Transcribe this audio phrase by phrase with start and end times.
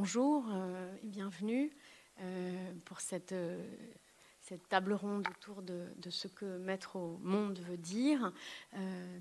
[0.00, 0.46] bonjour
[1.02, 1.70] et bienvenue
[2.86, 3.34] pour cette,
[4.40, 8.32] cette, table ronde autour de, ce que mettre au monde veut dire.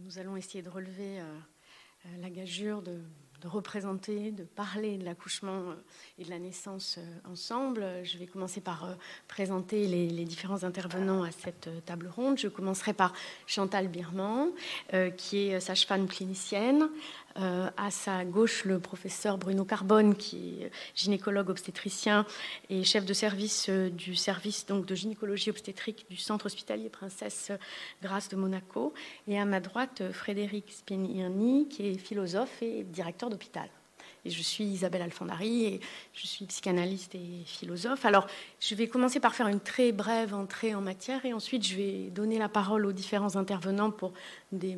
[0.06, 1.20] nous allons essayer de relever
[2.22, 3.02] la gageure de
[3.42, 5.76] de représenter, de parler de l'accouchement euh,
[6.18, 7.86] et de la naissance euh, ensemble.
[8.04, 8.94] Je vais commencer par euh,
[9.28, 12.38] présenter les, différents intervenants à cette table ronde.
[12.38, 13.14] Je commencerai par
[13.48, 14.50] Chantal Birman,
[15.18, 16.90] qui est sage-femme clinicienne,
[17.36, 22.26] à sa gauche, le professeur Bruno Carbone, qui est gynécologue obstétricien
[22.70, 27.52] et chef de service du service donc, de gynécologie obstétrique du centre hospitalier Princesse
[28.04, 28.94] Grâce de Monaco.
[29.28, 33.70] Et à ma droite, Frédéric Spinierny, qui est philosophe et directeur d'hôpital.
[34.26, 35.80] Et je suis Isabelle Alfandari et
[36.14, 38.04] je suis psychanalyste et philosophe.
[38.04, 38.28] Alors,
[38.60, 42.10] je vais commencer par faire une très brève entrée en matière et ensuite je vais
[42.10, 44.12] donner la parole aux différents intervenants pour
[44.52, 44.78] des,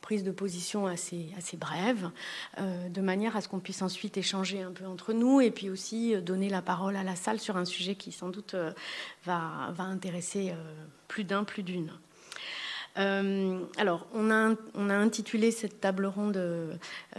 [0.00, 2.10] prises de position assez, assez brèves,
[2.58, 5.68] euh, de manière à ce qu'on puisse ensuite échanger un peu entre nous et puis
[5.68, 8.72] aussi euh, donner la parole à la salle sur un sujet qui sans doute euh,
[9.24, 10.54] va, va intéresser
[11.06, 11.92] plus d'un, plus d'une.
[12.98, 16.74] Euh, alors, on a, intitulé cette table ronde euh,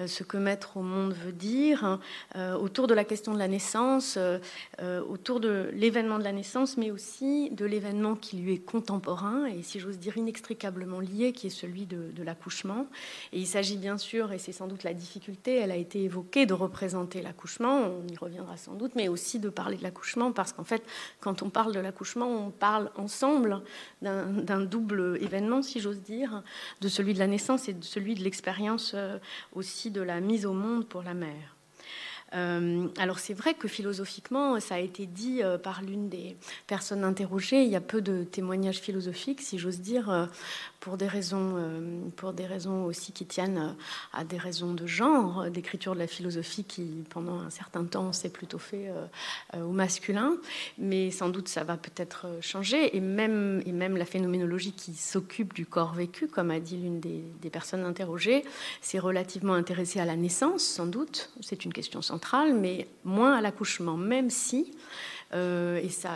[0.06, 2.00] Ce que mettre au monde veut dire,
[2.36, 4.18] euh, autour de la question de la naissance,
[5.10, 9.64] autour de l'événement de la naissance, mais aussi de l'événement qui lui est contemporain et,
[9.64, 12.88] si j'ose dire, inextricablement lié, qui est celui de l'accouchement.
[13.32, 16.46] Et il s'agit bien sûr, et c'est sans doute la difficulté, elle a été évoquée,
[16.46, 20.54] de représenter l'accouchement, on y reviendra sans doute, mais aussi de parler de l'accouchement, parce
[20.54, 20.84] qu'en fait,
[21.20, 23.62] quand on parle de l'accouchement, on parle ensemble
[24.02, 26.44] d'un double événement si j'ose dire,
[26.82, 29.18] de celui de la naissance et de celui de l'expérience euh,
[29.54, 31.56] aussi de la mise au monde pour la mère.
[32.34, 37.04] Euh, alors c'est vrai que philosophiquement, ça a été dit euh, par l'une des personnes
[37.04, 40.30] interrogées, il y a peu de témoignages philosophiques, si j'ose dire,
[40.82, 41.80] pour des raisons, euh,
[42.18, 46.08] pour des raisons aussi qui tiennent euh, à des raisons de genre, d'écriture de la
[46.08, 50.34] philosophie qui, pendant un certain temps, s'est plutôt fait euh, au masculin.
[50.80, 52.98] Mais sans doute, ça va peut-être changer.
[52.98, 57.00] Et même, et même la phénoménologie qui s'occupe du corps vécu, comme a dit l'une
[57.00, 58.44] des, des personnes interrogées,
[58.82, 61.30] s'est relativement intéressée à la naissance, sans doute.
[61.42, 64.72] C'est une question centrale, mais moins à l'accouchement, même si,
[65.34, 66.12] et ça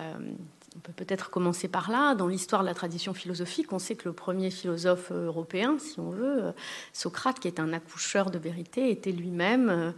[0.76, 2.16] on peut peut-être commencer par là.
[2.16, 6.10] Dans l'histoire de la tradition philosophique, on sait que le premier philosophe européen, si on
[6.10, 6.54] veut,
[6.92, 9.92] Socrate, qui est un accoucheur de vérité, était lui-même, euh,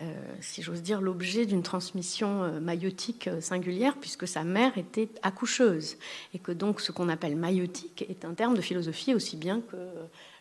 [0.00, 5.96] euh, si j'ose dire, l'objet d'une transmission euh, maïotique singulière, puisque sa mère était accoucheuse.
[6.32, 9.76] Et que donc ce qu'on appelle maïotique est un terme de philosophie aussi bien que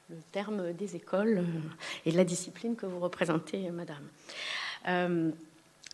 [0.10, 1.44] le terme des écoles
[2.06, 5.34] et de la discipline que vous représentez, madame.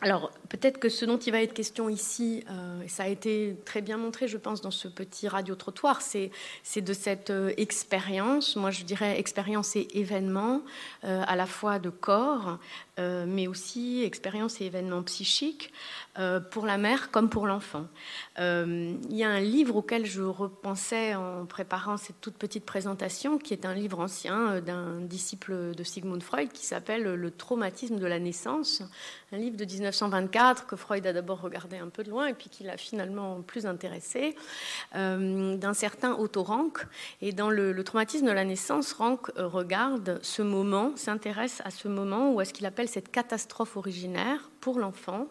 [0.02, 3.82] Alors, peut-être que ce dont il va être question ici, euh, ça a été très
[3.82, 6.32] bien montré, je pense, dans ce petit radio-trottoir, c'est,
[6.76, 10.64] de cette euh, expérience, moi je dirais expérience et événement,
[11.06, 12.60] euh, à la fois de corps,
[12.98, 15.74] mais aussi expérience et événement psychique,
[16.52, 17.88] pour la mère comme pour l'enfant.
[18.38, 23.54] il y a un livre auquel je repensais en préparant cette toute petite présentation, qui
[23.54, 28.20] est un livre ancien d'un disciple de Sigmund Freud, qui s'appelle Le traumatisme de la
[28.20, 28.82] naissance,
[29.34, 32.50] un livre de 1924 que Freud a d'abord regardé un peu de loin et puis
[32.50, 34.36] qui l'a finalement plus intéressé,
[34.96, 36.86] euh, d'un certain Otto Rank.
[37.22, 41.88] Et dans le, traumatisme de la naissance, Rank euh, regarde ce moment, s'intéresse à ce
[41.88, 45.28] moment où est-ce qu'il appelle cette catastrophe originaire pour l'enfant,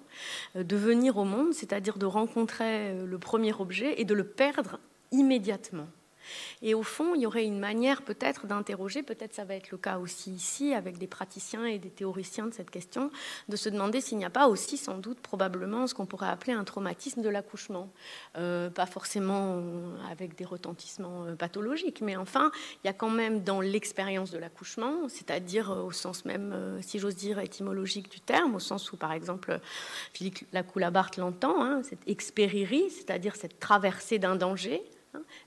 [0.56, 4.78] euh, de venir au monde, c'est-à-dire de rencontrer le premier objet et de le perdre
[5.10, 5.88] immédiatement.
[6.62, 9.78] Et au fond, il y aurait une manière peut-être d'interroger, peut-être ça va être le
[9.78, 13.10] cas aussi ici, avec des praticiens et des théoriciens de cette question,
[13.48, 16.52] de se demander s'il n'y a pas aussi sans doute probablement ce qu'on pourrait appeler
[16.52, 17.90] un traumatisme de l'accouchement.
[18.36, 19.62] Euh, pas forcément
[20.10, 22.50] avec des retentissements euh, pathologiques, mais enfin,
[22.82, 26.98] il y a quand même dans l'expérience de l'accouchement, c'est-à-dire euh, au sens même, si
[26.98, 29.58] j'ose dire, étymologique du terme, au sens où, par exemple,
[30.12, 34.82] Philippe Lacoulabart l'entend, hein, cette expéririe, c'est-à-dire cette traversée d'un danger,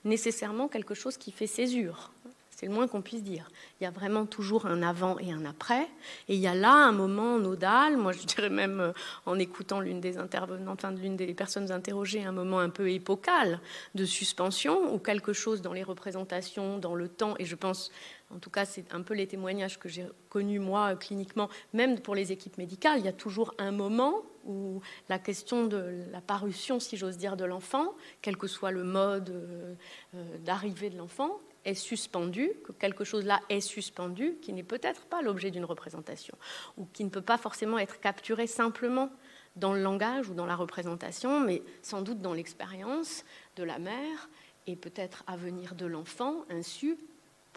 [0.04, 2.12] Nécessairement quelque chose qui fait césure.
[2.58, 3.48] C'est le moins qu'on puisse dire.
[3.80, 5.82] Il y a vraiment toujours un avant et un après.
[6.26, 8.92] Et il y a là un moment nodal, moi je dirais même euh,
[9.26, 13.60] en écoutant l'une des intervenantes, enfin, l'une des personnes interrogées, un moment un peu épocal
[13.94, 17.92] de suspension, ou quelque chose dans les représentations, dans le temps, et je pense,
[18.34, 22.16] en tout cas c'est un peu les témoignages que j'ai connus moi cliniquement, même pour
[22.16, 26.80] les équipes médicales, il y a toujours un moment où la question de la parution,
[26.80, 29.74] si j'ose dire, de l'enfant, quel que soit le mode euh,
[30.16, 35.06] euh, d'arrivée de l'enfant, est suspendu, que quelque chose là est suspendu, qui n'est peut-être
[35.06, 36.36] pas l'objet d'une représentation,
[36.76, 39.10] ou qui ne peut pas forcément être capturé simplement
[39.56, 43.24] dans le langage ou dans la représentation, mais sans doute dans l'expérience
[43.56, 44.28] de la mère
[44.66, 46.96] et peut-être à venir de l'enfant, insu,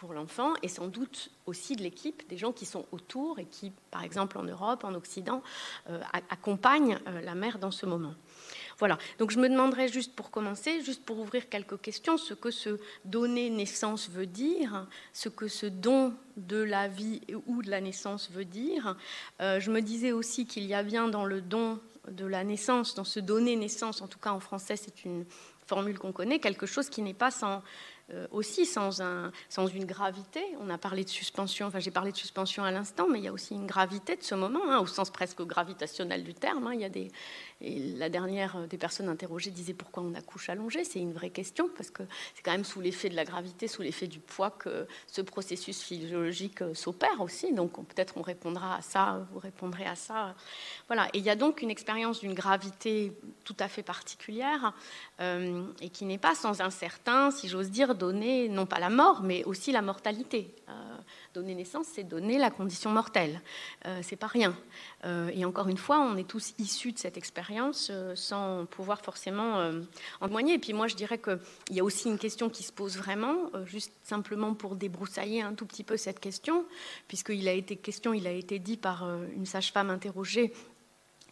[0.01, 3.71] pour l'enfant et sans doute aussi de l'équipe, des gens qui sont autour et qui,
[3.91, 5.43] par exemple en Europe, en Occident,
[6.31, 8.15] accompagnent la mère dans ce moment.
[8.81, 12.49] Voilà, donc je me demanderais juste pour commencer, juste pour ouvrir quelques questions, ce que
[12.49, 17.79] ce donner naissance veut dire, ce que ce don de la vie ou de la
[17.79, 18.97] naissance veut dire.
[19.39, 21.79] Euh, je me disais aussi qu'il y a bien dans le don
[22.09, 25.25] de la naissance, dans ce donner naissance, en tout cas en français c'est une
[25.67, 27.61] formule qu'on connaît, quelque chose qui n'est pas sans
[28.31, 30.43] aussi sans, un, sans une gravité.
[30.59, 33.27] On a parlé de suspension, enfin j'ai parlé de suspension à l'instant, mais il y
[33.27, 36.67] a aussi une gravité de ce moment, hein, au sens presque gravitationnel du terme.
[36.67, 36.73] Hein.
[36.73, 40.83] Il y a la dernière des personnes interrogées disait pourquoi on accouche allongé.
[40.83, 42.03] C'est une vraie question parce que
[42.35, 45.81] c'est quand même sous l'effet de la gravité, sous l'effet du poids que ce processus
[45.81, 47.53] physiologique euh, s'opère aussi.
[47.53, 50.35] Donc peut-être on répondra à ça, vous répondrez à ça.
[50.87, 51.07] Voilà.
[51.13, 54.73] Et il y a donc une expérience d'une gravité tout à fait particulière
[55.19, 58.89] euh, et qui n'est pas sans un certain, si j'ose dire, donner non pas la
[58.89, 60.55] mort, mais aussi la mortalité.
[60.69, 60.73] Euh,
[61.35, 63.41] donner naissance, c'est donner la condition mortelle.
[63.85, 64.57] Euh, c'est pas rien.
[65.05, 69.71] Euh, et encore une fois, on est tous issus de cette expérience sans pouvoir forcément
[70.19, 70.55] en témoigner.
[70.55, 73.51] Et puis moi, je dirais qu'il y a aussi une question qui se pose vraiment,
[73.65, 76.65] juste simplement pour débroussailler un tout petit peu cette question,
[77.07, 80.53] puisqu'il a été question, il a été dit par une sage-femme interrogée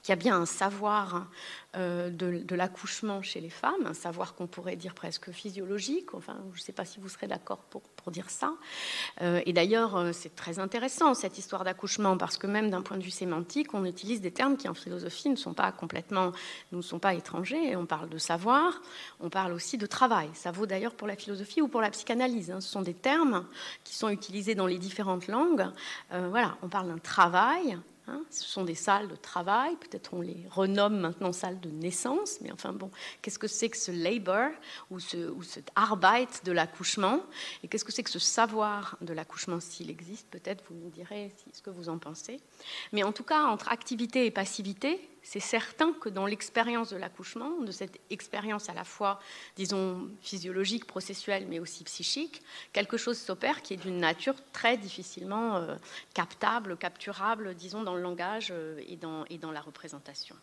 [0.09, 1.27] qu'il y a bien un savoir
[1.75, 6.59] euh, de, l'accouchement chez les femmes, un savoir qu'on pourrait dire presque physiologique, enfin je
[6.59, 8.55] ne sais pas si vous serez d'accord pour, dire ça.
[9.21, 12.97] Euh, et d'ailleurs euh, c'est très intéressant cette histoire d'accouchement parce que même d'un point
[12.97, 16.31] de vue sémantique, on utilise des termes qui en philosophie ne sont pas complètement,
[16.71, 17.75] ne sont pas étrangers.
[17.75, 18.81] On parle de savoir,
[19.19, 20.31] on parle aussi de travail.
[20.33, 22.49] Ça vaut d'ailleurs pour la philosophie ou pour la psychanalyse.
[22.49, 22.61] Hein.
[22.61, 23.45] Ce sont des termes
[23.83, 25.67] qui sont utilisés dans les différentes langues.
[26.09, 27.77] voilà, on parle d'un travail
[28.09, 32.39] Hein, ce sont des salles de travail, peut-être on les renomme maintenant salles de naissance,
[32.41, 32.89] mais enfin bon,
[33.21, 34.49] qu'est-ce que c'est que ce labor
[34.89, 37.21] ou, ce, ou cet arbeit de l'accouchement?
[37.63, 39.59] Et qu'est-ce que c'est que ce savoir de l'accouchement?
[39.59, 42.39] S'il existe Peut-être vous me direz ce que vous en pensez.
[42.93, 47.59] Mais en tout cas, entre activité et passivité, c'est certain que dans l'expérience de l'accouchement,
[47.61, 49.19] de cette expérience à la fois,
[49.55, 52.41] disons, physiologique, processuelle, mais aussi psychique,
[52.73, 55.75] quelque chose s'opère qui est d'une nature très difficilement euh,
[56.13, 60.35] captable, capturable, disons, dans le langage euh, et, dans, et dans la représentation.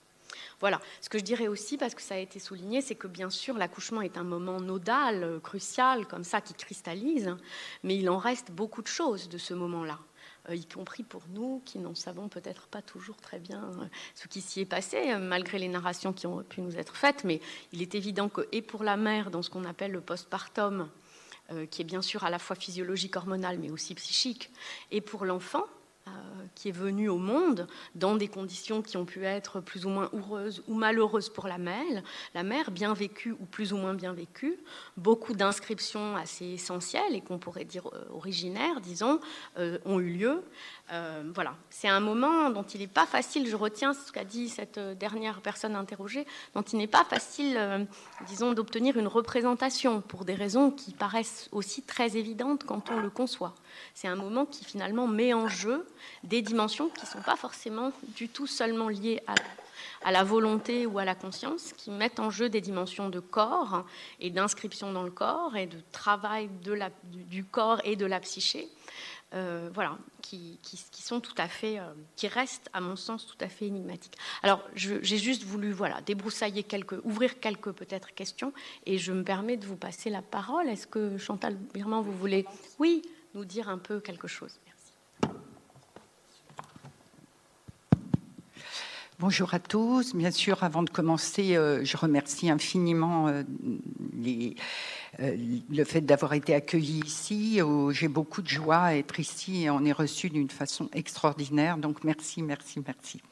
[0.60, 0.80] Voilà.
[1.00, 3.56] Ce que je dirais aussi, parce que ça a été souligné, c'est que bien sûr,
[3.56, 7.36] l'accouchement est un moment nodal, euh, crucial, comme ça, qui cristallise,
[7.82, 9.98] mais il en reste beaucoup de choses de ce moment-là.
[10.48, 14.28] Euh, y compris pour nous qui n'en savons peut-être pas toujours très bien euh, ce
[14.28, 17.24] qui s'y est passé, euh, malgré les narrations qui ont pu nous être faites.
[17.24, 17.40] Mais
[17.72, 20.88] il est évident que, et pour la mère, dans ce qu'on appelle le postpartum,
[21.70, 24.50] qui est bien sûr à la fois physiologique, hormonal, mais aussi psychique,
[24.90, 25.64] et pour l'enfant,
[26.54, 30.08] qui est venu au monde dans des conditions qui ont pu être plus ou moins
[30.12, 32.02] heureuses ou malheureuses pour la mère,
[32.34, 34.58] la mère bien vécue ou plus ou moins bien vécue,
[34.96, 39.20] beaucoup d'inscriptions assez essentielles et qu'on pourrait dire euh, originaires, disons,
[39.58, 40.42] euh, ont eu lieu.
[41.34, 44.78] voilà, c'est un moment dont il n'est pas facile, je retiens ce qu'a dit cette
[44.78, 47.86] dernière personne interrogée, dont il n'est pas facile,
[48.28, 53.10] disons, d'obtenir une représentation pour des raisons qui paraissent aussi très évidentes quand on le
[53.10, 53.54] conçoit.
[53.94, 55.86] C'est un moment qui finalement met en jeu
[56.24, 60.98] des dimensions qui ne sont pas forcément du tout seulement liées à, la volonté ou
[60.98, 63.84] à la conscience, qui mettent en jeu des dimensions de corps
[64.20, 66.48] et d'inscription dans le corps et de travail
[67.12, 68.68] du, corps et de la psyché.
[69.34, 70.58] Euh, voilà, qui,
[70.92, 74.16] sont tout à fait, euh, qui restent à mon sens tout à fait énigmatiques.
[74.42, 78.52] Alors, j'ai juste voulu, voilà, débroussailler quelques, ouvrir quelques peut-être questions,
[78.86, 80.68] et je me permets de vous passer la parole.
[80.68, 82.46] Est-ce que Chantal Birman, vous voulez,
[82.78, 83.02] oui,
[83.44, 84.58] dire un peu quelque chose.
[89.18, 90.14] Bonjour à tous.
[90.14, 93.44] Bien sûr, avant de commencer, euh, je remercie infiniment euh,
[95.20, 95.36] euh,
[95.70, 97.60] le fait d'avoir été accueilli ici.
[97.92, 101.78] J'ai beaucoup de joie à être ici et on est reçu d'une façon extraordinaire.
[101.78, 103.22] Donc merci, merci, merci.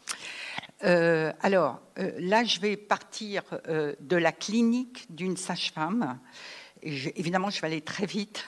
[0.80, 6.18] alors là, je vais partir de la clinique d'une sage-femme.
[6.82, 8.46] Évidemment, je vais aller très vite.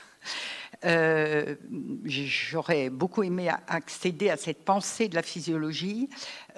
[0.86, 1.56] Euh,
[2.04, 6.08] j'aurais beaucoup aimé accéder à cette pensée de la physiologie,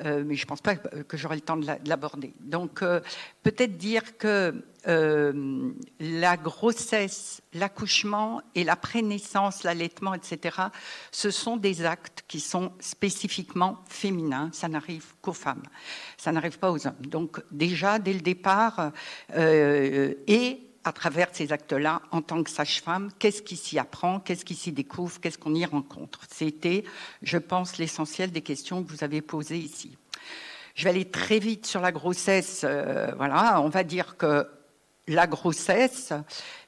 [0.05, 2.35] euh, mais je ne pense pas que j'aurai le temps de l'aborder.
[2.41, 3.01] Donc, euh,
[3.43, 4.63] peut-être dire que
[6.01, 10.57] la grossesse, l'accouchement et la prénaissance, l'allaitement, etc.,
[11.13, 14.49] ce sont des actes qui sont spécifiquement féminins.
[14.55, 15.65] Ça n'arrive qu'aux femmes.
[16.17, 16.95] Ça n'arrive pas aux hommes.
[17.07, 18.93] Donc, déjà, dès le départ,
[19.37, 24.55] et à travers ces actes-là, en tant que sage-femme, qu'est-ce qui s'y apprend, qu'est-ce qui
[24.55, 26.21] s'y découvre, qu'est-ce qu'on y rencontre?
[26.31, 26.85] C'était,
[27.23, 29.97] je pense, l'essentiel des questions que vous avez posées ici.
[30.75, 32.63] Je vais aller très vite sur la grossesse.
[32.65, 34.47] Euh, voilà, on va dire que
[35.09, 36.13] la grossesse,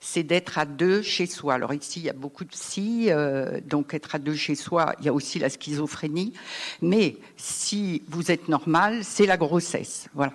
[0.01, 1.55] c'est d'être à deux chez soi.
[1.55, 4.95] Alors ici, il y a beaucoup de psy, euh, donc être à deux chez soi,
[4.99, 6.33] il y a aussi la schizophrénie.
[6.81, 10.09] Mais si vous êtes normal, c'est la grossesse.
[10.15, 10.33] Voilà.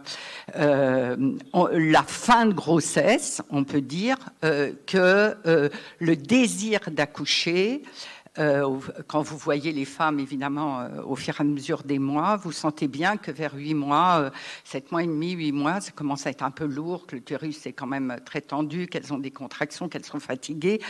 [0.56, 1.18] Euh,
[1.74, 5.36] la fin de grossesse, on peut dire euh, que
[6.00, 7.82] le désir d'accoucher
[8.38, 12.36] euh, quand vous voyez les femmes, évidemment, euh, au fur et à mesure des mois,
[12.36, 14.30] vous sentez bien que vers huit mois, euh,
[14.64, 17.66] sept mois et demi, huit mois, ça commence à être un peu lourd, que l'utérus
[17.66, 20.82] est quand même très tendu, qu'elles ont des contractions, qu'elles sont fatiguées.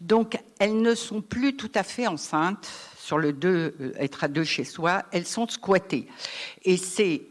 [0.00, 4.44] Donc, elles ne sont plus tout à fait enceintes sur le deux, être à deux
[4.44, 6.08] chez soi, elles sont squattées.
[6.64, 7.22] Et c'est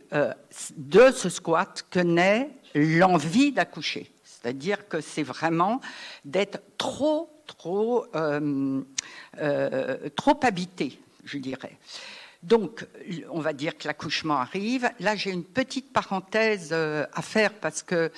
[0.78, 4.10] de ce squat que naît l'envie d'accoucher.
[4.24, 5.82] C'est-à-dire que c'est vraiment
[6.24, 8.82] d'être trop, trop euh,
[10.42, 11.78] habité, je dirais.
[12.44, 12.86] Donc,
[13.32, 14.88] on va dire que l'accouchement arrive.
[15.00, 18.12] Là, j'ai une petite parenthèse euh, à faire parce que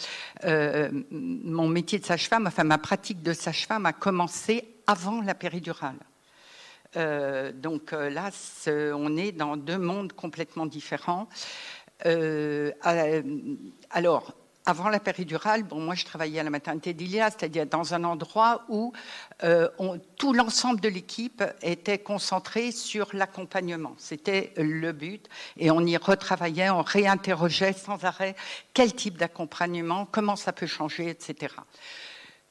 [0.44, 6.00] euh, mon métier de sage-femme, enfin ma pratique de sage-femme a commencé avant la péridurale.
[7.56, 8.32] donc là,
[8.68, 11.28] on est dans deux mondes complètement différents.
[13.92, 14.34] alors,
[14.68, 18.66] avant la péridurale, bon, moi je travaillais à la maternité d'Ilia, c'est-à-dire dans un endroit
[18.68, 18.92] où
[19.46, 19.70] euh,
[20.18, 23.96] tout l'ensemble de l'équipe était concentré sur l'accompagnement.
[23.98, 25.26] C'était le but.
[25.56, 28.36] Et on y retravaillait, on réinterrogeait sans arrêt
[28.74, 31.56] quel type d'accompagnement, comment ça peut changer, etc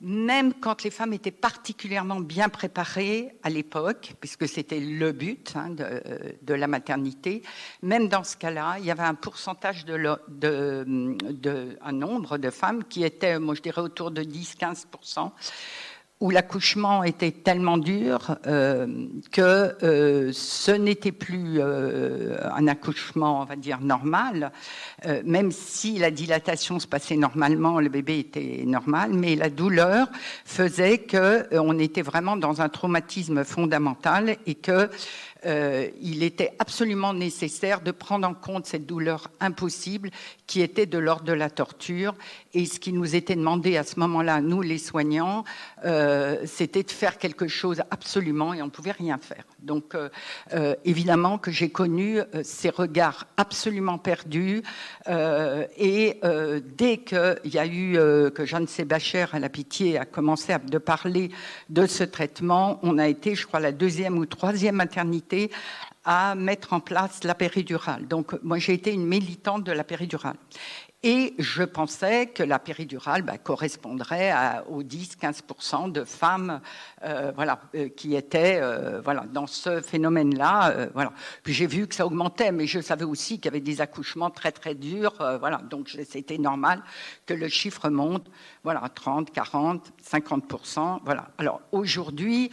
[0.00, 5.70] même quand les femmes étaient particulièrement bien préparées à l'époque, puisque c'était le but hein,
[5.70, 7.42] de, la maternité,
[7.82, 13.04] même dans ce cas-là, il y avait un pourcentage de, un nombre de femmes qui
[13.04, 14.86] étaient, moi je dirais, autour de 10-15
[16.20, 18.86] où l'accouchement était tellement dur euh,
[19.32, 24.52] que euh, ce n'était plus euh, un accouchement, on va dire, normal,
[25.24, 30.08] même si la dilatation se passait normalement, le bébé était normal, mais la douleur
[30.44, 34.88] faisait qu'on était vraiment dans un traumatisme fondamental et que
[35.46, 40.10] euh, il était absolument nécessaire de prendre en compte cette douleur impossible
[40.46, 42.14] qui était de l'ordre de la torture.
[42.56, 45.44] Et ce qui nous était demandé à ce moment-là, nous les soignants,
[45.84, 49.44] euh, c'était de faire quelque chose absolument et on ne pouvait rien faire.
[49.60, 54.62] Donc euh, évidemment que j'ai connu ces regards absolument perdus
[55.06, 56.20] et
[56.78, 57.98] dès qu'il y a eu
[58.32, 61.30] que Jeanne Sébacher à la pitié a commencé à parler
[61.68, 65.50] de ce traitement, on a été, je crois, la deuxième ou troisième maternité
[66.06, 68.06] à mettre en place la péridurale.
[68.06, 70.36] Donc, moi, j'ai été une militante de la péridurale.
[71.02, 74.32] Et je pensais que la péridurale bah, correspondrait
[74.68, 76.60] aux 10-15% de femmes
[77.04, 80.88] euh, voilà, euh, qui étaient euh, voilà, dans ce phénomène-là.
[80.94, 81.12] voilà.
[81.42, 84.30] Puis j'ai vu que ça augmentait, mais je savais aussi qu'il y avait des accouchements
[84.30, 85.14] très très durs.
[85.38, 85.58] voilà.
[85.70, 86.82] Donc c'était normal
[87.26, 88.26] que le chiffre monte
[88.64, 91.00] voilà, 30, 40, 50%.
[91.04, 91.28] Voilà.
[91.38, 92.50] Alors aujourd'hui,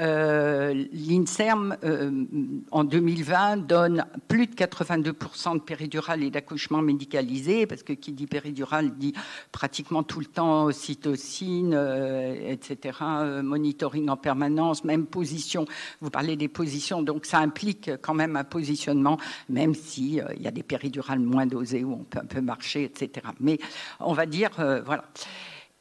[0.00, 2.24] euh, l'INSERM, euh,
[2.70, 8.26] en 2020, donne plus de 82% de péridurale et d'accouchement médicalisé, parce que qui dit
[8.26, 9.14] péridurale dit
[9.52, 12.98] pratiquement tout le temps ocytocine, euh, etc.,
[13.42, 15.64] monitoring en permanence, même position.
[16.00, 20.48] Vous parlez des positions, donc ça implique quand même un positionnement, même s'il il y
[20.48, 23.26] a des péridurales moins dosées où on peut un peu marcher, etc.
[23.40, 23.58] Mais
[24.00, 24.50] on va dire,
[24.84, 25.04] voilà.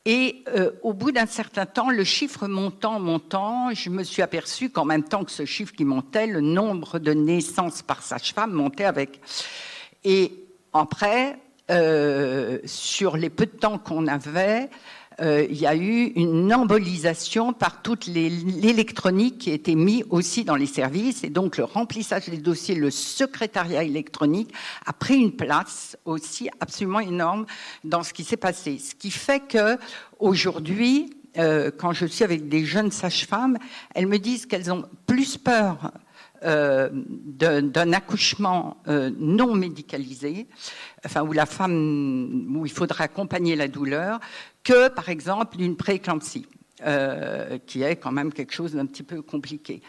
[0.06, 4.70] Et euh, au bout d'un certain temps, le chiffre montant, montant, je me suis aperçue
[4.70, 8.84] qu'en même temps que ce chiffre qui montait, le nombre de naissances par sage-femme montait
[8.84, 9.22] avec.
[10.04, 10.34] Et
[10.74, 11.40] après,
[11.72, 14.70] euh, sur les peu de temps qu'on avait,
[15.22, 20.56] euh, il y a eu une embolisation par toute l'électronique qui été mise aussi dans
[20.56, 21.24] les services.
[21.24, 24.54] Et donc, le remplissage des dossiers, le secrétariat électronique
[24.86, 27.46] a pris une place aussi absolument énorme
[27.84, 28.80] dans ce qui s'est passé.
[28.80, 29.78] Ce qui fait que
[30.20, 33.58] aujourd'hui, euh, quand je suis avec des jeunes sages-femmes,
[33.96, 35.92] elles me disent qu'elles ont plus peur
[36.44, 40.48] euh, d'un accouchement euh, non médicalisé,
[41.06, 44.20] enfin où la femme, où il faudra accompagner la douleur,
[44.64, 46.46] que par exemple d'une prééclampsie,
[46.86, 49.82] euh, qui est quand même quelque chose d'un petit peu compliqué.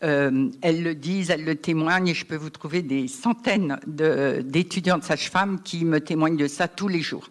[0.00, 5.62] elles le disent, elles le témoignent, et je peux vous trouver des centaines d'étudiantes sages-femmes
[5.62, 7.28] qui me témoignent de ça tous les jours.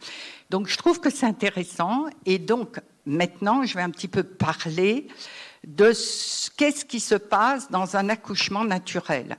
[0.50, 5.08] Donc je trouve que c'est intéressant, et donc maintenant je vais un petit peu parler
[5.66, 5.94] de
[6.58, 9.38] qu'est-ce qui se passe dans un accouchement naturel.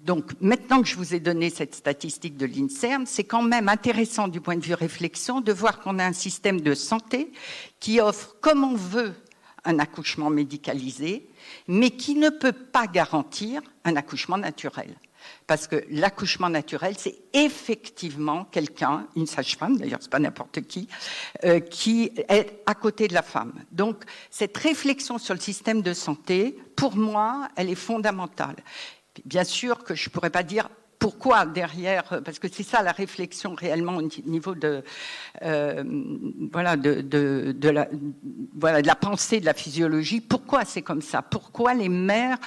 [0.00, 4.28] Donc maintenant que je vous ai donné cette statistique de l'INSERM, c'est quand même intéressant
[4.28, 7.32] du point de vue réflexion de voir qu'on a un système de santé
[7.80, 9.12] qui offre comme on veut
[9.64, 11.28] un accouchement médicalisé,
[11.66, 14.94] mais qui ne peut pas garantir un accouchement naturel.
[15.46, 20.88] Parce que l'accouchement naturel, c'est effectivement quelqu'un, une sage-femme, d'ailleurs c'est pas n'importe qui,
[21.44, 23.52] euh, qui est à côté de la femme.
[23.72, 28.56] Donc cette réflexion sur le système de santé, pour moi, elle est fondamentale.
[29.24, 33.54] Bien sûr que je pourrais pas dire pourquoi derrière, parce que c'est ça la réflexion
[33.54, 34.82] réellement au niveau de,
[35.42, 35.84] euh,
[36.52, 37.88] voilà, de, la,
[38.54, 41.22] voilà, de la pensée, de la physiologie, pourquoi c'est comme ça?
[41.22, 42.38] Pourquoi les mères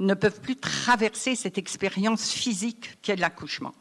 [0.00, 3.72] ne peuvent plus traverser cette expérience physique qu'est l'accouchement?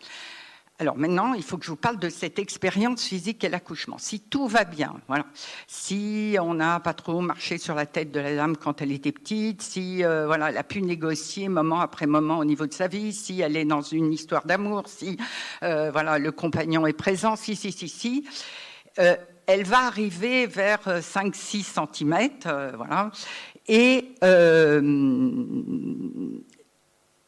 [0.79, 3.97] Alors maintenant, il faut que je vous parle de cette expérience physique et l'accouchement.
[3.97, 5.25] Si tout va bien, voilà.
[5.67, 9.11] Si on n'a pas trop marché sur la tête de la dame quand elle était
[9.11, 12.87] petite, si euh, voilà, elle a pu négocier moment après moment au niveau de sa
[12.87, 15.17] vie, si elle est dans une histoire d'amour, si
[15.63, 18.25] euh, voilà, le compagnon est présent, si, si, si, si.
[18.99, 19.17] Euh,
[19.47, 22.29] elle va arriver vers 5-6 cm,
[22.77, 23.11] voilà,
[23.67, 24.13] et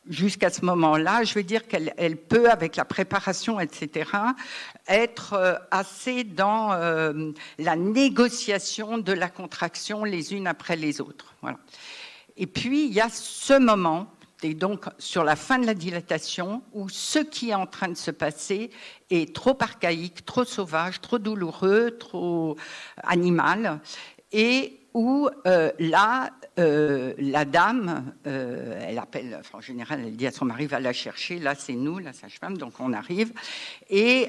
[0.07, 4.09] jusqu'à ce moment-là, je veux dire qu'elle peut, avec la préparation, etc.,
[4.87, 11.35] être euh, assez dans euh, la négociation de la contraction les unes après les autres.
[11.41, 11.57] Voilà.
[12.37, 14.07] Et puis, il y a ce moment,
[14.41, 17.97] et donc sur la fin de la dilatation, où ce qui est en train de
[17.97, 18.71] se passer
[19.09, 22.57] est trop archaïque, trop sauvage, trop douloureux, trop
[23.03, 23.81] animal,
[24.31, 30.31] et où euh, là, euh, la dame, euh, elle appelle, en général, elle dit à
[30.31, 33.31] son mari, va la chercher, là c'est nous, la sage-femme, donc on arrive.
[33.89, 34.27] Et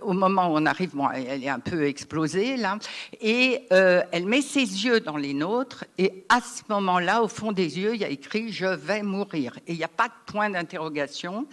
[0.00, 2.78] au moment où on arrive, elle est un peu explosée là,
[3.20, 7.78] et elle met ses yeux dans les nôtres, et à ce moment-là, au fond des
[7.78, 9.56] yeux, il y a écrit, je vais mourir.
[9.68, 11.46] Et il n'y a pas de point d'interrogation.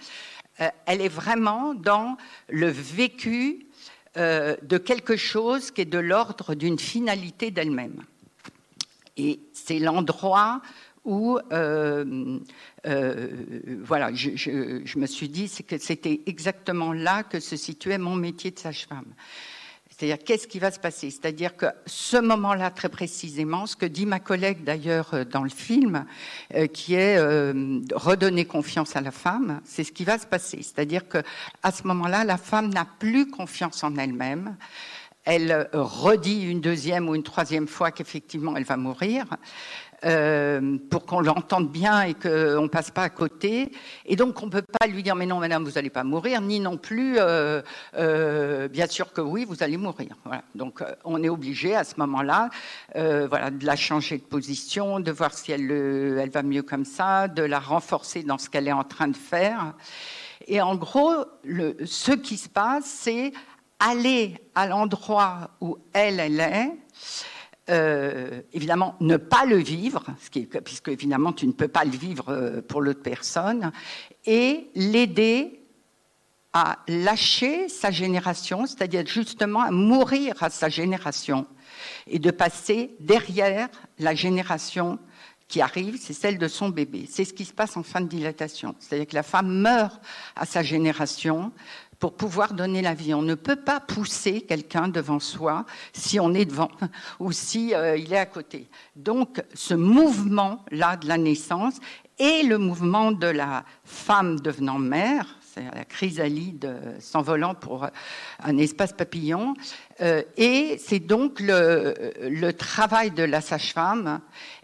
[0.57, 2.17] elle est vraiment dans
[2.49, 3.67] le vécu
[4.15, 8.03] de quelque chose qui est de l'ordre d'une finalité d'elle-même.
[9.23, 10.61] Et c'est l'endroit
[11.05, 12.39] où, euh,
[12.87, 13.27] euh,
[13.83, 18.57] voilà, je, me suis dit que c'était exactement là que se situait mon métier de
[18.57, 19.13] sage-femme.
[19.89, 21.11] C'est-à-dire, qu'est-ce qui va se passer?
[21.11, 25.49] C'est-à-dire que ce moment-là, très précisément, ce que dit ma collègue d'ailleurs euh, dans le
[25.49, 26.05] film,
[26.73, 27.19] qui est
[27.93, 30.63] redonner confiance à la femme, c'est ce qui va se passer.
[30.63, 31.19] C'est-à-dire que
[31.61, 34.55] à ce moment-là, la femme n'a plus confiance en elle-même
[35.23, 39.25] elle redit une deuxième ou une troisième fois qu'effectivement elle va mourir,
[40.03, 43.71] euh, pour qu'on l'entende bien et qu'on ne passe pas à côté.
[44.07, 46.41] Et donc on ne peut pas lui dire mais non madame vous n'allez pas mourir,
[46.41, 47.61] ni non plus euh,
[47.97, 50.15] euh, bien sûr que oui vous allez mourir.
[50.55, 52.49] Donc on est obligé à ce moment-là
[52.95, 57.27] voilà, de la changer de position, de voir si elle, elle va mieux comme ça,
[57.27, 59.73] de la renforcer dans ce qu'elle est en train de faire.
[60.47, 61.13] Et en gros,
[61.85, 63.31] ce qui se passe, c'est
[63.81, 66.71] aller à l'endroit où elle, est,
[67.69, 70.03] euh, évidemment, ne pas le vivre,
[70.63, 73.71] puisque évidemment tu ne peux pas le vivre euh, pour l'autre personne,
[74.25, 75.57] et l'aider
[76.53, 81.47] à lâcher sa génération, c'est-à-dire justement à mourir à sa génération,
[82.07, 84.99] et de passer derrière la génération
[85.51, 87.05] qui arrive, c'est celle de son bébé.
[87.09, 88.73] C'est ce qui se passe en fin de dilatation.
[88.79, 90.01] C'est-à-dire que la femme meurt
[90.35, 91.51] à sa génération,
[92.01, 93.13] pour pouvoir donner la vie.
[93.13, 96.71] On ne peut pas pousser quelqu'un devant soi si on est devant
[97.19, 98.67] ou si euh, il est à côté.
[98.95, 101.75] Donc ce mouvement là de la naissance
[102.17, 107.87] et le mouvement de la femme devenant mère, c'est la chrysalide s'envolant pour
[108.43, 109.53] un espace papillon,
[110.01, 114.21] euh, et c'est donc le, le travail de la sage-femme.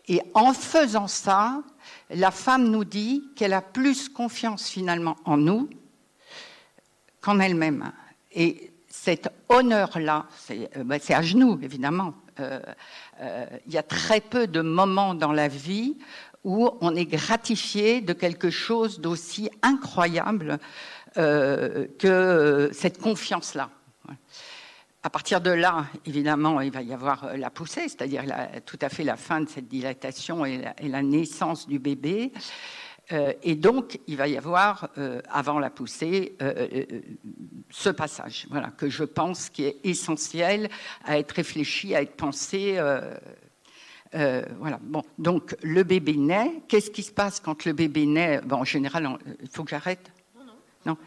[0.08, 1.62] Et en faisant ça,
[2.10, 5.70] la femme nous dit qu'elle a plus confiance finalement en nous
[7.28, 7.92] qu'en elle-même.
[8.32, 12.14] Et cet honneur-là, c'est euh, bah, à genoux, évidemment.
[12.40, 12.62] Euh,
[13.20, 15.98] euh, il y a très peu de moments dans la vie
[16.46, 20.60] où on est gratifié de quelque chose d'aussi incroyable
[21.16, 23.72] que cette confiance-là.
[25.02, 28.24] À partir de là, évidemment, il va y avoir la poussée, c'est-à-dire
[28.68, 32.32] tout à fait la fin de cette dilatation et la naissance du bébé.
[33.12, 36.86] Euh, et donc, il va y avoir, euh, avant la poussée, euh,
[37.70, 40.70] ce passage, voilà, que je pense qui est essentiel
[41.06, 42.80] à être réfléchi, à être pensé.
[44.14, 44.80] voilà.
[44.82, 46.62] Bon, donc le bébé naît.
[46.68, 48.42] Qu'est-ce qui se passe quand le bébé naît?
[48.42, 50.12] Bon, En général, il faut que j'arrête.
[50.38, 50.54] Non, non.
[50.86, 50.98] non.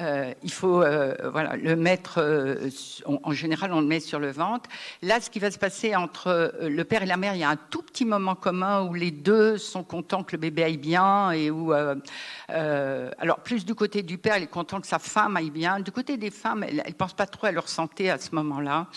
[0.00, 2.68] Euh, il faut euh, voilà, le mettre, euh,
[3.06, 4.68] en général, on le met sur le ventre.
[5.02, 7.50] Là, ce qui va se passer entre le père et la mère, il y a
[7.50, 11.30] un tout petit moment commun où les deux sont contents que le bébé aille bien
[11.30, 15.50] et où, alors plus du côté du père, il est content que sa femme aille
[15.50, 15.78] bien.
[15.78, 18.88] Du côté des femmes, elles ne pensent pas trop à leur santé à ce moment-là.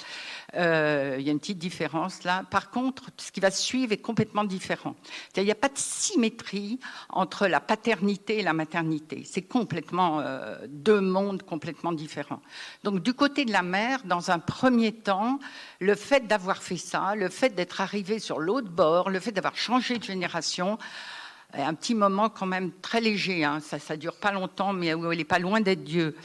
[0.55, 2.43] Euh, il y a une petite différence là.
[2.49, 4.95] Par contre, ce qui va suivre est complètement différent.
[5.35, 6.79] Il n'y a pas de symétrie
[7.09, 9.23] entre la paternité et la maternité.
[9.25, 12.41] C'est complètement euh, deux mondes complètement différents.
[12.85, 15.39] Donc du côté de la mère, dans un premier temps,
[15.81, 19.57] le fait d'avoir fait ça, le fait d'être arrivé sur l'autre bord, le fait d'avoir
[19.57, 20.77] changé de génération,
[21.53, 23.43] un petit moment quand même très léger.
[23.43, 23.59] Hein.
[23.59, 26.15] Ça, ça dure pas longtemps, mais où il n'est pas loin d'être Dieu.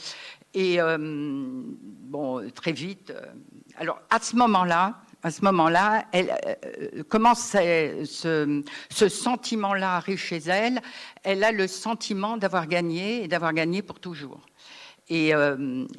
[0.54, 3.10] Et euh, bon, très vite.
[3.10, 3.24] Euh,
[3.76, 8.62] alors à ce moment-là, à ce moment-là, elle euh, commence ce,
[9.08, 10.80] sentiment-là arrive chez elle?
[11.22, 14.40] Elle a le sentiment d'avoir gagné et d'avoir gagné pour toujours.
[15.08, 15.32] Et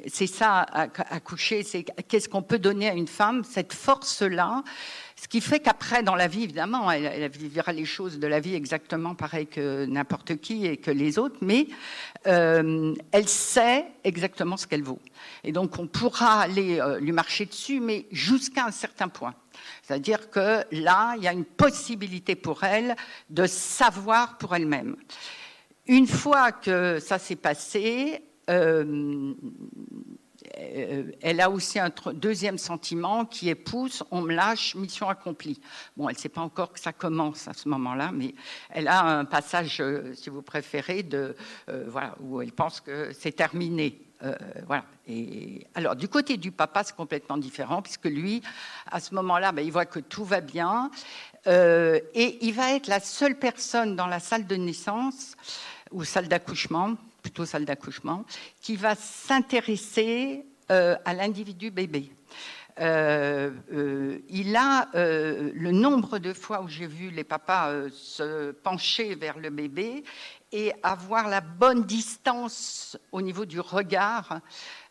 [0.08, 4.64] c'est ça, accoucher, c'est qu'est-ce qu'on peut donner à une femme, cette force-là,
[5.24, 8.54] ce qui fait qu'après, dans la vie, évidemment, elle, vivra les choses de la vie
[8.54, 11.66] exactement pareil que n'importe qui et que les autres, mais
[12.26, 15.00] euh, elle sait exactement ce qu'elle vaut.
[15.42, 19.34] Et donc, on pourra aller euh, lui marcher dessus, mais jusqu'à un certain point.
[19.82, 22.94] C'est-à-dire que là, il y a une possibilité pour elle
[23.30, 24.94] de savoir pour elle-même.
[25.86, 29.32] Une fois que ça s'est passé, euh,
[30.52, 35.60] elle a aussi un deuxième sentiment qui est pousse, on me lâche, mission accomplie.
[35.96, 38.34] Bon, elle ne sait pas encore que ça commence à ce moment-là, mais
[38.70, 41.36] elle a un passage, euh, si vous préférez, de,
[41.68, 44.00] euh, voilà, où elle pense que c'est terminé.
[44.66, 44.84] voilà.
[45.06, 48.40] Et alors, du côté du papa, c'est complètement différent, puisque lui,
[48.90, 50.90] à ce moment-là, ben, il voit que tout va bien,
[51.46, 55.36] et il va être la seule personne dans la salle de naissance
[55.90, 56.96] ou salle d'accouchement
[57.44, 58.24] salle d'accouchement,
[58.60, 62.10] qui va s'intéresser euh, à l'individu bébé.
[62.80, 69.14] Euh, euh, il a le nombre de fois où j'ai vu les papas se pencher
[69.14, 70.04] vers le bébé
[70.54, 74.40] et avoir la bonne distance au niveau du regard,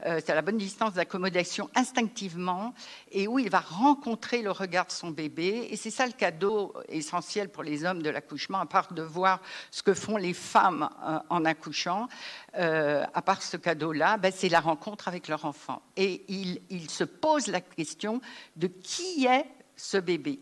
[0.06, 2.74] euh, c'est la bonne distance d'accommodation instinctivement,
[3.10, 5.70] et où il va rencontrer le regard de son bébé.
[5.72, 9.40] Et c'est ça le cadeau essentiel pour les hommes de l'accouchement, à part de voir
[9.72, 12.10] ce que font les femmes euh, en accouchant,
[12.58, 15.82] euh, à part ce cadeau-là, ben, c'est la rencontre avec leur enfant.
[15.96, 18.20] Et il se pose la question
[18.58, 19.46] de qui est
[19.78, 20.42] ce bébé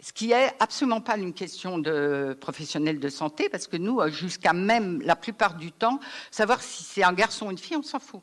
[0.00, 4.52] ce qui est absolument pas une question de professionnel de santé, parce que nous, jusqu'à
[4.52, 5.98] même la plupart du temps,
[6.30, 8.22] savoir si c'est un garçon ou une fille, on s'en fout.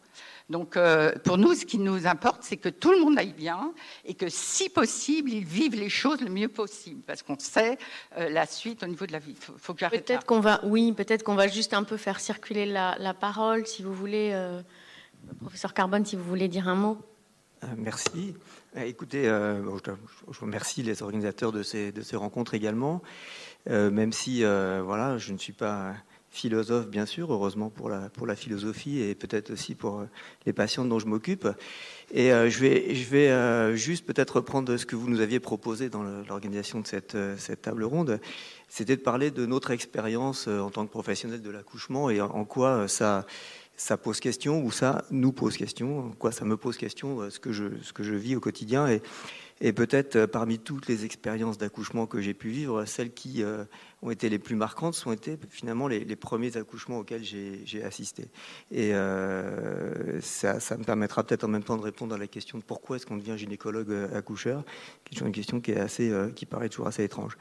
[0.50, 3.74] Donc, euh, pour nous, ce qui nous importe, c'est que tout le monde aille bien
[4.06, 7.78] et que, si possible, ils vivent les choses le mieux possible, parce qu'on sait
[8.18, 9.36] euh, la suite au niveau de la vie.
[9.36, 10.06] Faut, faut que j'arrête.
[10.06, 13.82] Peut-être qu'on va, oui, peut-être qu'on va juste un peu faire circuler la, parole, si
[13.82, 14.62] vous voulez, euh,
[15.42, 16.98] professeur Carbone, si vous voulez dire un mot.
[17.76, 18.36] merci.
[18.78, 19.64] Eh, écoutez, euh,
[20.32, 23.02] je, remercie les organisateurs de ces, de ces rencontres également,
[23.70, 25.94] euh, même si euh, voilà, je ne suis pas
[26.30, 30.04] philosophe, bien sûr, heureusement pour la, pour la philosophie et peut-être aussi pour
[30.46, 31.48] les patients dont je m'occupe.
[32.12, 36.04] Et je vais, je vais juste peut-être reprendre ce que vous nous aviez proposé dans
[36.04, 38.20] l'organisation de cette, cette table ronde,
[38.68, 42.90] c'était de parler de notre expérience en tant que professionnel de l'accouchement et en quoi
[42.90, 43.26] ça
[43.78, 47.40] ça pose question ou ça nous pose question, quoi ça me pose question, euh, ce
[47.40, 48.88] que je, ce que je vis au quotidien.
[48.88, 49.02] Et,
[49.62, 53.66] et peut-être euh, parmi toutes les expériences d'accouchement que j'ai pu vivre, celles qui euh,
[54.02, 58.30] ont été les plus marquantes sont été finalement les, premiers accouchements auxquels j'ai assisté.
[58.72, 58.92] Et
[60.22, 62.96] ça, ça, me permettra peut-être en même temps de répondre à la question de pourquoi
[62.96, 64.64] est-ce qu'on devient gynécologue accoucheur,
[65.06, 67.38] qui est une question qui est assez, qui paraît toujours assez étrange.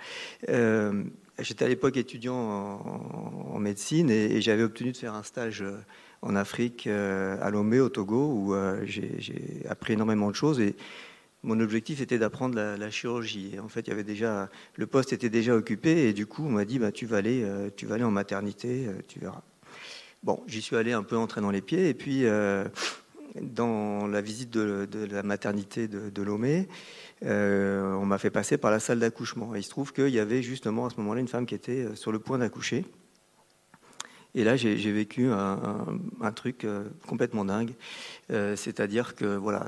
[0.49, 5.63] J'étais à l'époque étudiant en, médecine et j'avais obtenu de faire un stage
[6.25, 10.59] en Afrique, euh, à Lomé, au Togo, où euh, j'ai appris énormément de choses.
[10.59, 10.75] Et
[11.43, 13.57] mon objectif était d'apprendre la, chirurgie.
[13.63, 16.09] En fait, il y avait déjà, le poste était déjà occupé.
[16.09, 18.11] Et du coup, on m'a dit, bah, tu, vas aller, euh, tu vas aller en
[18.11, 19.43] maternité, tu verras.
[20.23, 21.91] Bon, j'y suis allé un peu entrer dans les pieds.
[21.91, 22.25] Et puis,
[23.43, 26.67] dans la visite de, la maternité de, Lomé,
[27.21, 29.55] on m'a fait passer par la salle d'accouchement.
[29.55, 32.11] Il se trouve qu'il y avait justement à ce moment-là une femme qui était sur
[32.11, 32.87] le point d'accoucher.
[34.37, 37.75] Et là, j'ai vécu un, truc euh, complètement dingue.
[38.33, 39.67] Euh, c'est-à-dire que voilà,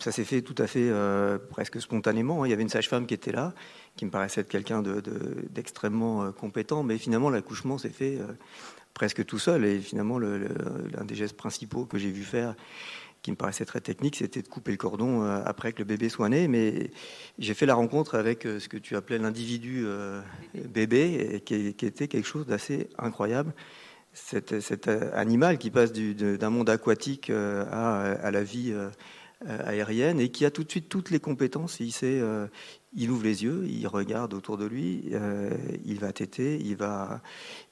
[0.00, 2.42] ça s'est fait tout à fait euh, presque spontanément.
[2.42, 2.48] Hein.
[2.48, 3.54] Il y avait une sage-femme qui était là,
[3.96, 4.82] qui me paraissait être quelqu'un
[5.50, 8.18] d'extrêmement compétent, mais finalement, l'accouchement s'est fait
[8.92, 9.64] presque tout seul.
[9.64, 12.56] Et finalement, l'un des gestes principaux que j'ai vu faire,
[13.26, 16.08] qui me paraissait très technique, c'était de couper le cordon euh, après que le bébé
[16.08, 16.46] soit né.
[16.46, 16.92] Mais
[17.40, 20.20] j'ai fait la rencontre avec euh, ce que tu appelais l'individu euh,
[20.54, 23.52] bébé, qui, était quelque chose d'assez incroyable.
[24.12, 28.72] Cet, animal qui passe d'un monde aquatique à, la vie
[29.46, 31.80] aérienne et qui a tout de suite toutes les compétences.
[31.80, 32.22] Il sait,
[32.96, 35.50] il ouvre les yeux, il regarde autour de lui, euh,
[35.84, 37.20] il va téter, il va,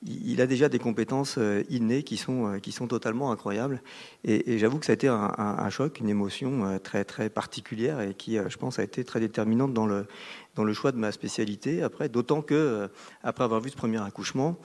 [0.07, 3.83] il, a déjà des compétences euh, innées qui sont euh, qui sont totalement incroyables.
[4.25, 8.37] Et, j'avoue que ça a été un, choc, une émotion très très particulière et qui,
[8.37, 10.07] je pense, a été très déterminante dans le
[10.55, 11.83] dans le choix de ma spécialité.
[12.13, 12.89] D'autant que
[13.23, 14.59] après avoir vu ce premier accouchement,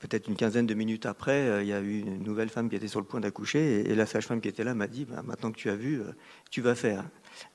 [0.00, 2.88] peut-être une quinzaine de minutes après, il y a eu une nouvelle femme qui était
[2.88, 5.58] sur le point d'accoucher et, la sage-femme qui était là m'a dit bah, maintenant que
[5.58, 6.02] tu as vu,
[6.50, 7.04] tu vas faire.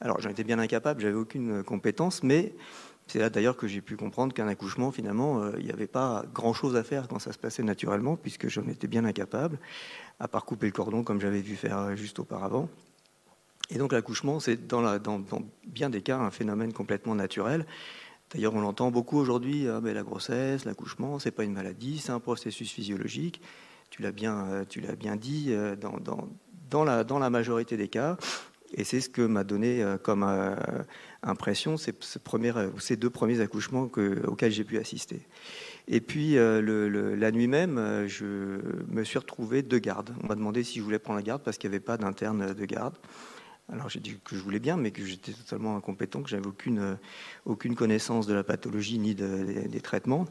[0.01, 2.53] Alors j'en étais bien incapable, j'avais aucune compétence, mais
[3.09, 6.25] c'est là d'ailleurs que j'ai pu comprendre qu'un accouchement, finalement, euh, il n'y avait pas
[6.31, 9.57] grand-chose à faire quand ça se passait naturellement, puisque j'en étais bien incapable,
[10.19, 12.69] à part couper le cordon comme j'avais vu faire euh, juste auparavant.
[13.71, 14.83] Et donc l'accouchement, c'est dans,
[15.65, 17.65] bien des cas un phénomène complètement naturel.
[18.31, 22.19] D'ailleurs, on l'entend beaucoup aujourd'hui, ah, la grossesse, l'accouchement, c'est pas une maladie, c'est un
[22.19, 23.41] processus physiologique.
[23.89, 25.51] Tu l'as bien, euh, tu l'as bien dit,
[26.69, 28.17] dans la majorité des cas,
[28.73, 30.55] et c'est ce que m'a donné euh, comme euh,
[31.23, 35.21] impression ces, euh, ces, deux premiers accouchements auxquels j'ai pu assister.
[35.87, 38.25] Et puis la nuit même, je
[38.89, 40.13] me suis retrouvé de garde.
[40.23, 42.53] On m'a demandé si je voulais prendre la garde parce qu'il n'y avait pas d'interne
[42.53, 42.95] de garde.
[43.73, 46.97] Alors j'ai dit que je voulais bien, mais que j'étais totalement incompétent, que j'avais aucune,
[47.45, 50.27] aucune connaissance de la pathologie ni des traitements.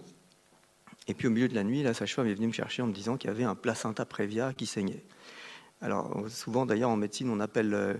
[1.08, 2.92] Et puis au milieu de la nuit, la sage-femme est venue me chercher en me
[2.92, 5.02] disant qu'il y avait un placenta prévia qui saignait.
[5.80, 7.94] Alors souvent d'ailleurs en médecine on appelle euh,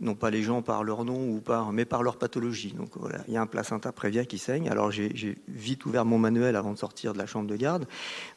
[0.00, 2.72] non pas les gens par leur nom ou par, mais par leur pathologie.
[2.72, 4.68] Donc voilà, il y a un placenta prévia qui saigne.
[4.68, 7.86] Alors j'ai vite ouvert mon manuel avant de sortir de la chambre de garde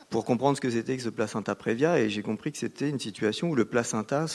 [0.10, 3.00] pour comprendre ce que c'était que ce placenta prévia et j'ai compris que c'était une
[3.00, 4.26] situation où le placenta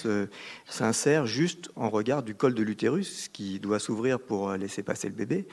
[0.67, 5.15] s'insère juste en regard du col de l'utérus qui doit s'ouvrir pour laisser passer le
[5.15, 5.47] bébé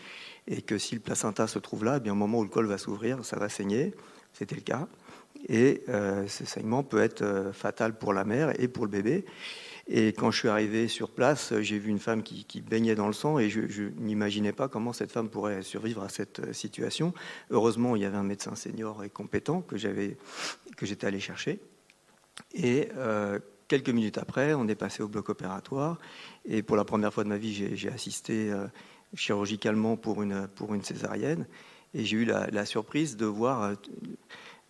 [0.47, 2.65] et que si le placenta se trouve là, eh bien au moment où le col
[2.65, 3.93] va s'ouvrir, ça va saigner.
[4.33, 4.88] C'était le cas.
[5.49, 9.25] Et euh, ce saignement peut être euh, fatal pour la mère et pour le bébé.
[9.88, 13.13] Et quand je suis arrivé sur place, j'ai vu une femme qui, baignait dans le
[13.13, 17.15] sang et je, n'imaginais pas comment cette femme pourrait survivre à cette euh, situation.
[17.49, 20.17] Heureusement, il y avait un médecin senior et compétent que j'avais,
[20.77, 21.59] que j'étais allé chercher.
[22.53, 22.89] Et
[23.67, 25.97] quelques minutes après, on est passé au bloc opératoire.
[26.45, 28.49] Et pour la première fois de ma vie, j'ai, assisté
[29.13, 31.47] chirurgicalement pour une, pour une césarienne.
[31.93, 33.75] Et j'ai eu la, la surprise de voir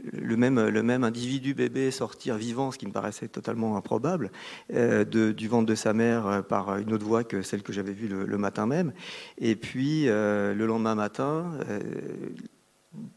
[0.03, 4.31] le même, le même individu bébé sortir vivant, ce qui me paraissait totalement improbable,
[4.73, 7.93] euh, du ventre de sa mère euh, par une autre voie que celle que j'avais
[7.93, 8.93] vue le, matin même.
[9.37, 11.51] Et puis, euh, le lendemain matin,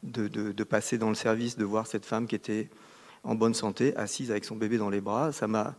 [0.03, 2.69] de, de, passer dans le service, de voir cette femme qui était
[3.25, 5.77] en bonne santé, assise avec son bébé dans les bras, ça m'a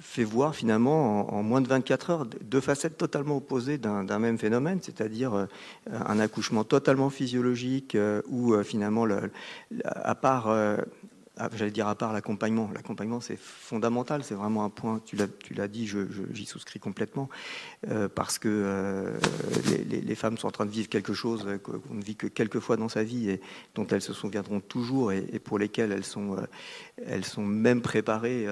[0.00, 4.80] fait voir finalement en, moins de 24 heures deux facettes totalement opposées d'un même phénomène,
[4.82, 5.46] c'est-à-dire euh,
[5.90, 9.06] un accouchement totalement physiologique euh, où euh, finalement,
[9.84, 10.48] à part
[11.38, 12.70] ah, j'allais dire à part l'accompagnement.
[12.74, 15.86] L'accompagnement, c'est fondamental, c'est vraiment un point, tu l'as dit,
[16.32, 17.28] j'y souscris complètement,
[17.88, 19.18] euh, parce que euh,
[19.90, 22.78] les, femmes sont en train de vivre quelque chose qu'on ne vit que quelques fois
[22.78, 23.42] dans sa vie et
[23.74, 26.46] dont elles se souviendront toujours et, pour lesquelles elles sont, euh,
[27.06, 28.46] elles sont même préparées,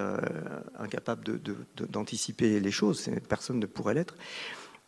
[0.77, 1.23] incapables
[1.89, 4.15] d'anticiper les choses, personne ne pourrait l'être.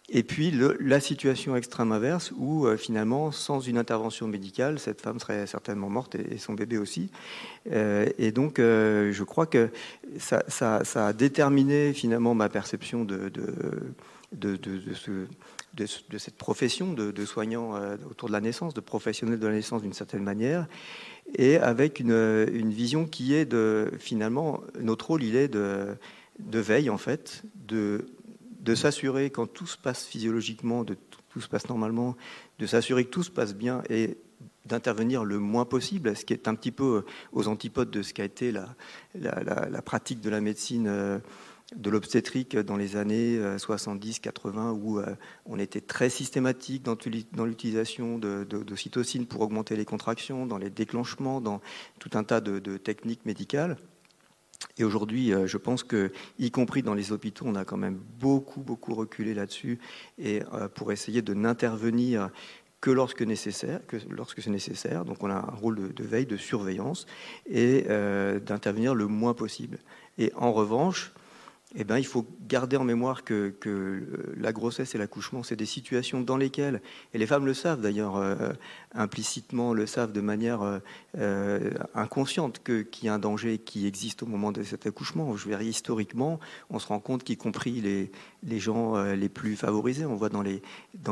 [0.09, 5.19] Et puis la situation extrême inverse où euh, finalement, sans une intervention médicale, cette femme
[5.19, 7.09] serait certainement morte et, son bébé aussi.
[7.73, 9.69] Euh, et donc, euh, je crois que
[10.17, 10.45] ça,
[10.95, 13.29] a déterminé finalement ma perception de,
[16.17, 17.73] cette profession de, soignant
[18.09, 20.67] autour de la naissance, de professionnel de la naissance d'une certaine manière,
[21.35, 25.97] et avec une, une, vision qui est de finalement notre rôle, il est de,
[26.39, 28.05] de veille en fait, de
[28.67, 30.97] de s'assurer quand tout se passe physiologiquement, de
[31.29, 32.17] tout se passe normalement,
[32.59, 34.17] de s'assurer que tout se passe bien et
[34.65, 38.25] d'intervenir le moins possible, ce qui est un petit peu aux antipodes de ce qu'a
[38.25, 41.17] été la, pratique de la médecine euh,
[41.77, 46.97] de l'obstétrique dans les années 70-80, euh, où euh, on était très systématique dans,
[47.45, 51.61] l'utilisation d'ocytocine pour augmenter les contractions, dans les déclenchements, dans
[51.99, 53.77] tout un tas de techniques médicales.
[54.77, 57.99] Et aujourd'hui, euh, je pense que, y compris dans les hôpitaux, on a quand même
[58.19, 59.79] beaucoup, beaucoup reculé là-dessus,
[60.17, 62.29] et euh, pour essayer de n'intervenir
[62.79, 65.03] que lorsque nécessaire, que lorsque c'est nécessaire.
[65.03, 67.07] Donc, on a un rôle de, veille, de surveillance,
[67.47, 69.79] et euh, d'intervenir le moins possible.
[70.17, 71.11] Et en revanche,
[71.75, 73.53] eh ben, il faut garder en mémoire que,
[74.37, 76.81] la grossesse et l'accouchement, c'est des situations dans lesquelles,
[77.13, 78.53] et les femmes le savent d'ailleurs, euh,
[78.93, 80.79] implicitement le savent de manière euh,
[81.17, 85.35] euh, inconsciente, qu'il y a un danger qui existe au moment de cet accouchement.
[85.35, 88.11] Je dire, historiquement, on se rend compte qu'y compris les,
[88.43, 90.43] les gens les plus favorisés, on voit dans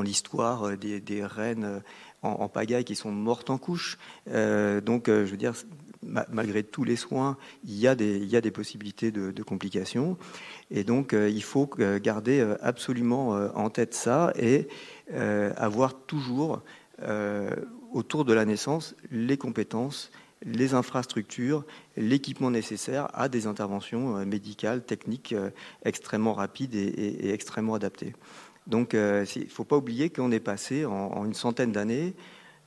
[0.01, 1.81] l'histoire dans des, des, reines
[2.21, 3.97] en, en, pagaille qui sont mortes en couche.
[4.27, 5.53] donc, je veux dire,
[6.29, 10.17] malgré tous les soins, il y a des, possibilités de, complications.
[10.71, 11.69] Et donc, euh, il faut
[12.01, 14.67] garder euh, absolument euh, en tête ça et
[15.57, 16.61] avoir toujours
[17.93, 20.11] autour de la naissance les compétences,
[20.43, 21.63] les infrastructures,
[21.95, 25.35] l'équipement nécessaire à des interventions médicales, techniques
[25.83, 28.13] extrêmement rapides et, extrêmement adaptées.
[28.65, 32.15] Donc il ne faut pas oublier qu'on est passé en une centaine d'années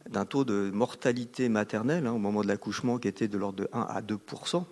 [0.08, 3.68] d'un taux de mortalité maternelle hein, au moment de l'accouchement qui était de l'ordre de
[3.72, 4.64] 1 à 2%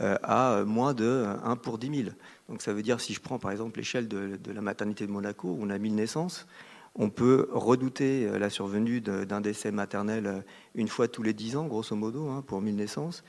[0.00, 2.10] euh, à moins de 1 pour 10 000.
[2.48, 5.48] Donc ça veut dire, si je prends par exemple l'échelle de, la maternité de Monaco,
[5.48, 6.48] où on a 1000 naissances,
[6.96, 10.40] on peut redouter euh, la survenue d'un décès maternel euh,
[10.74, 13.22] une fois tous les 10 ans, grosso modo, hein, pour 1000 naissances.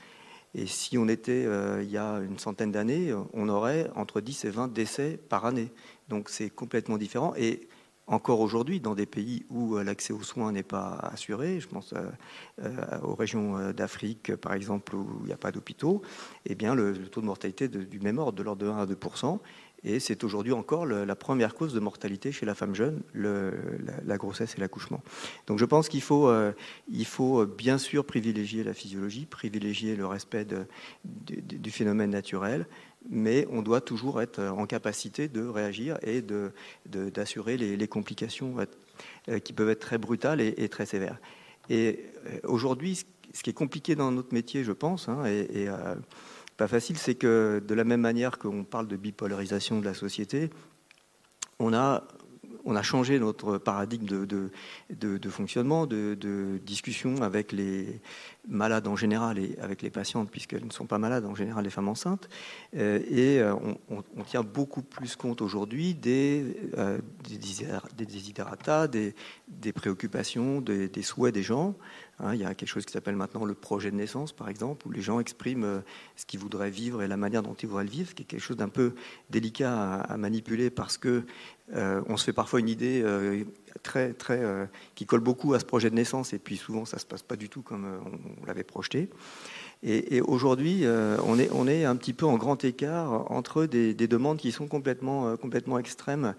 [0.54, 1.46] Et si on était
[1.82, 5.70] il y a une centaine d'années, on aurait entre 10 et 20 décès par année.
[6.08, 7.34] Donc c'est complètement différent.
[7.36, 7.68] Et
[8.06, 11.92] encore aujourd'hui dans des pays où euh, l'accès aux soins n'est pas assuré, je pense
[11.92, 12.06] euh,
[12.62, 16.02] euh, aux régions d'Afrique par exemple où il n'y a pas d'hôpitaux,
[16.44, 18.96] eh bien le, taux de mortalité du même ordre, de l'ordre de 1 à 2
[19.84, 24.54] et c'est aujourd'hui encore la première cause de mortalité chez la femme jeune, la, grossesse
[24.56, 25.00] et l'accouchement.
[25.46, 26.32] Donc je pense qu'il faut,
[26.90, 30.46] il faut bien sûr privilégier la physiologie, privilégier le respect
[31.04, 32.66] du phénomène naturel,
[33.08, 36.22] mais on doit toujours être en capacité de réagir et
[36.84, 38.56] d'assurer les, complications
[39.28, 41.18] euh, qui peuvent être très brutales et, très sévères.
[41.68, 45.94] Et euh, aujourd'hui, ce qui est compliqué dans notre métier, je pense, hein, et, euh,
[46.56, 50.50] pas facile, c'est que de la même manière qu'on parle de bipolarisation de la société,
[51.58, 52.06] on a
[52.66, 58.00] on a changé notre paradigme de, fonctionnement, de, discussion avec les
[58.48, 61.70] malades en général et avec les patientes, puisqu'elles ne sont pas malades en général, les
[61.70, 62.28] femmes enceintes.
[62.76, 63.54] Euh, et euh,
[63.88, 66.98] on, tient beaucoup plus compte aujourd'hui des, euh,
[69.48, 71.76] des, préoccupations, des, souhaits des gens.
[72.18, 74.86] Hein, il y a quelque chose qui s'appelle maintenant le projet de naissance, par exemple,
[74.86, 75.82] où les gens expriment
[76.16, 78.26] ce qu'ils voudraient vivre et la manière dont ils voudraient le vivre, ce qui est
[78.26, 78.94] quelque chose d'un peu
[79.28, 81.24] délicat à manipuler parce que
[81.74, 83.44] euh, on se fait parfois une idée euh,
[83.82, 86.96] très, très, euh, qui colle beaucoup à ce projet de naissance, et puis souvent ça
[86.96, 87.86] ne se passe pas du tout comme
[88.40, 89.10] on, l'avait projeté.
[89.82, 90.84] Et, aujourd'hui,
[91.24, 94.66] on, est, on est un petit peu en grand écart entre des, demandes qui sont
[94.66, 96.34] complètement, complètement extrêmes,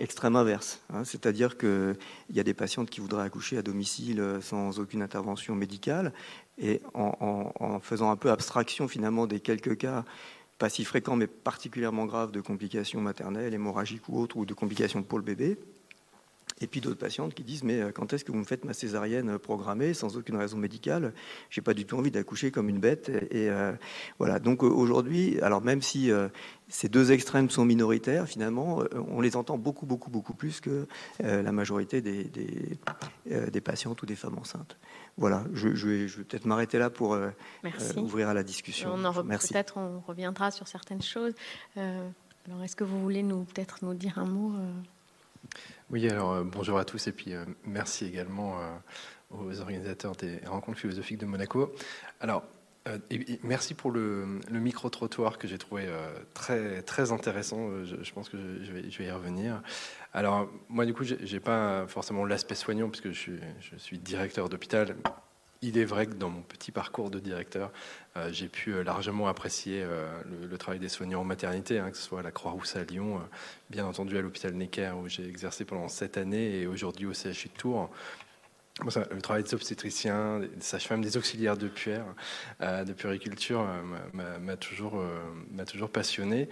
[0.00, 0.80] extrêmes inverses.
[0.92, 1.04] Hein.
[1.04, 1.96] C'est-à-dire qu'il
[2.32, 6.12] y a des patientes qui voudraient accoucher à domicile sans aucune intervention médicale,
[6.60, 10.04] et en, en faisant un peu abstraction finalement des quelques cas
[10.58, 15.02] pas si fréquent, mais particulièrement grave de complications maternelles, hémorragiques ou autres, ou de complications
[15.02, 15.56] pour le bébé.
[16.60, 18.72] Et puis d'autres patientes qui disent mais euh, quand est-ce que vous me faites ma
[18.72, 21.12] césarienne programmée sans aucune raison médicale?
[21.50, 23.08] J'ai pas du tout envie d'accoucher comme une bête.
[23.30, 23.72] Et, euh,
[24.18, 24.38] voilà.
[24.38, 26.10] Donc euh, aujourd'hui, alors même si
[26.68, 30.86] ces deux extrêmes sont minoritaires, finalement, on les entend beaucoup beaucoup beaucoup plus que
[31.20, 32.78] la majorité des, des,
[33.26, 34.76] des patientes ou des femmes enceintes.
[35.18, 37.30] Voilà, je, vais, peut-être m'arrêter là pour euh,
[37.64, 38.94] euh, ouvrir à la discussion.
[38.94, 41.34] On peut-être on reviendra sur certaines choses.
[41.76, 42.08] Euh,
[42.46, 44.52] alors, est-ce que vous voulez nous peut-être nous dire un mot
[45.90, 47.32] Oui, alors bonjour à tous et puis
[47.64, 48.58] merci également
[49.30, 51.72] aux organisateurs des rencontres philosophiques de Monaco.
[52.20, 52.44] Alors,
[53.42, 55.86] merci pour le, micro-trottoir que j'ai trouvé
[56.34, 57.84] très, très intéressant.
[57.84, 59.62] Je, pense que je vais, je y revenir.
[60.12, 64.94] Alors, moi, du coup, j'ai pas forcément l'aspect soignant, puisque je je suis directeur d'hôpital.
[65.60, 67.72] Il est vrai que dans mon petit parcours de directeur,
[68.16, 70.08] euh, j'ai pu euh, largement apprécier euh,
[70.48, 73.20] le, travail des soignants en maternité, hein, que ce soit à la Croix-Rousse à Lyon,
[73.68, 77.48] bien entendu à l'hôpital Necker, où j'ai exercé pendant sept années, et aujourd'hui au CHU
[77.48, 77.90] de Tours.
[78.84, 82.04] le travail des obstétriciens, des sages-femmes, des auxiliaires de puère,
[82.60, 83.66] de puriculture,
[84.12, 86.48] m'a toujours, passionné.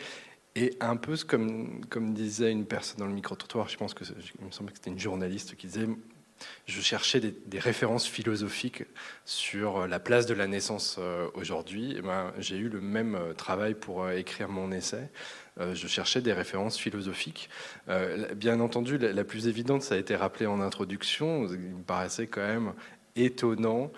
[0.57, 4.05] Et un peu comme, comme disait une personne dans le micro-trottoir, je pense que
[4.41, 5.87] il me semble que c'était une journaliste qui disait
[6.67, 8.85] je cherchais des, références philosophiques
[9.25, 12.01] sur la place de la naissance euh, aujourd'hui.
[12.03, 15.09] Ben, j'ai eu le même euh, travail pour euh, écrire mon essai.
[15.59, 17.49] Je cherchais des références philosophiques.
[18.35, 21.47] Bien entendu, la plus évidente, ça a été rappelé en introduction.
[21.47, 22.75] Il me paraissait quand même
[23.15, 23.91] étonnant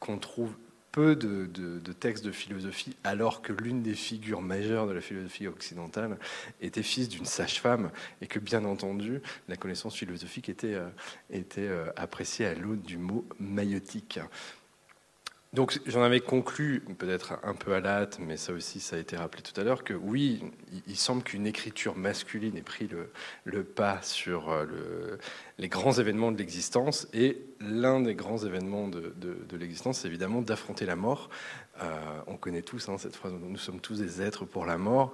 [0.00, 0.50] qu'on trouve
[0.94, 6.18] peu de, textes de philosophie, alors que l'une des figures majeures de la philosophie occidentale
[6.60, 10.88] était fils d'une sage-femme, et que bien entendu, la connaissance philosophique était, euh,
[11.30, 14.20] était euh, appréciée à l'aune du mot maïotique.
[15.54, 18.98] Donc j'en avais conclu, peut-être un peu à la hâte, mais ça aussi ça a
[18.98, 20.42] été rappelé tout à l'heure, que oui,
[20.88, 22.88] il, semble qu'une écriture masculine ait pris
[23.44, 25.16] le, pas sur euh,
[25.58, 30.86] les grands événements de l'existence, et l'un des grands événements de, l'existence, c'est évidemment d'affronter
[30.86, 31.30] la mort.
[31.82, 31.94] Euh,
[32.26, 35.12] on connaît tous hein, cette phrase, nous sommes tous des êtres pour la mort,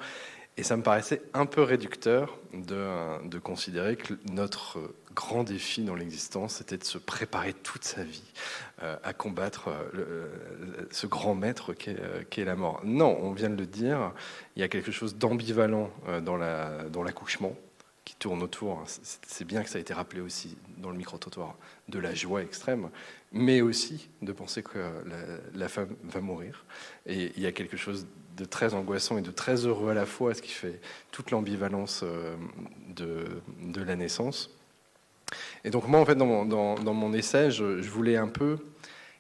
[0.61, 4.79] et ça me paraissait un peu réducteur de, de considérer que notre
[5.15, 8.31] grand défi dans l'existence, c'était de se préparer toute sa vie
[8.83, 10.29] euh, à combattre euh,
[10.91, 12.83] ce grand maître euh, qu'est la mort.
[12.85, 14.13] Non, on vient de le dire,
[14.55, 15.91] il y a quelque chose d'ambivalent
[16.23, 17.57] dans l'accouchement,
[18.05, 21.55] qui tourne autour, c'est bien que ça a été rappelé aussi dans le micro-trottoir,
[21.89, 22.91] de la joie extrême,
[23.33, 24.79] mais aussi de penser que
[25.55, 26.65] la, femme va mourir.
[27.07, 28.07] Et il y a quelque chose
[28.37, 30.81] de très angoissant et de très heureux à la fois, ce qui fait
[31.13, 32.35] toute l'ambivalence euh,
[32.89, 34.51] de, la naissance.
[35.65, 38.59] Et donc moi, en fait, dans mon, dans, essai, je, voulais un peu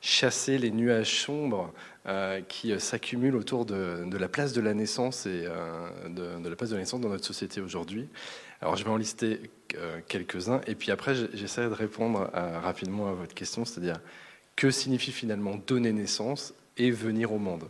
[0.01, 1.73] chasser les nuages sombres
[2.07, 6.71] euh, qui s'accumulent autour de, la place de la naissance et euh, de, la place
[6.71, 8.09] de la naissance dans notre société aujourd'hui.
[8.63, 9.41] Alors je vais en lister
[9.77, 14.01] euh, quelques-uns et puis après j'essaierai de répondre rapidement à votre question, c'est-à-dire
[14.57, 17.65] que signifie finalement donner naissance et venir au monde?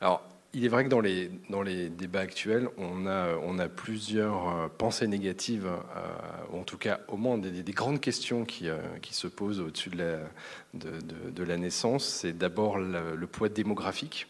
[0.00, 0.22] Alors
[0.52, 4.48] il est vrai que dans les, dans les débats actuels, on a, on a plusieurs
[4.48, 8.68] euh, pensées négatives, euh, en tout cas au moins des, des grandes questions qui,
[9.02, 10.18] qui se posent au-dessus de la,
[10.74, 12.04] de, la naissance.
[12.06, 14.26] C'est d'abord le poids démographique.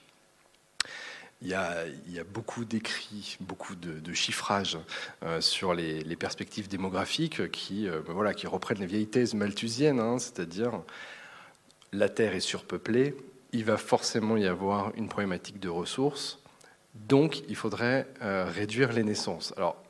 [1.42, 4.78] Il y, a, beaucoup d'écrits, beaucoup de, chiffrages
[5.22, 10.00] euh, sur les, perspectives démographiques qui, euh, ben voilà, qui reprennent les vieilles thèses malthusiennes,
[10.00, 10.82] hein, c'est-à-dire
[11.92, 13.16] la Terre est surpeuplée,
[13.52, 16.40] il va forcément y avoir une problématique de ressources,
[16.94, 19.54] donc il faudrait euh, réduire les naissances.
[19.56, 19.82] Alors,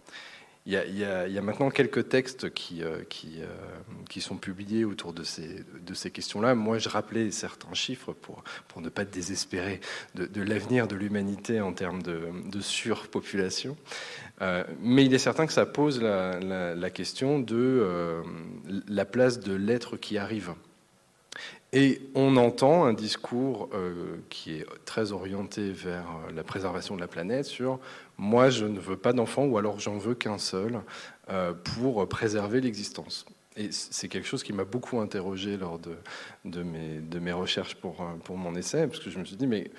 [0.71, 1.05] il y,
[1.39, 6.55] a, maintenant quelques textes qui, euh, euh, sont publiés autour de ces, questions-là.
[6.55, 8.45] Moi, je rappelais certains chiffres pour,
[8.81, 9.81] ne pas désespérer
[10.15, 13.77] de, l'avenir de l'humanité en termes de, surpopulation.
[14.43, 18.23] Euh, mais il est certain que ça pose la, question de
[18.89, 20.55] la place de l'être qui arrive.
[21.73, 23.71] Et on entend un discours
[24.29, 27.79] qui est très orienté vers la préservation de la planète sur
[28.21, 30.83] moi je ne veux pas d'enfants ou alors j'en veux qu'un seul
[31.31, 33.25] euh, pour préserver l'existence.
[33.57, 35.81] Et c'est quelque chose qui m'a beaucoup interrogé lors
[36.45, 39.71] de, mes, recherches pour, pour mon essai, parce que je me suis dit, mais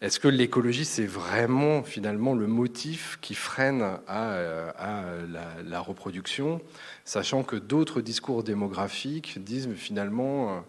[0.00, 6.60] est-ce que l'écologie, c'est vraiment finalement le motif qui freine à, à la, la, reproduction,
[7.04, 10.64] sachant que d'autres discours démographiques disent finalement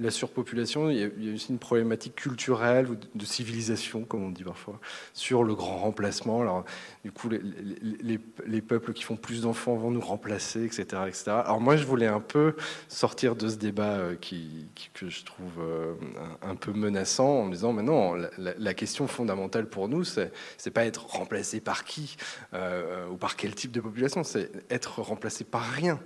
[0.00, 4.44] la surpopulation, il y, a, aussi une problématique culturelle ou de, civilisation, comme on dit
[4.44, 4.80] parfois,
[5.12, 6.40] sur le grand remplacement.
[6.40, 6.64] Alors,
[7.04, 11.22] du coup, les, peuples qui font plus d'enfants vont nous remplacer, etc., etc.
[11.28, 12.54] Alors moi, je voulais un peu
[12.88, 15.94] sortir de ce débat euh, qui, que je trouve euh,
[16.42, 20.30] un, peu menaçant, en me disant, mais non, la, question fondamentale pour nous, c'est
[20.72, 22.16] pas être remplacé par qui
[22.54, 25.98] euh, ou par quel type de population, c'est être remplacé par rien.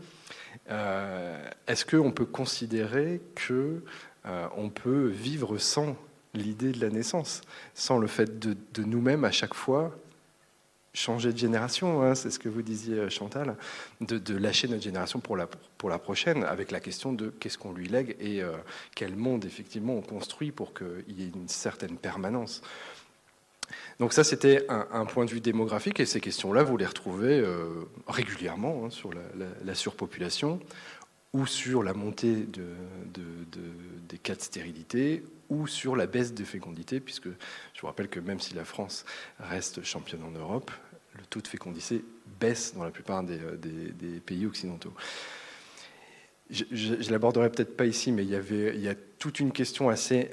[0.71, 3.83] Euh, est-ce qu'on peut considérer que
[4.27, 5.97] euh, on peut vivre sans
[6.35, 7.43] l'idée de la naissance,
[7.75, 9.97] sans le fait de, nous-mêmes à chaque fois
[10.95, 13.57] changer de génération, hein, c'est ce que vous disiez euh, Chantal,
[14.01, 15.49] de, lâcher notre génération pour la,
[15.79, 18.43] pour la prochaine, avec la question de qu'est-ce qu'on lui lègue et
[18.95, 22.63] quel monde effectivement on construit pour qu'il y ait une certaine permanence.
[23.99, 27.85] Donc ça, c'était un, point de vue démographique, et ces questions-là, vous les retrouvez euh,
[28.07, 30.61] régulièrement hein, sur la, surpopulation
[31.33, 32.65] ou sur la montée de,
[34.09, 38.21] des cas de stérilité ou sur la baisse de fécondité, puisque je vous rappelle que
[38.21, 39.05] même si la France
[39.39, 40.71] reste championne en Europe,
[41.15, 42.05] le taux de fécondité
[42.41, 44.93] baisse dans la plupart des euh, pays occidentaux
[46.53, 50.31] je ne l'aborderai peut-être pas ici, mais il y, a toute une question assez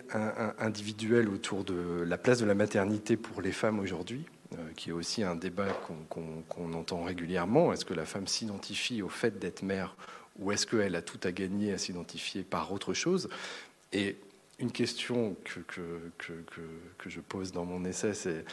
[0.59, 4.93] individuelle autour de la place de la maternité pour les femmes aujourd'hui, euh, qui est
[4.93, 5.67] aussi un débat
[6.09, 7.71] qu'on entend régulièrement.
[7.71, 9.95] Est-ce que la femme s'identifie au fait d'être mère
[10.39, 13.29] ou est-ce qu'elle a tout à gagner à s'identifier par autre chose?
[13.93, 14.17] Et
[14.59, 16.61] une question que, que, que,
[16.97, 18.45] que je pose dans mon essai, c'est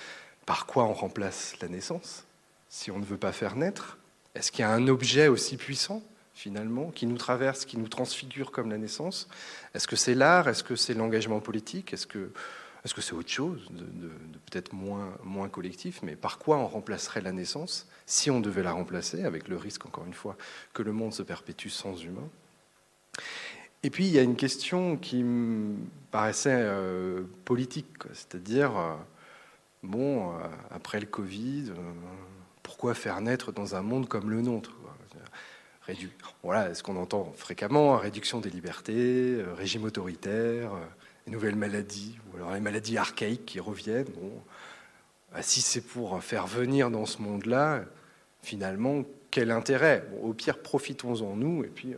[0.46, 2.24] par quoi on remplace la naissance?
[2.68, 3.98] Si on ne veut pas faire naître
[4.34, 6.02] Est-ce qu'il y a un objet aussi puissant?
[6.37, 9.26] Finalement, qui nous traverse, qui nous transfigure comme la naissance.
[9.74, 10.49] Est-ce que c'est l'art?
[10.49, 11.93] Est-ce que c'est l'engagement politique?
[11.93, 12.30] Est-ce que
[12.84, 14.09] est-ce c'est autre chose, de,
[14.49, 18.70] peut-être moins, moins collectif, mais par quoi on remplacerait la naissance si on devait la
[18.70, 20.37] remplacer, avec le risque, encore une fois,
[20.72, 22.28] que le monde se perpétue sans humains
[23.82, 25.74] Et puis, il y a une question qui me
[26.12, 28.95] paraissait euh, politique, c'est-à-dire, euh,
[29.82, 31.72] bon, euh, après le Covid,
[32.62, 34.75] pourquoi faire naître dans un monde comme le nôtre?
[36.43, 42.37] Voilà ce qu'on entend fréquemment, réduction des libertés, euh, régime autoritaire, euh, nouvelles maladies, ou
[42.37, 44.07] alors les maladies archaïques qui reviennent.
[45.32, 47.84] Bah, si c'est pour faire venir dans ce monde-là,
[48.43, 50.05] finalement, quel intérêt?
[50.22, 51.95] Au pire, profitons-en nous, et puis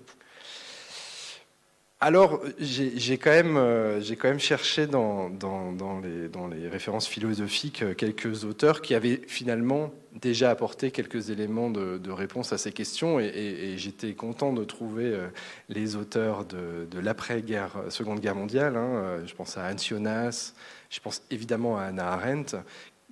[2.00, 8.44] alors, j'ai quand, même, euh, cherché dans, dans, les, dans, les, références philosophiques euh, quelques
[8.44, 14.14] auteurs qui avaient finalement déjà apporté quelques éléments de, réponse à ces questions, et, j'étais
[14.14, 15.26] content de trouver euh,
[15.68, 18.76] les auteurs de, l'après-guerre, Seconde Guerre mondiale.
[18.76, 20.54] Hein, je pense à Hans Jonas,
[20.90, 22.58] je pense évidemment à Anna Arendt,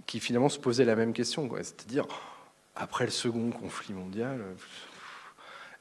[0.07, 2.07] qui finalement se posaient la même question, c'est-à-dire
[2.76, 4.41] après le second conflit mondial,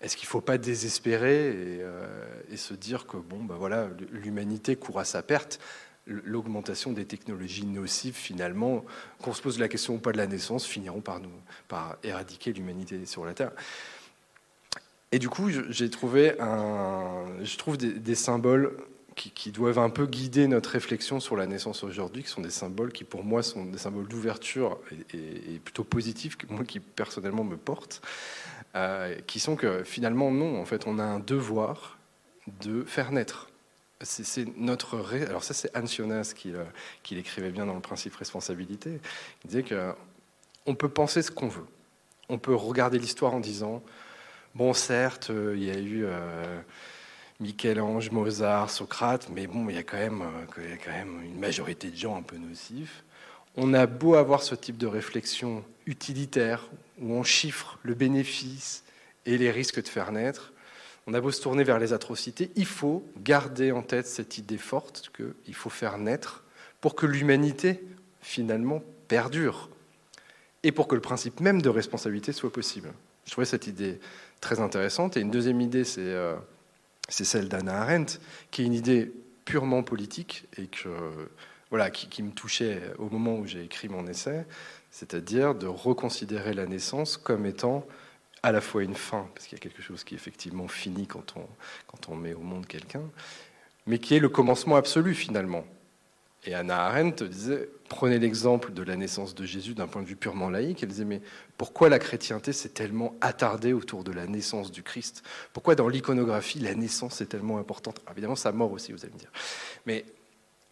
[0.02, 1.82] est-ce qu'il ne faut pas désespérer et,
[2.52, 5.60] et, se dire que bon, bah voilà, l'humanité court à sa perte
[6.08, 8.86] l'augmentation des technologies nocives, finalement,
[9.22, 11.32] qu'on se pose la question ou pas de la naissance, finiront par, nous,
[11.68, 13.52] par éradiquer l'humanité sur la Terre.
[15.12, 18.78] Et du coup, j'ai trouvé je trouve des, symboles
[19.16, 22.92] qui, doivent un peu guider notre réflexion sur la naissance aujourd'hui, qui sont des symboles
[22.92, 24.78] qui, pour moi, sont des symboles d'ouverture
[25.14, 28.02] et, plutôt positifs, moi qui personnellement me portent,
[28.76, 31.98] euh, qui sont que finalement, non, en fait, on a un devoir
[32.62, 33.50] de faire naître.
[34.02, 35.06] C'est notre.
[35.30, 36.54] Alors, ça, c'est Anne qui,
[37.02, 39.00] qui l'écrivait bien dans le principe responsabilité.
[39.44, 41.66] Il disait qu'on peut penser ce qu'on veut.
[42.28, 43.82] On peut regarder l'histoire en disant
[44.56, 46.62] Bon, certes, euh, il y a eu euh,
[47.40, 51.90] Michel-Ange, Mozart, Socrate, mais bon, il y, a quand même, euh, quand même une majorité
[51.90, 53.04] de gens un peu nocifs.
[53.58, 56.70] On a beau avoir ce type de réflexion utilitaire,
[57.00, 58.84] où on chiffre le bénéfice
[59.26, 60.54] et les risques de faire naître,
[61.08, 64.58] on a beau se tourner vers les atrocités, il faut garder en tête cette idée
[64.58, 66.44] forte qu'il faut faire naître
[66.82, 67.84] pour que l'humanité,
[68.22, 69.70] finalement, perdure
[70.64, 72.92] et pour que le principe même de responsabilité soit possible.
[73.26, 74.00] Je trouvais cette idée
[74.42, 75.16] très intéressante.
[75.16, 76.36] Et une deuxième idée, c'est euh,
[77.10, 78.20] celle d'Anna Arendt,
[78.52, 79.12] qui est une idée
[79.46, 84.46] purement politique et qui, me touchait au moment où j'ai écrit mon essai,
[84.92, 87.86] c'est-à-dire de reconsidérer la naissance comme étant
[88.44, 91.08] à la fois une fin, parce qu'il y a quelque chose qui est effectivement fini
[91.08, 91.36] quand
[92.10, 93.04] on met au monde quelqu'un,
[93.88, 95.66] mais qui est le commencement absolu finalement.
[96.46, 100.16] Et Anna Arendt disait, prenez l'exemple de la naissance de Jésus d'un point de vue
[100.16, 101.22] purement laïque, elle disait, mais
[101.58, 105.24] pourquoi la chrétienté s'est tellement attardée autour de la naissance du Christ?
[105.54, 108.00] Pourquoi dans l'iconographie, la naissance est tellement importante?
[108.12, 109.32] Évidemment, sa mort aussi, vous allez me dire.
[109.88, 110.06] Mais,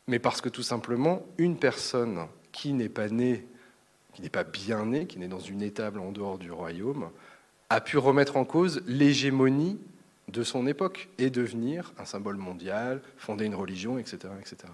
[0.07, 3.45] mais parce que tout simplement, une personne qui n'est pas née,
[4.13, 7.09] qui n'est pas bien née, qui n'est dans une étable en dehors du royaume,
[7.69, 9.79] a pu remettre en cause l'hégémonie
[10.27, 14.29] de son époque et devenir un symbole mondial, fonder une religion, etc.
[14.39, 14.71] etc.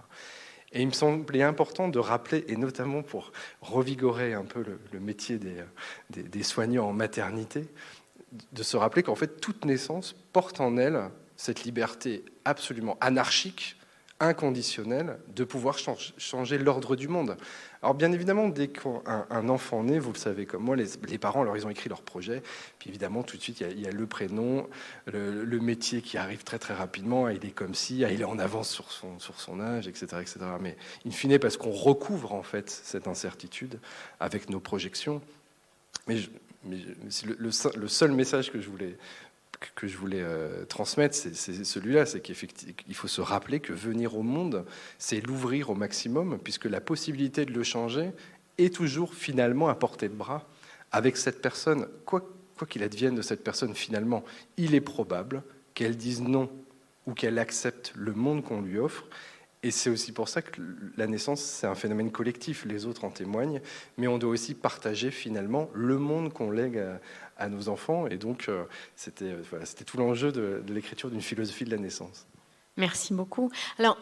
[0.71, 5.39] Et il me semblait important de rappeler, et notamment pour revigorer un peu le, métier
[5.39, 5.63] des,
[6.11, 7.67] des, soignants en maternité,
[8.53, 13.78] de se rappeler qu'en fait, toute naissance porte en elle cette liberté absolument anarchique,
[14.19, 15.77] inconditionnelle, de pouvoir
[16.17, 17.37] changer l'ordre du monde.
[17.81, 21.55] Alors bien évidemment, dès qu'un enfant naît, vous le savez comme moi, les, parents, alors
[21.55, 22.43] ils ont écrit leur projet,
[22.77, 24.67] puis évidemment tout de suite il y a, le prénom,
[25.05, 28.69] le, métier qui arrive très très rapidement, il est comme si, il est en avance
[28.69, 30.39] sur son, sur son âge, etc., etc.
[30.59, 33.79] Mais in fine, parce qu'on recouvre en fait cette incertitude
[34.19, 35.21] avec nos projections.
[36.07, 36.17] Mais,
[36.65, 38.97] le, seul message que je voulais
[39.75, 44.23] que je voulais euh, transmettre, c'est celui-là, c'est qu'il faut se rappeler que venir au
[44.23, 44.65] monde,
[44.97, 48.11] c'est l'ouvrir au maximum, puisque la possibilité de le changer
[48.57, 50.47] est toujours finalement à portée de bras
[50.91, 51.87] avec cette personne.
[52.05, 52.23] Quoi
[52.65, 54.23] qu'il advienne de cette personne, finalement,
[54.57, 55.43] il est probable
[55.73, 56.49] qu'elle dise non
[57.05, 59.05] ou qu'elle accepte le monde qu'on lui offre.
[59.61, 60.61] Et c'est aussi pour ça que
[60.95, 63.61] la naissance, c'est un phénomène collectif, les autres en témoignent,
[63.97, 67.01] mais on doit aussi partager finalement le monde qu'on lègue à,
[67.47, 68.07] nos enfants.
[68.07, 68.65] Et donc, euh,
[68.95, 72.27] c'était euh, voilà, tout l'enjeu de, l'écriture d'une philosophie de la naissance.
[72.75, 73.51] Merci beaucoup.
[73.77, 73.97] Alors,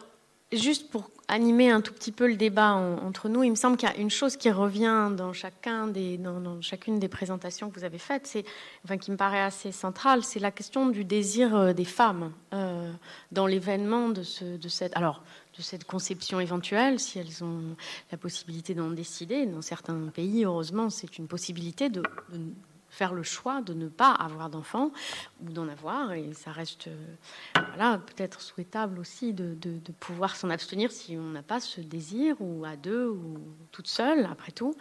[0.50, 3.86] Juste pour animer un tout petit peu le débat entre nous, il me semble qu'il
[3.86, 7.84] y a une chose qui revient dans, chacun des, dans, chacune des présentations que vous
[7.84, 8.46] avez faites, c'est,
[8.82, 12.32] enfin, qui me paraît assez centrale, c'est la question du désir euh, des femmes
[13.30, 15.22] dans l'événement de, ce, de cette, alors,
[15.54, 17.76] de cette conception éventuelle, si elles ont
[18.10, 19.44] la possibilité d'en décider.
[19.44, 22.02] Dans certains pays, heureusement, c'est une possibilité de
[22.98, 24.90] faire le choix de ne pas avoir d'enfants
[25.40, 26.12] ou d'en avoir.
[26.14, 29.56] Et ça reste euh, voilà, peut-être souhaitable aussi de,
[30.00, 33.38] pouvoir s'en abstenir si on n'a pas ce désir, ou à deux, ou
[33.70, 34.74] toute seule, après tout.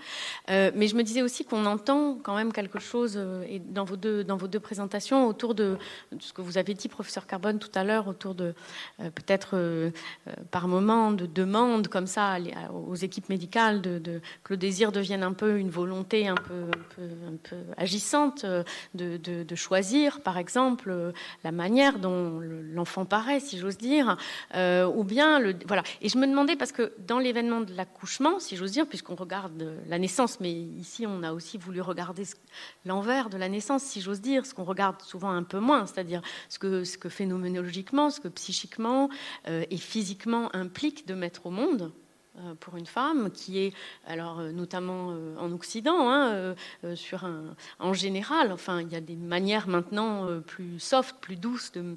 [0.49, 3.97] Euh, mais je me disais aussi qu'on entend quand même quelque chose euh, dans, vos
[3.97, 5.77] deux, dans vos deux présentations autour de,
[6.19, 8.55] ce que vous avez dit, professeur Carbone, tout à l'heure, autour de
[8.97, 9.91] peut-être
[10.49, 12.37] par moment de demandes comme ça
[12.73, 16.95] aux équipes médicales de, que le désir devienne un peu une volonté un peu, un
[16.95, 21.11] peu, un peu agissante euh, de, choisir, par exemple, euh,
[21.43, 24.17] la manière dont l'enfant paraît, si j'ose dire,
[24.55, 25.83] euh, ou bien le voilà.
[26.01, 29.81] Et je me demandais parce que dans l'événement de l'accouchement, si j'ose dire, puisqu'on regarde
[29.87, 32.23] la naissance, mais ici on a aussi voulu regarder
[32.85, 36.21] l'envers de la naissance, si j'ose dire, ce qu'on regarde souvent un peu moins, c'est-à-dire
[36.49, 39.09] ce que, ce que phénoménologiquement, ce que psychiquement
[39.47, 41.91] et physiquement implique de mettre au monde
[42.59, 43.73] pour une femme, qui est,
[44.05, 46.55] alors euh, notamment euh, en Occident, hein,
[46.95, 51.71] sur un, en général, enfin, il y a des manières maintenant plus soft, plus douces
[51.71, 51.95] de,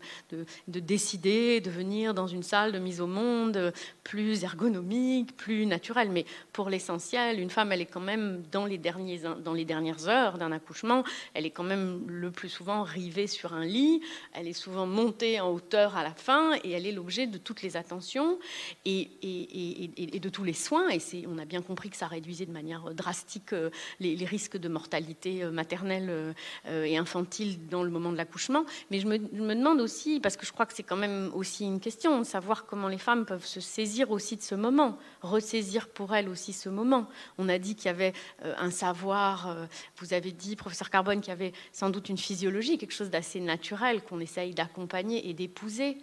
[0.69, 3.73] de, décider, de venir dans une salle de mise au monde,
[4.05, 6.11] plus ergonomique, plus naturelle.
[6.11, 10.09] Mais pour l'essentiel, une femme, elle est quand même dans les, derniers, dans les dernières
[10.09, 14.01] heures d'un accouchement, elle est quand même le plus souvent rivée sur un lit,
[14.33, 17.63] elle est souvent montée en hauteur à la fin et elle est l'objet de toutes
[17.63, 18.39] les attentions
[18.85, 22.07] et, et, et, et de tous les soins, et on a bien compris que ça
[22.07, 23.71] réduisait de manière drastique euh,
[24.01, 26.35] les, risques de mortalité euh, maternelle
[26.67, 28.65] euh, et infantile dans le moment de l'accouchement.
[28.91, 31.81] Mais je me, demande aussi, parce que je crois que c'est quand même aussi une
[31.81, 36.15] question, de savoir comment les femmes peuvent se saisir aussi de ce moment, ressaisir pour
[36.15, 37.09] elles aussi ce moment.
[37.39, 38.13] On a dit qu'il y avait
[38.43, 39.57] un savoir,
[39.99, 43.41] vous avez dit, professeur Carbone, qu'il y avait sans doute une physiologie, quelque chose d'assez
[43.41, 45.99] naturel qu'on essaye d'accompagner et d'épouser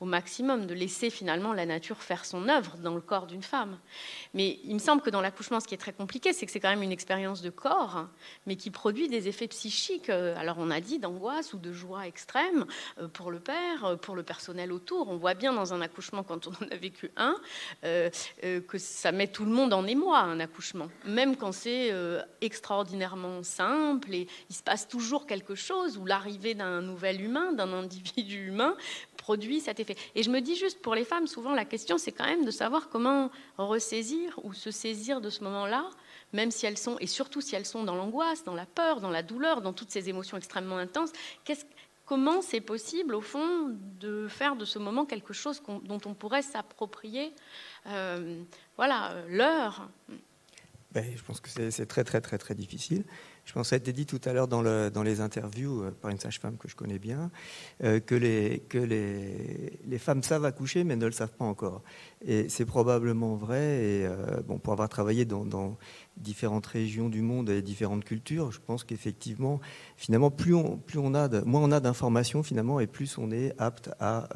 [0.00, 3.78] au maximum, de laisser finalement la nature faire son œuvre dans le corps d'une femme.
[4.34, 6.60] Mais il me semble que dans l'accouchement, ce qui est très compliqué, c'est que c'est
[6.60, 8.06] quand même une expérience de corps,
[8.46, 10.10] mais qui produit des effets psychiques.
[10.10, 12.66] Euh, alors on a dit d'angoisse ou de joie extrême
[12.98, 15.08] euh, pour le père, euh, pour le personnel autour.
[15.08, 17.36] On voit bien dans un accouchement, quand on en a vécu un,
[17.82, 20.88] que ça met tout le monde en émoi, un accouchement.
[21.04, 21.92] Même quand c'est
[22.40, 27.72] extraordinairement simple et il se passe toujours quelque chose, ou l'arrivée d'un nouvel humain, d'un
[27.72, 28.76] individu humain,
[29.16, 29.96] produit cet effet.
[30.14, 32.50] Et je me dis juste, pour les femmes, souvent la question, c'est quand même de
[32.50, 33.09] savoir comment
[33.58, 35.88] ressaisir ou se saisir de ce moment-là,
[36.32, 39.10] même si elles sont, et surtout si elles sont dans l'angoisse, dans la peur, dans
[39.10, 41.12] la douleur, dans toutes ces émotions extrêmement intenses.
[42.04, 46.42] comment c'est possible, au fond, de faire de ce moment quelque chose dont on pourrait
[46.42, 47.32] s'approprier,
[47.86, 48.42] euh,
[48.76, 49.88] voilà, l'heure?
[50.92, 53.04] Ben, Je pense que c'est très, très, très, très difficile.
[53.50, 54.62] Je pense que ça a été dit tout à l'heure dans,
[55.02, 57.32] les interviews euh, par une sage-femme que je connais bien,
[57.82, 61.82] euh, que, les, femmes savent accoucher mais ne le savent pas encore.
[62.24, 63.58] Et c'est probablement vrai.
[63.58, 65.76] Et euh, bon, pour avoir travaillé dans,
[66.16, 69.58] différentes régions du monde et différentes cultures, je pense qu'effectivement,
[69.96, 73.32] finalement, plus on, plus on a de, moins on a d'informations finalement, et plus on
[73.32, 74.28] est apte à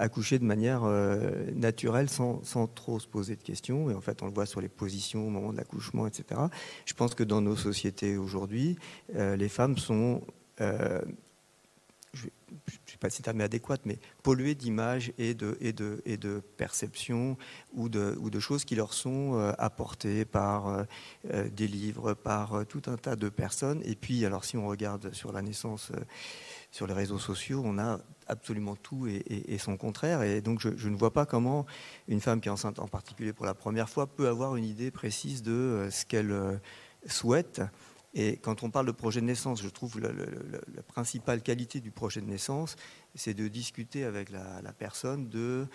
[0.00, 3.90] accoucher de manière euh, naturelle sans, sans, trop se poser de questions.
[3.90, 6.40] Et en fait, on le voit sur les positions au moment de l'accouchement, etc.
[6.86, 8.78] Je pense que dans nos sociétés aujourd'hui,
[9.14, 10.22] euh, les femmes sont,
[10.62, 11.02] euh,
[12.14, 16.00] je ne sais pas si c'est un adéquat, mais polluées d'images et de, et, de,
[16.06, 17.36] et de perceptions
[17.74, 20.86] ou de, ou de choses qui leur sont apportées par
[21.24, 23.80] des livres, par tout un tas de personnes.
[23.84, 25.92] Et puis, alors si on regarde sur la naissance
[26.72, 30.22] sur les réseaux sociaux, on a absolument tout et, son contraire.
[30.22, 31.66] Et donc, je, ne vois pas comment
[32.08, 34.90] une femme qui est enceinte, en particulier pour la première fois, peut avoir une idée
[34.90, 36.56] précise de euh, ce qu'elle euh,
[37.06, 37.60] souhaite.
[38.14, 41.92] Et quand on parle de projet de naissance, je trouve la, la principale qualité du
[41.92, 42.76] projet de naissance,
[43.14, 45.66] c'est de discuter avec la, personne de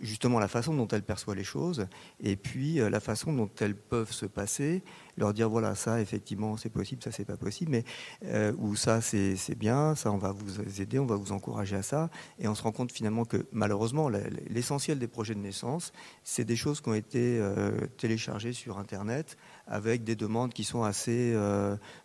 [0.00, 1.86] justement la façon dont elle perçoit les choses
[2.20, 4.82] et puis euh, la façon dont elles peuvent se passer,
[5.16, 7.84] leur dire voilà ça effectivement c'est possible, ça c'est pas possible, mais
[8.24, 11.82] euh, ou ça c'est bien, ça on va vous aider, on va vous encourager à
[11.82, 12.10] ça.
[12.38, 14.08] Et on se rend compte finalement que malheureusement
[14.48, 15.92] l'essentiel des projets de naissance
[16.24, 19.36] c'est des choses qui ont été euh, téléchargées sur internet
[19.66, 21.34] avec des demandes qui sont assez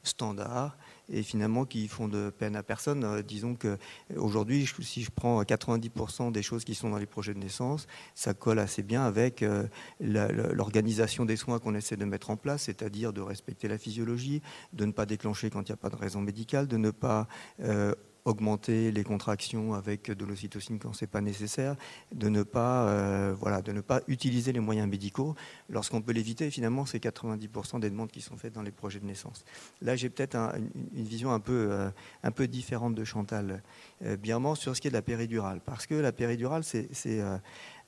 [0.03, 0.77] standards
[1.11, 3.03] et finalement qui font de peine à personne.
[3.03, 3.77] Euh, disons que
[4.15, 8.33] aujourd'hui, si je prends 90% des choses qui sont dans les projets de naissance, ça
[8.33, 9.67] colle assez bien avec euh,
[9.99, 14.41] l'organisation des soins qu'on essaie de mettre en place, c'est-à-dire de respecter la physiologie,
[14.73, 17.27] de ne pas déclencher quand il n'y a pas de raison médicale, de ne pas
[17.61, 17.93] euh,
[18.27, 21.77] augmenter les contractions avec de l'ocytocine quand ce n'est pas nécessaire,
[22.11, 25.33] de ne pas, euh, voilà, de ne pas utiliser les moyens médicaux
[25.69, 26.51] lorsqu'on peut l'éviter.
[26.51, 29.45] Finalement, c'est 90% des demandes qui sont faites dans les projets de naissance.
[29.81, 31.89] Là, j'ai peut-être une, vision un peu, euh,
[32.23, 33.63] un peu différente de Chantal
[34.03, 35.61] euh, Birman sur ce qui est de la péridurale.
[35.63, 36.89] Parce que la péridurale, c'est...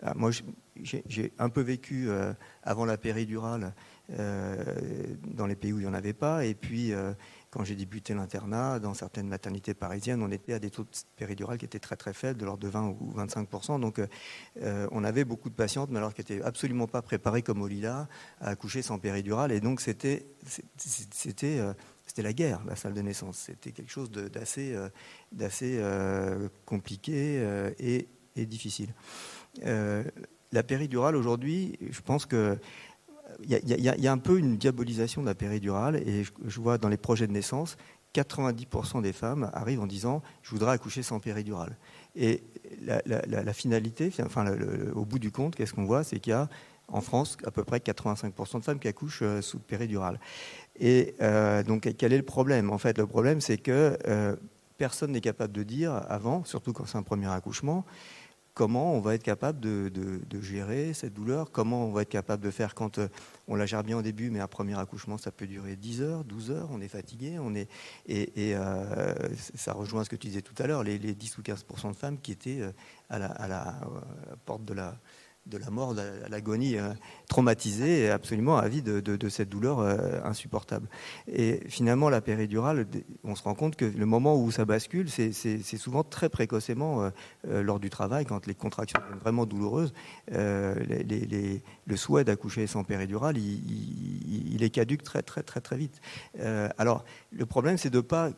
[0.01, 0.31] Ah, moi,
[0.81, 2.07] j'ai un peu vécu
[2.63, 3.73] avant la péridurale
[4.07, 6.93] dans les pays où il n'y en avait pas, et puis
[7.51, 11.57] quand j'ai débuté l'internat, dans certaines maternités parisiennes, on était à des taux de péridurale
[11.57, 13.99] qui étaient très très faibles, de l'ordre de 20 ou 25 Donc
[14.61, 17.67] euh, on avait beaucoup de patientes, mais alors qui n'étaient absolument pas préparées comme au
[17.67, 18.07] Lila
[18.39, 19.51] à accoucher sans péridurale.
[19.51, 20.25] Et donc c'était
[21.43, 21.73] euh,
[22.05, 23.37] c'était la guerre, la salle de naissance.
[23.47, 24.75] C'était quelque chose d'assez
[25.79, 27.43] euh, compliqué
[27.79, 28.93] et, et, difficile.
[29.63, 32.57] la péridurale aujourd'hui, je pense que
[33.43, 36.97] il y, a un peu une diabolisation de la péridurale et je, vois dans les
[36.97, 37.77] projets de naissance,
[38.15, 41.77] 90% des femmes arrivent en disant je voudrais accoucher sans péridurale.
[42.15, 42.43] Et
[42.81, 44.45] la, finalité, enfin,
[44.95, 46.49] au bout du compte, qu'est-ce qu'on voit C'est qu'il y a
[46.91, 50.19] en France à peu près 85% de femmes qui accouchent euh, sous péridurale.
[50.79, 52.71] Et euh, donc quel est le problème?
[52.71, 54.35] En fait, le problème c'est que euh,
[54.77, 57.85] personne n'est capable de dire avant, surtout quand c'est un premier accouchement,
[58.59, 62.51] comment on va être capable de, gérer cette douleur, comment on va être capable de
[62.51, 62.99] faire quand
[63.47, 66.25] on la gère bien au début, mais un premier accouchement, ça peut durer 10 heures,
[66.25, 67.69] 12 heures, on est fatigué, on est,
[68.05, 68.55] et,
[69.55, 72.19] ça rejoint ce que tu disais tout à l'heure, les, 10 ou 15% de femmes
[72.19, 72.59] qui étaient
[73.09, 73.79] à la
[74.43, 74.99] porte de la,
[75.49, 76.93] de la mort, de l'agonie euh,
[77.27, 80.87] traumatisée absolument avide de, de, cette douleur euh, insupportable.
[81.27, 82.87] Et finalement, la péridurale,
[83.23, 87.11] on se rend compte que le moment où ça bascule, c'est souvent très précocement
[87.47, 89.93] euh, lors du travail, quand les contractions sont vraiment douloureuses.
[90.31, 95.99] Le souhait d'accoucher sans péridurale, il, il, est caduque très très très très vite.
[96.77, 98.31] alors, le problème, c'est de pas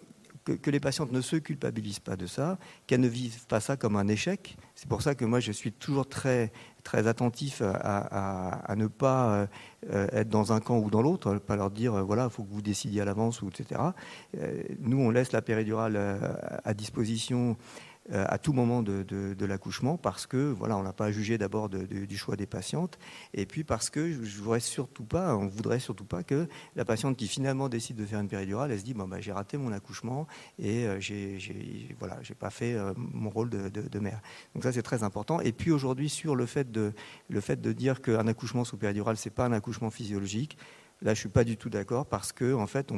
[0.43, 2.57] que, les patientes ne se culpabilisent pas de ça,
[2.87, 4.57] qu'elles ne vivent pas ça comme un échec.
[4.75, 6.51] C'est pour ça que moi, je suis toujours très,
[6.83, 9.47] très attentif à, ne pas
[9.89, 12.43] euh, être dans un camp ou dans l'autre, pas leur dire, euh, voilà, il faut
[12.43, 13.81] que vous décidiez à l'avance, etc.
[14.37, 15.97] Euh, nous, on laisse la péridurale
[16.63, 17.57] à disposition
[18.11, 22.17] à tout moment de, l'accouchement parce que voilà, on n'a pas à juger d'abord du
[22.17, 22.97] choix des patientes
[23.33, 27.15] et puis parce que je voudrais surtout pas, on voudrait surtout pas que la patiente
[27.15, 29.71] qui finalement décide de faire une péridurale, elle se dit bon bah j'ai raté mon
[29.71, 30.27] accouchement
[30.59, 31.37] et euh, j'ai
[31.99, 34.21] voilà j'ai pas fait euh, mon rôle de, mère.
[34.55, 35.39] Donc ça c'est très important.
[35.41, 36.93] Et puis aujourd'hui sur le fait de
[37.29, 40.57] le fait de dire qu'un accouchement sous péridurale c'est pas un accouchement physiologique.
[41.03, 42.91] Là, je suis pas du tout d'accord parce que, en fait.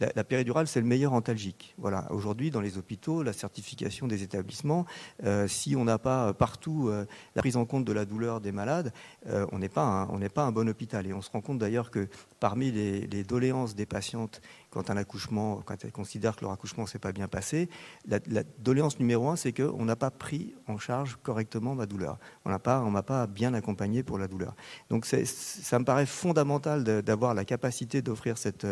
[0.00, 1.74] La, péridurale, c'est le meilleur antalgique.
[1.78, 2.10] Voilà.
[2.12, 4.84] Aujourd'hui, dans les hôpitaux, la certification des établissements,
[5.24, 8.52] euh, si on n'a pas partout euh, la prise en compte de la douleur des
[8.52, 8.92] malades,
[9.26, 11.06] euh, on n'est pas, un, bon hôpital.
[11.06, 14.40] Et on se rend compte d'ailleurs que parmi les, doléances des patientes
[14.70, 17.68] quand un accouchement, quand elles considèrent que leur accouchement s'est pas bien passé,
[18.06, 18.18] la,
[18.58, 22.18] doléance numéro un, c'est qu'on n'a pas pris en charge correctement ma douleur.
[22.44, 24.54] On n'a pas, on m'a pas bien accompagné pour la douleur.
[24.90, 28.66] Donc ça me paraît fondamental d'avoir la capacité d'offrir cette,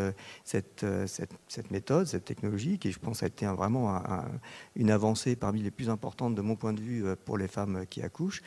[0.45, 4.03] cette, cette, méthode, cette technologie, qui je pense a été vraiment
[4.75, 7.85] une avancée parmi les plus importantes de mon point de vue euh, pour les femmes
[7.89, 8.43] qui accouchent.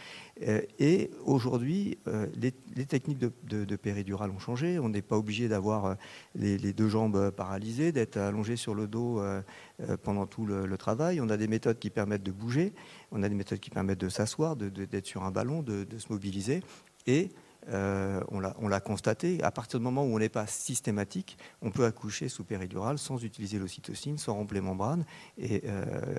[0.48, 2.52] Euh, et aujourd'hui, euh, les,
[2.86, 4.80] techniques de, de, péridurale ont changé.
[4.80, 5.96] On n'est pas obligé d'avoir
[6.36, 9.42] les, deux jambes paralysé, d'être allongé sur le dos euh,
[9.80, 11.22] euh, pendant tout le, travail.
[11.22, 12.74] On a des méthodes qui permettent de bouger,
[13.14, 16.62] on a des méthodes qui permettent de s'asseoir, d'être sur un ballon, de, se mobiliser.
[17.08, 17.30] Et
[17.70, 21.86] euh, on l'a constaté, à partir du moment où on n'est pas systématique, on peut
[21.86, 25.06] accoucher sous péridurale sans utiliser l'ocytocine, sans rompre membrane.
[25.38, 25.64] Et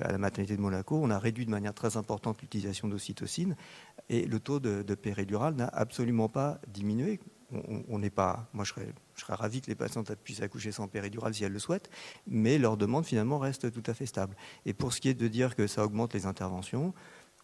[0.00, 3.56] à la maternité de Monaco, on a réduit de manière très importante l'utilisation d'ocytocine
[4.08, 7.20] et le taux de, de péridurale n'a absolument pas diminué.
[7.88, 8.72] On n'est pas, moi je
[9.16, 11.90] serais ravi que les patientes puissent accoucher sans péridurale si elles le souhaitent,
[12.26, 14.36] mais leur demande finalement reste tout à fait stable.
[14.66, 16.94] Et pour ce qui est de dire que ça augmente les interventions,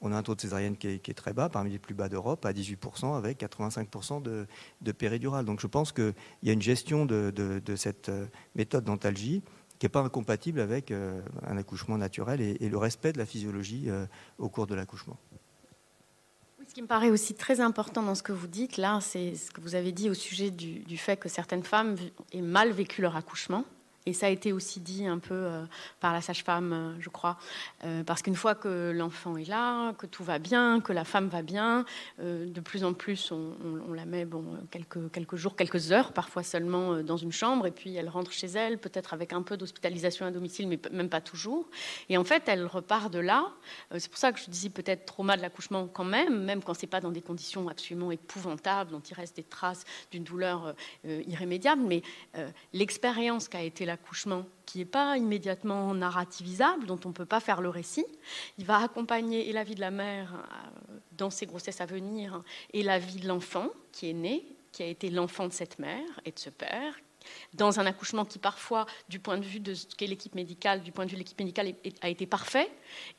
[0.00, 2.44] on a un taux de césarienne qui est, très bas, parmi les plus bas d'Europe,
[2.44, 4.46] à 18%, avec 85% de,
[4.82, 5.44] de péridurale.
[5.44, 9.42] Donc je pense qu'il y a une gestion de, cette euh, méthode d'antalgie
[9.78, 13.84] qui n'est pas incompatible avec euh, un accouchement naturel et, le respect de la physiologie
[13.88, 14.06] euh,
[14.38, 15.18] au cours de l'accouchement
[16.76, 19.62] qui me paraît aussi très important dans ce que vous dites, là, c'est ce que
[19.62, 21.96] vous avez dit au sujet du fait que certaines femmes
[22.32, 23.64] aient mal vécu leur accouchement.
[24.08, 25.64] Et ça a été aussi dit un peu euh,
[25.98, 27.36] par la sage-femme, euh, je crois,
[27.82, 31.26] euh, parce qu'une fois que l'enfant est là, que tout va bien, que la femme
[31.26, 31.84] va bien,
[32.18, 37.16] de plus en plus on, la met bon, quelques, jours, quelques heures, parfois seulement dans
[37.16, 40.68] une chambre, et puis elle rentre chez elle, peut-être avec un peu d'hospitalisation à domicile,
[40.68, 41.68] mais même pas toujours.
[42.08, 43.46] Et en fait, elle repart de là.
[43.98, 46.86] c'est pour ça que je dis peut-être trauma de l'accouchement quand même, même quand c'est
[46.86, 52.02] pas dans des conditions absolument épouvantables, dont il reste des traces d'une douleur irrémédiable, mais
[52.72, 57.40] l'expérience qu'a été la accouchement qui n'est pas immédiatement narrativisable, dont on ne peut pas
[57.40, 58.06] faire le récit.
[58.58, 62.42] Il va accompagner et la vie de la mère euh, dans ses grossesses à venir
[62.72, 66.08] et la vie de l'enfant qui est né, qui a été l'enfant de cette mère
[66.24, 66.94] et de ce père,
[67.54, 70.92] dans un accouchement qui parfois, du point de vue de ce qu'est l'équipe médicale, du
[70.92, 72.70] point de vue de l'équipe médicale, a été parfait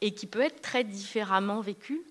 [0.01, 2.03] et qui peut être très différemment vécu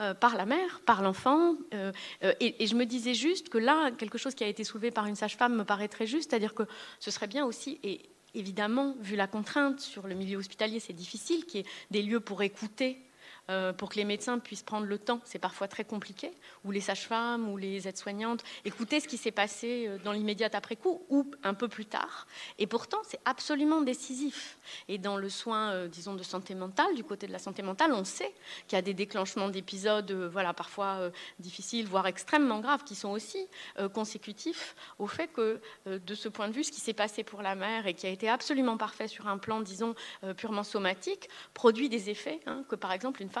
[0.00, 1.54] euh, par la mère, par l'enfant.
[1.74, 1.92] Euh,
[2.40, 5.06] et, et, je me disais juste que là, quelque chose qui a été soulevé par
[5.06, 6.64] une sage-femme me paraît très juste, c'est-à-dire que
[7.00, 8.02] ce serait bien aussi, et
[8.34, 12.20] évidemment, vu la contrainte sur le milieu hospitalier, c'est difficile qu'il y ait des lieux
[12.20, 13.07] pour écouter
[13.50, 16.32] euh, pour que les médecins puissent prendre le temps, c'est parfois très compliqué,
[16.64, 20.76] ou les sages-femmes ou les aides-soignantes, écouter ce qui s'est passé euh, dans l'immédiat après
[20.76, 22.26] coup ou un peu plus tard.
[22.58, 24.58] Et pourtant, c'est absolument décisif.
[24.88, 27.92] Et dans le soin, euh, disons, de santé mentale, du côté de la santé mentale,
[27.92, 28.34] on sait
[28.66, 33.46] qu'il y a des déclenchements d'épisodes, voilà, parfois difficiles, voire extrêmement graves, qui sont aussi
[33.92, 37.54] consécutifs au fait que, de ce point de vue, ce qui s'est passé pour la
[37.54, 39.94] mère et qui a été absolument parfait sur un plan, disons,
[40.36, 43.37] purement somatique, produit des effets hein, que, par exemple, une femme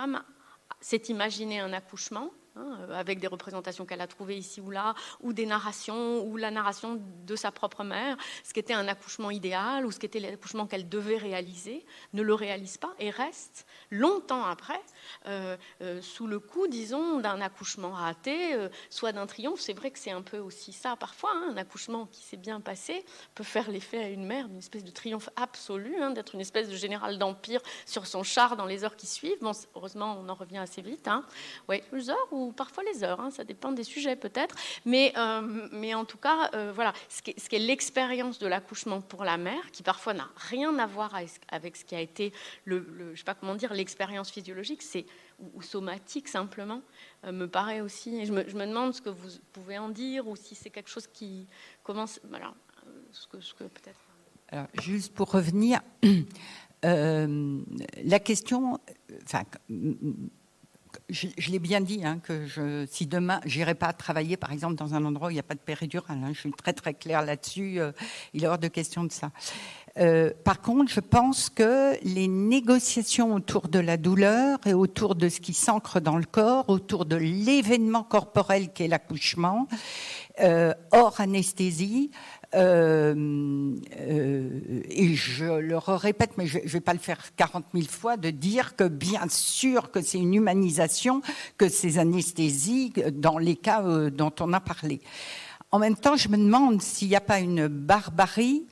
[0.80, 5.32] s'est imaginé un accouchement hein, avec des représentations qu'elle a trouvées ici ou là, ou
[5.32, 9.86] des narrations, ou la narration de sa propre mère, ce qui était un accouchement idéal,
[9.86, 14.44] ou ce qui était l'accouchement qu'elle devait réaliser, ne le réalise pas et reste longtemps
[14.44, 14.80] après
[15.26, 19.60] euh, euh, sous le coup, disons, d'un accouchement raté, euh, soit d'un triomphe.
[19.60, 21.30] C'est vrai que c'est un peu aussi ça parfois.
[21.34, 23.04] Hein, un accouchement qui s'est bien passé
[23.34, 26.68] peut faire l'effet à une mère d'une espèce de triomphe absolu, hein, d'être une espèce
[26.68, 29.38] de général d'empire sur son char dans les heures qui suivent.
[29.40, 31.08] Bon, heureusement, on en revient assez vite.
[31.68, 34.54] Oui, les heures ou parfois les heures, hein, ça dépend des sujets peut-être.
[34.84, 35.12] Mais,
[35.72, 39.82] mais en tout cas, voilà, ce qui est, l'expérience de l'accouchement pour la mère, qui
[39.82, 41.14] parfois n'a rien à voir
[41.50, 42.32] avec ce qui a été,
[42.64, 45.06] le, le je sais pas comment dire, l'expérience physiologique, c'est
[45.54, 46.82] ou, somatique simplement,
[47.24, 48.16] euh, me paraît aussi.
[48.16, 51.06] Et je me, demande ce que vous pouvez en dire ou si c'est quelque chose
[51.06, 51.46] qui
[51.82, 52.20] commence.
[52.28, 52.54] Voilà,
[52.86, 54.00] euh, ce que, peut-être.
[54.48, 55.80] Alors, juste pour revenir,
[56.84, 57.60] euh,
[58.04, 58.78] la question,
[59.24, 59.42] enfin,
[61.08, 64.94] je, l'ai bien dit, hein, que je, si demain, j'irai pas travailler, par exemple, dans
[64.94, 67.22] un endroit où il n'y a pas de péridurale, hein, je suis très très claire
[67.22, 67.80] là-dessus,
[68.34, 69.30] il est hors de question de ça.
[69.98, 75.28] Euh, par contre, je pense que les négociations autour de la douleur et autour de
[75.28, 79.66] ce qui s'ancre dans le corps, autour de l'événement corporel qu'est l'accouchement,
[80.40, 82.10] euh, hors anesthésie,
[82.54, 83.74] euh,
[84.90, 88.30] et je le répète, mais je ne vais pas le faire 40 000 fois, de
[88.30, 91.22] dire que bien sûr que c'est une humanisation
[91.56, 95.00] que ces anesthésies dans les cas dont on a parlé.
[95.70, 98.64] En même temps, je me demande s'il n'y a pas une barbarie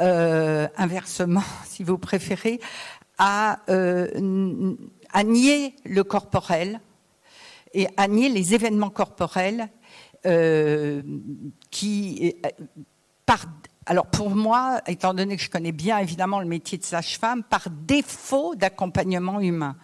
[0.00, 2.60] euh, inversement, si vous préférez,
[3.20, 4.74] euh,
[5.12, 6.80] à, nier le corporel
[7.74, 9.68] et à nier les événements corporels
[10.26, 11.02] euh,
[11.70, 12.36] qui,
[13.26, 13.46] par,
[13.86, 17.68] alors pour moi, étant donné que je connais bien évidemment le métier de sage-femme, par
[17.70, 19.76] défaut d'accompagnement humain.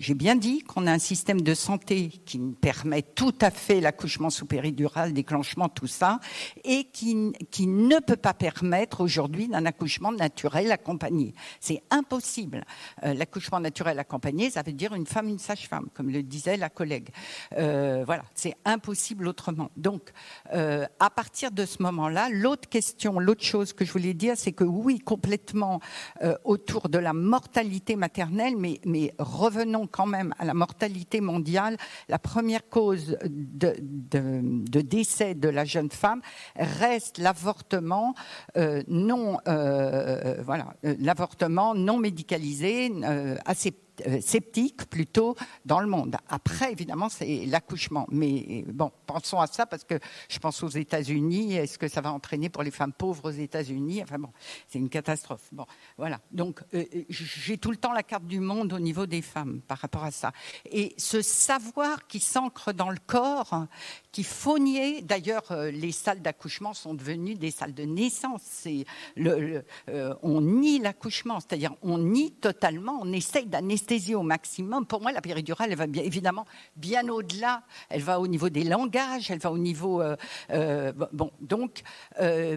[0.00, 4.28] J'ai bien dit qu'on a un système de santé qui permet tout à fait l'accouchement
[4.28, 6.18] sous péridural, déclenchement, tout ça,
[6.64, 11.32] et qui, qui ne peut pas permettre aujourd'hui d'un accouchement naturel accompagné.
[11.60, 12.64] C'est impossible.
[13.04, 16.70] Euh, l'accouchement naturel accompagné, ça veut dire une femme, une sage-femme, comme le disait la
[16.70, 17.10] collègue.
[17.56, 19.70] Euh, voilà, c'est impossible autrement.
[19.76, 20.10] Donc,
[20.54, 24.52] euh, à partir de ce moment-là, l'autre question, l'autre chose que je voulais dire, c'est
[24.52, 25.80] que oui, complètement
[26.44, 31.76] autour de la mortalité maternelle, mais, mais revenons quand même à la mortalité mondiale,
[32.08, 36.20] la première cause de, décès de la jeune femme
[36.56, 38.14] reste l'avortement
[38.56, 42.90] euh, non, euh, voilà, euh, l'avortement non médicalisé,
[43.44, 43.72] assez
[44.06, 46.16] euh, sceptique plutôt dans le monde.
[46.28, 48.06] Après, évidemment, c'est l'accouchement.
[48.10, 51.54] Mais bon, pensons à ça parce que je pense aux États-Unis.
[51.54, 54.02] Est-ce que ça va entraîner pour les femmes pauvres aux États-Unis?
[54.02, 54.30] Enfin bon,
[54.68, 55.48] c'est une catastrophe.
[55.52, 55.66] Bon,
[55.96, 56.20] voilà.
[56.32, 59.78] Donc, euh, j'ai tout le temps la carte du monde au niveau des femmes par
[59.78, 60.32] rapport à ça.
[60.70, 63.66] Et ce savoir qui s'ancre dans le corps,
[64.14, 65.02] qui faut nier.
[65.02, 68.68] D'ailleurs, euh, les salles d'accouchement sont devenues des salles de naissance.
[69.16, 69.64] Le,
[70.22, 73.00] on nie l'accouchement, c'est-à-dire on nie totalement.
[73.02, 74.86] On essaye d'anesthésier au maximum.
[74.86, 76.46] Pour moi, la péridurale, elle va bien, évidemment
[76.76, 77.62] bien au-delà.
[77.88, 80.00] Elle va au niveau des langages, elle va au niveau.
[80.00, 80.16] Euh,
[80.50, 81.82] euh, bon, donc,
[82.20, 82.56] euh,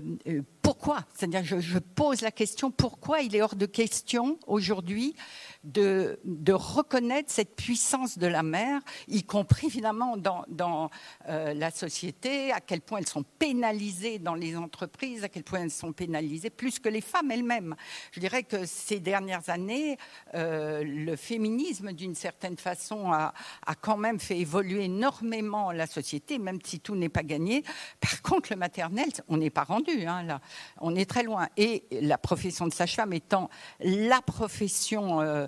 [0.62, 1.00] pourquoi?
[1.14, 5.16] C'est-à-dire, je, pose la question pourquoi il est hors de question aujourd'hui
[5.64, 6.20] de,
[6.52, 10.90] reconnaître cette puissance de la mère, y compris évidemment dans,
[11.28, 15.62] euh, la société, à quel point elles sont pénalisées dans les entreprises, à quel point
[15.62, 17.76] elles sont pénalisées plus que les femmes elles-mêmes.
[18.12, 19.98] Je dirais que ces dernières années,
[20.36, 23.34] euh, le féminisme, d'une certaine façon, a,
[23.66, 27.64] a, quand même fait évoluer énormément la société, même si tout n'est pas gagné.
[28.00, 30.42] Par contre, le maternel, on n'est pas rendu, hein, là.
[30.80, 31.48] on est très loin.
[31.58, 33.50] Et la profession de sage-femme étant
[33.80, 35.48] la profession euh,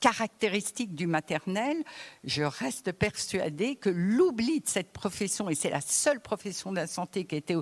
[0.00, 1.82] caractéristique du maternel,
[2.24, 6.86] je reste persuadée que l'oubli de cette profession, et c'est la seule profession de la
[6.86, 7.56] santé qui a été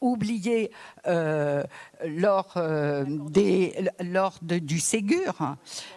[0.00, 0.70] oubliée
[1.06, 1.62] euh,
[2.04, 5.56] lors, euh, des, lors du Ségur,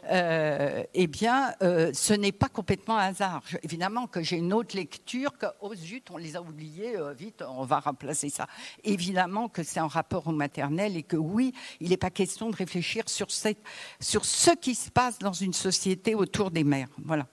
[0.09, 3.41] euh, eh bien, ce n'est pas complètement hasard.
[3.63, 7.63] évidemment que j'ai une autre lecture que, oh zut, on les a oubliés, vite, on
[7.63, 8.47] va remplacer ça.
[8.83, 12.55] Évidemment que c'est en rapport au maternel et que oui, il n'est pas question de
[12.55, 13.61] réfléchir sur, cette,
[13.99, 15.76] sur ce qui se passe dans une société
[16.15, 16.89] autour des mères.
[17.03, 17.27] Voilà.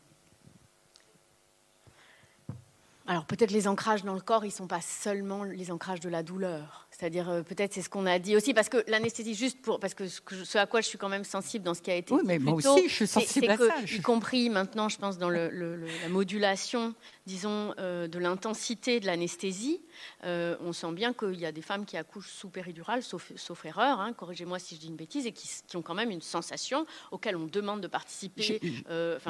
[3.07, 6.09] Alors peut-être les ancrages dans le corps, ils ne sont pas seulement les ancrages de
[6.09, 6.87] la douleur.
[6.91, 9.95] C'est-à-dire euh, peut-être c'est ce qu'on a dit aussi parce que l'anesthésie juste pour parce
[9.95, 12.23] que ce, à quoi je suis quand même sensible dans ce qui a été oui,
[12.25, 13.75] mais moi aussi je suis sensible à ça.
[13.85, 16.95] Y compris maintenant, je pense dans le, la modulation,
[17.27, 19.83] disons, euh, de l'intensité de l'anesthésie,
[20.25, 23.65] euh, on sent bien qu'il y a des femmes qui accouchent sous péridurale, sauf, sauf
[23.65, 26.23] erreur, hein, corrigez-moi si je dis une bêtise, et qui, qui, ont quand même une
[26.23, 28.61] sensation auquel on demande de participer.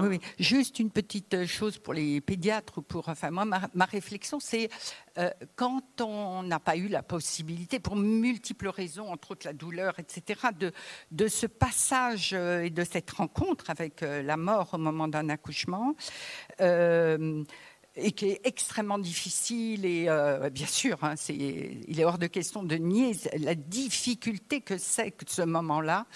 [0.08, 3.44] oui, juste une petite chose pour les pédiatres ou pour enfin moi
[3.74, 4.68] ma, réflexion c'est
[5.54, 10.40] quand on n'a pas eu la possibilité pour multiples raisons, entre autres la douleur, etc.,
[10.58, 10.72] de,
[11.10, 15.28] de ce passage euh, et de cette rencontre avec euh, la mort au moment d'un
[15.28, 15.94] accouchement.
[17.96, 19.84] Et qui est extrêmement difficile.
[19.84, 24.78] Et euh, bien sûr, hein, il est hors de question de nier la difficulté que
[24.78, 26.06] c'est que ce moment-là.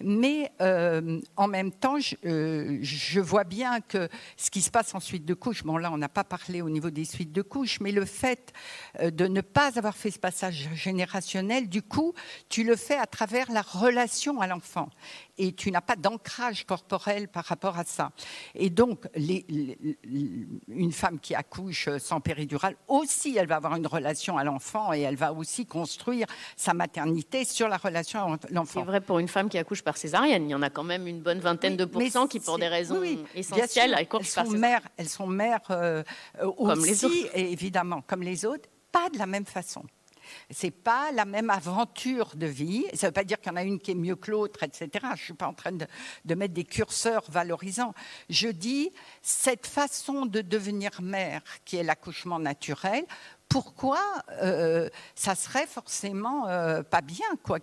[0.00, 4.92] Mais euh, en même temps, je, euh, je, vois bien que ce qui se passe
[4.94, 7.42] en suite de couche, bon là, on n'a pas parlé au niveau des suites de
[7.42, 8.52] couche, mais le fait
[9.00, 12.12] de ne pas avoir fait ce passage générationnel, du coup,
[12.48, 14.90] tu le fais à travers la relation à l'enfant
[15.38, 18.12] et tu n'as pas d'ancrage corporel par rapport à ça.
[18.54, 24.44] Et donc, une femme qui accouche sans péridurale, aussi, elle va avoir une relation à
[24.44, 28.80] l'enfant et elle va aussi construire sa maternité sur la relation à l'enfant.
[28.80, 30.48] C'est vrai pour une femme qui accouche par césarienne.
[30.48, 33.02] Il y en a quand même une bonne vingtaine de pourcents qui, pour des raisons
[33.34, 34.80] essentielles, accouchent par césarienne.
[34.96, 36.02] Elles sont mères euh,
[36.42, 37.36] aussi, comme les autres.
[37.36, 39.84] évidemment, comme les autres, pas de la même façon.
[40.50, 42.84] C'est pas la même aventure de vie.
[42.94, 44.62] Ça ne veut pas dire qu'il y en a une qui est mieux que l'autre,
[44.62, 44.88] etc.
[45.16, 47.94] Je suis pas en train de, mettre des curseurs valorisants.
[48.28, 48.90] Je dis
[49.22, 53.04] cette façon de devenir mère, qui est l'accouchement naturel,
[53.48, 54.00] pourquoi
[54.42, 57.58] euh, ça serait forcément euh, pas bien quoi?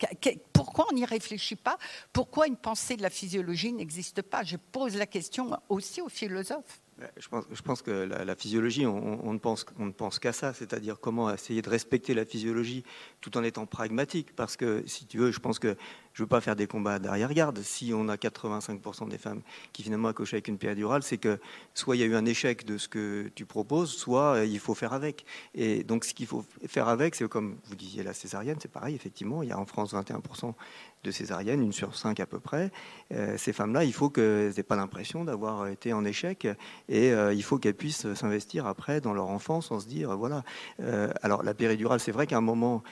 [0.52, 1.78] Pourquoi on n'y réfléchit pas?
[2.12, 4.44] Pourquoi une pensée de la physiologie n'existe pas?
[4.44, 6.82] Je pose la question aussi aux philosophes.
[7.18, 11.62] Je pense, je pense, que la, physiologie, on, ne pense, qu'à ça, c'est-à-dire comment essayer
[11.62, 12.84] de respecter la physiologie
[13.22, 14.36] tout en étant pragmatique.
[14.36, 15.76] Parce que, si tu veux, je pense que
[16.14, 17.60] je ne veux pas faire des combats d'arrière-garde.
[17.62, 19.42] Si on a 85% des femmes
[19.74, 21.40] qui finalement accouchent avec une péridurale, c'est que
[21.76, 24.74] soit il y a eu un échec de ce que tu proposes, soit il faut
[24.74, 25.26] faire avec.
[25.54, 28.96] Et donc, ce qu'il faut faire avec, c'est comme vous disiez la césarienne, c'est pareil,
[28.96, 29.44] effectivement.
[29.44, 30.56] Il y a en France 21%
[31.08, 32.72] de césariennes, une sur cinq à peu près.
[33.14, 36.48] Euh, ces femmes-là, il faut qu'elles n'aient pas l'impression d'avoir été en échec
[36.90, 40.44] et euh, il faut qu'elles puissent s'investir après dans leur enfance en se dire voilà.
[40.82, 42.84] Euh, alors la péridurale, c'est vrai qu'à un moment,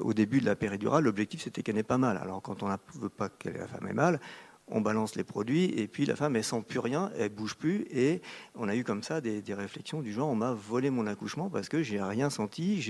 [0.00, 2.16] au début de la péridurale, l'objectif c'était qu'elle n'ait pas mal.
[2.16, 4.20] Alors quand on ne veut pas que la femme ait mal,
[4.70, 7.86] on balance les produits et puis la femme elle sent plus rien, elle bouge plus
[7.90, 8.22] et
[8.54, 11.68] on a eu comme ça des, réflexions du genre on m'a volé mon accouchement parce
[11.68, 12.80] que j'ai rien senti,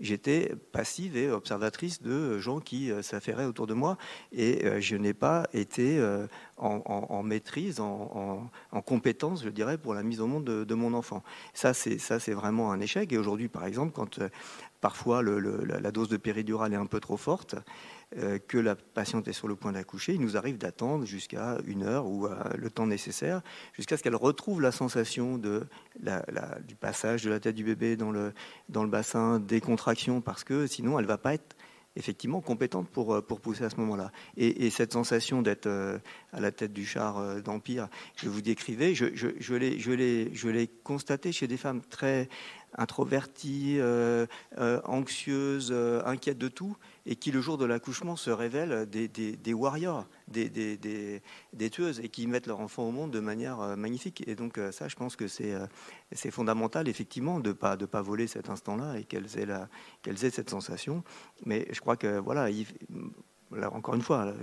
[0.00, 3.96] j'étais passive et observatrice de gens qui euh, s'affairaient autour de moi
[4.32, 6.26] et euh, je n'ai pas été euh,
[6.58, 8.50] en, maîtrise, en,
[8.84, 11.22] compétence, je dirais, pour la mise au monde de, mon enfant.
[11.54, 14.20] Ça c'est vraiment un échec et aujourd'hui par exemple quand
[14.80, 17.56] parfois la dose de péridurale est un peu trop forte,
[18.48, 22.06] que la patiente est sur le point d'accoucher, il nous arrive d'attendre jusqu'à une heure
[22.06, 23.42] ou euh, le temps nécessaire,
[23.74, 25.66] jusqu'à ce qu'elle retrouve la sensation de
[26.66, 28.32] du passage de la tête du bébé dans le,
[28.68, 31.56] dans le bassin, des contractions, parce que sinon elle ne va pas être
[31.96, 34.12] effectivement compétente pour, euh, pour pousser à ce moment-là.
[34.36, 35.68] Et, cette sensation d'être
[36.32, 41.48] à la tête du char d'Empire que vous décrivez, je, je, je l'ai constaté chez
[41.48, 42.28] des femmes très
[42.76, 43.80] introverties,
[44.84, 46.76] anxieuses, inquiètes de tout,
[47.08, 51.22] et qui, le jour de l'accouchement, se révèlent des, warriors, des,
[51.72, 54.22] tueuses, et qui mettent leur enfant au monde de manière euh, magnifique.
[54.28, 55.66] Et donc, euh, ça, je pense que c'est euh,
[56.30, 61.02] fondamental, effectivement, de ne pas, voler cet instant-là et qu'elles aient, cette sensation.
[61.46, 62.48] Mais je crois que, voilà,
[63.50, 64.34] Là, encore une fois,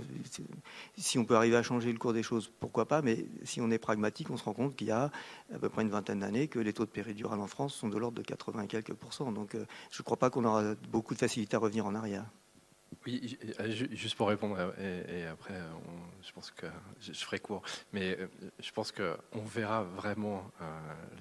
[0.96, 3.70] si on peut arriver à changer le cours des choses, pourquoi pas, mais si on
[3.70, 5.12] est pragmatique, on se rend compte qu'il y a
[5.54, 7.96] à peu près une vingtaine d'années que les taux de péridurale en France sont de
[7.98, 9.30] l'ordre de 80 et quelques pourcents.
[9.30, 9.58] Donc je
[10.00, 12.26] ne crois pas qu'on aura beaucoup de facilité à revenir en arrière.
[13.04, 15.54] Oui, euh, juste pour répondre, euh, et, après,
[16.22, 16.66] je pense que
[17.00, 17.62] je, ferai court,
[17.92, 18.26] mais euh,
[18.58, 20.50] je pense qu'on verra vraiment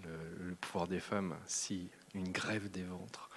[0.03, 3.29] le, pouvoir des femmes si une grève des ventres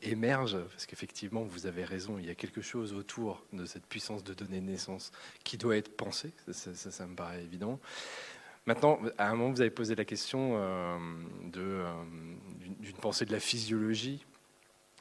[0.00, 4.24] émerge, parce qu'effectivement, vous avez raison, il y a quelque chose autour de cette puissance
[4.24, 5.12] de donner naissance
[5.44, 7.78] qui doit être pensée, ça, ça, me paraît évident.
[8.66, 10.56] Maintenant, à un moment, vous avez posé la question
[11.42, 14.24] d'une pensée de la physiologie.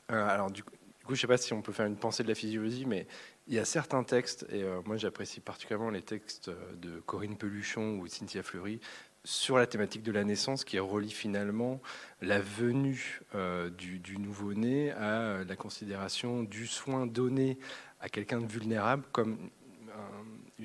[0.10, 2.22] alors, du coup, du coup, je ne sais pas si on peut faire une pensée
[2.22, 3.08] de la physiologie, mais
[3.48, 7.98] il y a certains textes, et euh, moi j'apprécie particulièrement les textes de Corinne Peluchon
[7.98, 8.80] ou Cynthia Fleury,
[9.24, 11.82] sur la thématique de la naissance qui relie finalement
[12.22, 17.58] la venue euh, du, nouveau-né à la considération du soin donné
[18.00, 19.50] à quelqu'un de vulnérable comme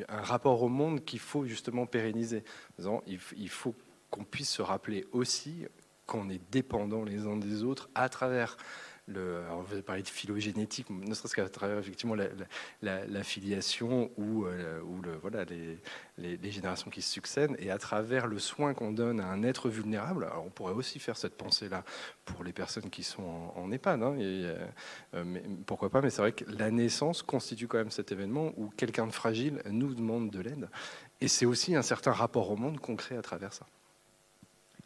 [0.07, 2.45] un, rapport au monde qu'il faut justement pérenniser.
[3.07, 3.74] Il faut
[4.11, 5.64] qu'on puisse se rappeler aussi
[6.05, 8.59] qu'on est dépendants les uns des autres à travers
[9.07, 12.16] le, vous avez parlé de phylogénétique, ne serait-ce qu'à travers effectivement
[12.82, 14.80] la, filiation ou, euh,
[16.18, 19.68] les, générations qui se succèdent, et à travers le soin qu'on donne à un être
[19.68, 20.28] vulnérable.
[20.44, 21.84] On pourrait aussi faire cette pensée-là
[22.24, 24.66] pour les personnes qui sont en, EHPAD, hein, euh,
[25.24, 28.70] mais, pourquoi pas, mais c'est vrai que la naissance constitue quand même cet événement où
[28.76, 30.68] quelqu'un de fragile nous demande de l'aide,
[31.20, 33.66] et c'est aussi un certain rapport au monde qu'on crée à travers ça.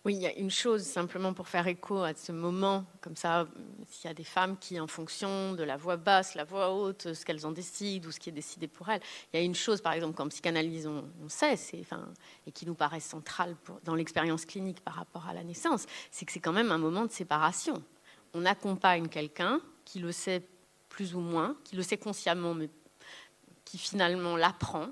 [0.06, 3.46] Oui, il y a une chose simplement pour faire écho à ce moment, comme ça,
[3.86, 7.12] s'il y a des femmes qui, en fonction de la voix basse, la voix haute,
[7.12, 9.54] ce qu'elles en décident ou ce qui est décidé pour elles, il y a une
[9.54, 12.08] chose, par exemple, qu'en psychanalyse, on, sait, enfin,
[12.46, 16.32] et qui nous paraît centrale dans l'expérience clinique par rapport à la naissance, c'est que
[16.32, 17.82] c'est quand même un moment de séparation.
[18.32, 20.42] On accompagne quelqu'un qui le sait
[20.88, 22.70] plus ou moins, qui le sait consciemment, mais
[23.66, 24.86] qui finalement l'apprend,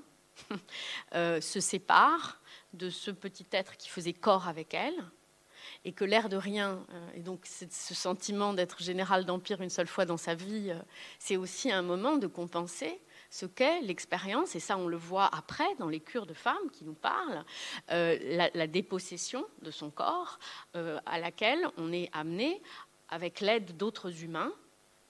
[1.15, 2.38] euh, se sépare
[2.73, 5.03] de ce petit être qui faisait corps avec elle,
[5.85, 9.87] et que l'air de rien, euh, et donc ce sentiment d'être général d'empire une seule
[9.87, 10.79] fois dans sa vie, euh,
[11.19, 12.99] c'est aussi un moment de compenser
[13.29, 16.83] ce qu'est l'expérience, et ça on le voit après dans les cures de femmes qui
[16.83, 17.45] nous parlent,
[17.91, 20.39] euh, la, dépossession de son corps,
[20.73, 22.61] à laquelle on est amené
[23.09, 24.51] avec l'aide d'autres humains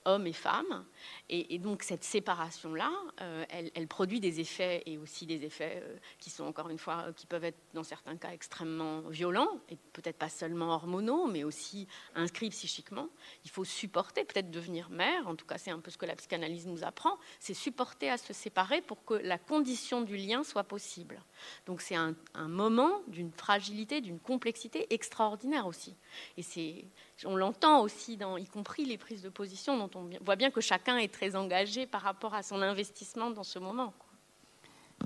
[0.06, 0.86] hommes et femmes.
[1.32, 6.32] Et, donc cette séparation-là, euh, elle, produit des effets et aussi des effets euh, qui
[6.32, 10.30] sont encore une fois, qui peuvent être dans certains cas extrêmement violents et peut-être pas
[10.30, 13.10] seulement hormonaux, mais aussi inscrits psychiquement.
[13.46, 16.16] Il faut supporter, peut-être devenir mère, en tout cas c'est un peu ce que la
[16.16, 20.64] psychanalyse nous apprend, c'est supporter à se séparer pour que la condition du lien soit
[20.64, 21.22] possible.
[21.68, 25.96] Donc c'est un, un moment d'une fragilité, d'une complexité extraordinaire aussi.
[26.38, 26.86] Et c'est
[27.26, 30.62] on l'entend aussi, dans, y compris les prises de position, dont on voit bien que
[30.62, 33.94] chacun est très engagé par rapport à son investissement dans ce moment.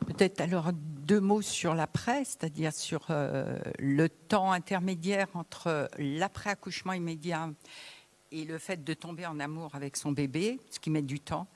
[0.06, 7.50] Peut-être alors deux mots sur l'après, c'est-à-dire sur euh, le temps intermédiaire entre l'après-accouchement immédiat
[8.32, 11.48] et le fait de tomber en amour avec son bébé, ce qui met du temps.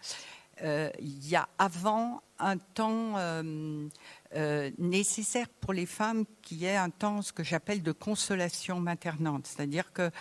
[0.63, 3.87] Euh, il y a avant un temps euh,
[4.35, 9.47] euh, nécessaire pour les femmes qui est un temps, ce que j'appelle de consolation maternante.
[9.47, 10.11] C'est-à-dire que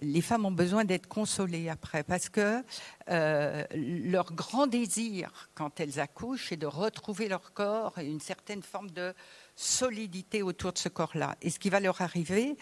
[0.00, 2.62] les femmes ont besoin d'être consolées après, parce que
[3.08, 8.90] leur grand désir, quand elles accouchent, est de retrouver leur corps et une certaine forme
[8.90, 9.14] de
[9.54, 11.36] solidité autour de ce corps-là.
[11.42, 12.56] Et ce qui va leur arriver,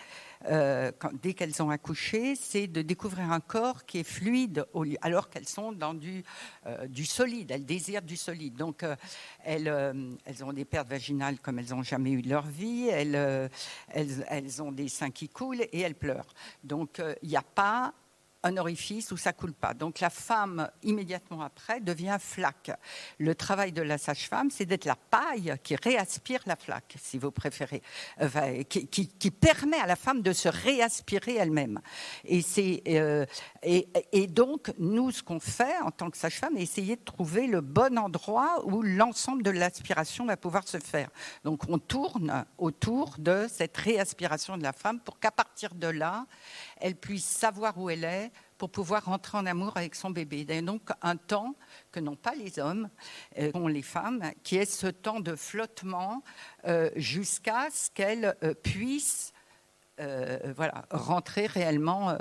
[0.46, 0.90] euh,
[1.22, 4.64] dès qu'elles ont accouché, c'est de découvrir un corps qui est fluide,
[5.02, 6.24] alors qu'elles sont dans du,
[6.66, 8.54] euh, du, solide, elles désirent du solide.
[8.54, 8.96] Donc, euh,
[9.44, 13.50] elles, ont des pertes vaginales comme elles n'ont jamais eu de leur vie, elles,
[13.88, 16.32] elles, ont des seins qui coulent et elles pleurent.
[16.64, 17.92] Donc, il n'y a pas
[18.42, 19.74] un orifice où ça coule pas.
[19.74, 22.70] Donc la femme, immédiatement après, devient flaque.
[23.18, 27.30] Le travail de la sage-femme, c'est d'être la paille qui réaspire la flaque, si vous
[27.30, 27.82] préférez,
[28.68, 31.80] qui, permet à la femme de se réaspirer elle-même.
[32.26, 33.26] Euh,
[33.62, 37.46] et, et, donc, nous, ce qu'on fait en tant que sage-femme, c'est essayer de trouver
[37.46, 41.08] le bon endroit où l'ensemble de l'aspiration va pouvoir se faire.
[41.44, 46.26] Donc on tourne autour de cette réaspiration de la femme pour qu'à partir de là,
[46.80, 50.40] elle puisse savoir où elle est pour pouvoir rentrer en amour avec son bébé.
[50.40, 51.54] Il y a donc un temps
[51.92, 52.90] que n'ont pas les hommes,
[53.38, 56.22] euh, qu'ont les femmes, qui est ce temps de flottement
[56.66, 59.32] euh, jusqu'à ce qu'elles euh, puissent
[60.56, 62.16] voilà, rentrer réellement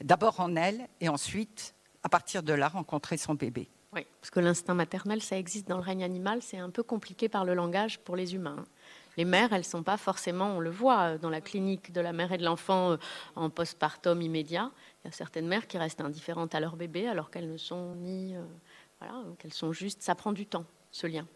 [0.00, 1.72] d'abord en elle et ensuite,
[2.02, 3.70] à partir de là, rencontrer son bébé.
[3.92, 7.28] Oui, parce que l'instinct maternel, ça existe dans le règne animal, c'est un peu compliqué
[7.28, 8.64] par le langage pour les humains
[9.16, 12.12] les mères, elles ne sont pas forcément, on le voit dans la clinique de la
[12.12, 12.96] mère et de l'enfant euh,
[13.36, 14.70] en postpartum immédiat.
[15.04, 17.94] Il y a certaines mères qui restent indifférentes à leur bébé alors qu'elles ne sont
[17.96, 18.34] ni.
[18.36, 18.42] Euh,
[19.00, 20.02] voilà, qu'elles sont juste.
[20.02, 21.26] Ça prend du temps, ce lien.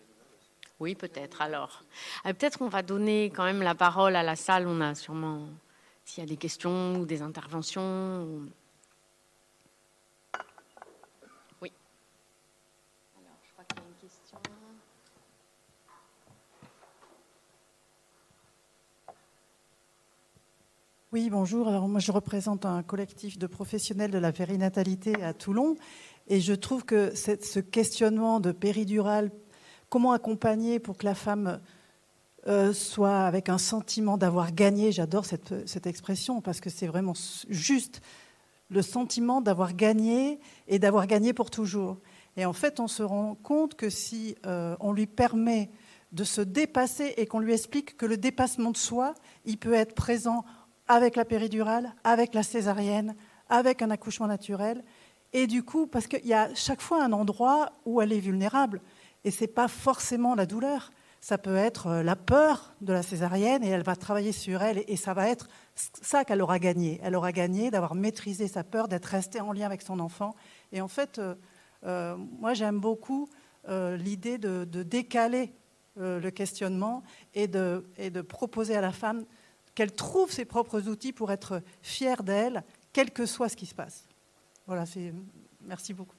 [0.78, 1.42] Oui, peut-être.
[1.42, 1.82] Alors,
[2.26, 4.66] euh, peut-être qu'on va donner quand même la parole à la salle.
[4.66, 5.46] On a sûrement,
[6.04, 8.46] s'il y a des questions ou des interventions.
[21.16, 21.66] Oui, bonjour.
[21.68, 25.76] Alors moi, je représente un collectif de professionnels de la périnatalité à Toulon,
[26.28, 29.30] et je trouve que ce questionnement de péridurale,
[29.88, 31.58] comment accompagner pour que la femme
[32.46, 37.14] euh, soit avec un sentiment d'avoir gagné, j'adore cette, cette, expression parce que c'est vraiment
[37.48, 38.02] juste
[38.68, 40.38] le sentiment d'avoir gagné
[40.68, 41.96] et d'avoir gagné pour toujours.
[42.36, 45.70] Et en fait, on se rend compte que si euh, on lui permet
[46.12, 49.14] de se dépasser et qu'on lui explique que le dépassement de soi,
[49.46, 50.44] il peut être présent
[50.88, 53.14] avec la péridurale, avec la césarienne,
[53.48, 54.84] avec un accouchement naturel.
[55.32, 58.80] Et du coup, parce qu'il y a chaque fois un endroit où elle est vulnérable,
[59.24, 63.64] et ce n'est pas forcément la douleur, ça peut être la peur de la césarienne
[63.64, 67.00] et elle va travailler sur elle et ça va être ça qu'elle aura gagné.
[67.02, 70.36] Elle aura gagné d'avoir maîtrisé sa peur, d'être restée en lien avec son enfant.
[70.70, 71.34] Et en fait, euh,
[71.84, 73.28] euh, moi j'aime beaucoup
[73.68, 75.52] euh, l'idée de, décaler
[75.96, 77.02] le questionnement
[77.34, 79.24] et de proposer à la femme
[79.76, 83.74] qu'elle trouve ses propres outils pour être fière d'elle, quel que soit ce qui se
[83.74, 84.08] passe.
[84.66, 85.12] Voilà, c'est.
[85.60, 86.16] Merci beaucoup.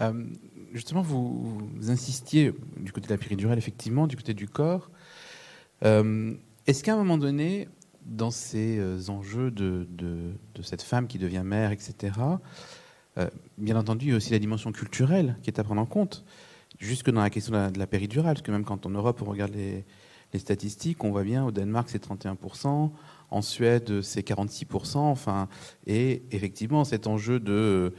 [0.00, 0.24] Euh,
[0.72, 4.90] justement, vous, insistiez du côté de la péridurale, effectivement, du côté du corps.
[5.84, 6.34] Euh,
[6.66, 7.68] est-ce qu'à un moment donné,
[8.04, 9.86] dans ces euh, enjeux de,
[10.62, 12.12] cette femme qui devient mère, etc.,
[13.58, 16.24] bien entendu, il y a aussi la dimension culturelle qui est à prendre en compte,
[16.78, 19.52] jusque dans la question de la, péridurale, parce que même quand en Europe, on regarde
[19.52, 19.84] les,
[20.32, 22.90] les statistiques, on voit bien, au Danemark, c'est 31%,
[23.30, 25.48] en Suède, c'est 46%, enfin,
[25.86, 27.94] et effectivement, cet enjeu de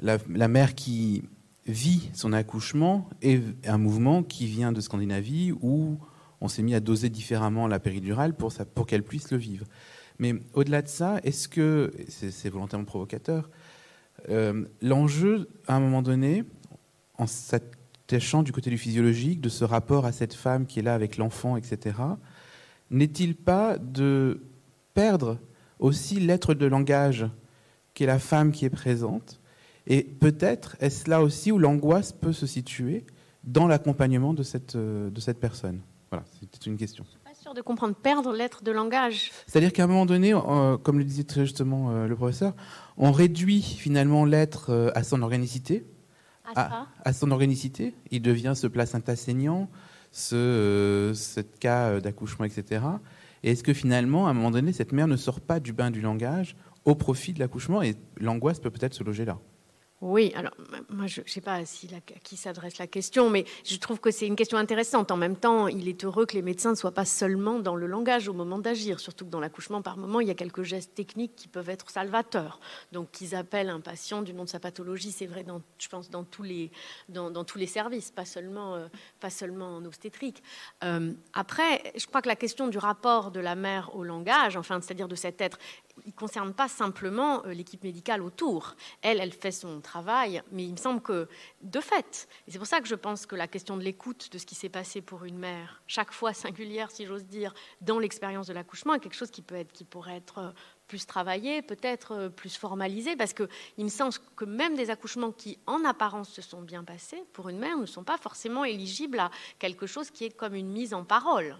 [0.00, 1.22] la, mère qui
[1.70, 5.98] vit son accouchement est un mouvement qui vient de Scandinavie où
[6.40, 9.66] on s'est mis à doser différemment la péridurale pour, pour qu'elle puisse le vivre.
[10.18, 13.48] Mais au-delà de ça, est-ce que, c'est volontairement provocateur,
[14.28, 16.44] euh, l'enjeu, à un moment donné,
[17.16, 20.94] en s'attachant du côté du physiologique, de ce rapport à cette femme qui est là
[20.94, 21.96] avec l'enfant, etc.,
[22.90, 24.42] n'est-il pas de
[24.94, 25.38] perdre
[25.78, 27.26] aussi l'être de langage
[27.94, 29.39] qui est la femme qui est présente
[29.86, 33.04] et peut-être est-ce là aussi où l'angoisse peut se situer
[33.44, 35.80] dans l'accompagnement de cette, euh, de cette personne?
[36.10, 37.04] Voilà, c'était une question.
[37.04, 39.30] Je ne suis pas sûre de comprendre perdre l'être de langage.
[39.46, 42.54] C'est-à-dire qu'à un moment donné, euh, comme le disait très justement euh, le professeur,
[42.96, 45.86] on réduit finalement l'être à son organicité.
[46.56, 47.94] À, à, son organicité.
[48.10, 49.68] Il devient ce placenta saignant,
[50.10, 52.82] ce, ce cas d'accouchement, etc.
[53.44, 55.92] Et est-ce que finalement, à un moment donné, cette mère ne sort pas du bain
[55.92, 59.38] du langage au profit de l'accouchement et l'angoisse peut peut-être se loger là?
[60.00, 60.54] Oui, alors
[60.88, 61.64] moi je ne sais pas à
[62.22, 65.10] qui s'adresse la question, mais je trouve que c'est une question intéressante.
[65.10, 67.86] En même temps, il est heureux que les médecins ne soient pas seulement dans le
[67.86, 70.94] langage au moment d'agir, surtout que dans l'accouchement, par moment, il y a quelques gestes
[70.94, 72.60] techniques qui peuvent être salvateurs.
[72.92, 76.08] Donc qu'ils appellent un patient du nom de sa pathologie, c'est vrai, dans, je pense,
[76.08, 76.70] dans tous les,
[77.10, 78.86] dans, tous les services, pas seulement, euh,
[79.20, 80.42] pas seulement en obstétrique.
[80.82, 84.80] Euh, après, je crois que la question du rapport de la mère au langage, enfin,
[84.80, 85.58] c'est-à-dire de cet être,
[86.06, 88.74] il ne concerne pas simplement euh, l'équipe médicale autour.
[89.02, 91.28] Elle, elle fait son travail, mais il me semble que,
[91.62, 94.38] de fait, et c'est pour ça que je pense que la question de l'écoute de
[94.38, 98.46] ce qui s'est passé pour une mère, chaque fois singulière, si j'ose dire, dans l'expérience
[98.46, 100.50] de l'accouchement, est quelque chose qui, pourrait être euh,
[100.86, 103.48] plus travaillé, peut-être euh, plus formalisé, parce qu'il
[103.84, 107.58] me semble que même des accouchements qui, en apparence, se sont bien passés, pour une
[107.58, 111.04] mère, ne sont pas forcément éligibles à quelque chose qui est comme une mise en
[111.04, 111.56] parole.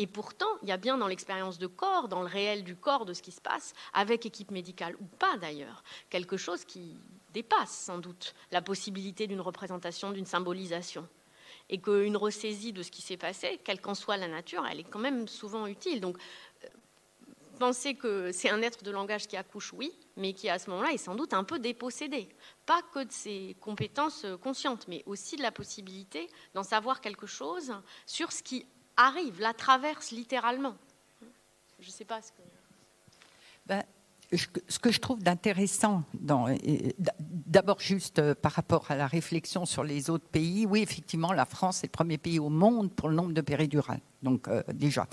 [0.00, 3.04] Et pourtant, il y a bien dans l'expérience de corps, dans le réel du corps
[3.04, 6.96] de ce qui se passe, avec équipe médicale ou pas d'ailleurs, quelque chose qui
[7.34, 11.06] dépasse sans doute la possibilité d'une représentation, d'une symbolisation.
[11.68, 14.84] Et qu'une ressaisie de ce qui s'est passé, quelle qu'en soit la nature, elle est
[14.84, 16.00] quand même souvent utile.
[16.00, 16.16] Donc,
[16.64, 16.68] euh,
[17.58, 20.92] penser que c'est un être de langage qui accouche, oui, mais qui à ce moment-là
[20.92, 22.28] est sans doute un peu dépossédé.
[22.66, 27.74] Pas que de ses compétences conscientes, mais aussi de la possibilité d'en savoir quelque chose
[28.06, 28.64] sur ce qui
[28.98, 30.74] arrive, la traverse littéralement.
[31.80, 32.42] Je ne sais pas ce que.
[33.66, 33.82] Ben,
[34.30, 40.10] ce que je trouve d'intéressant, d'abord juste euh, par rapport à la réflexion sur les
[40.10, 43.32] autres pays, oui, effectivement, la France est le premier pays au monde pour le nombre
[43.32, 44.00] de péridurales.
[44.22, 45.06] Donc euh, déjà,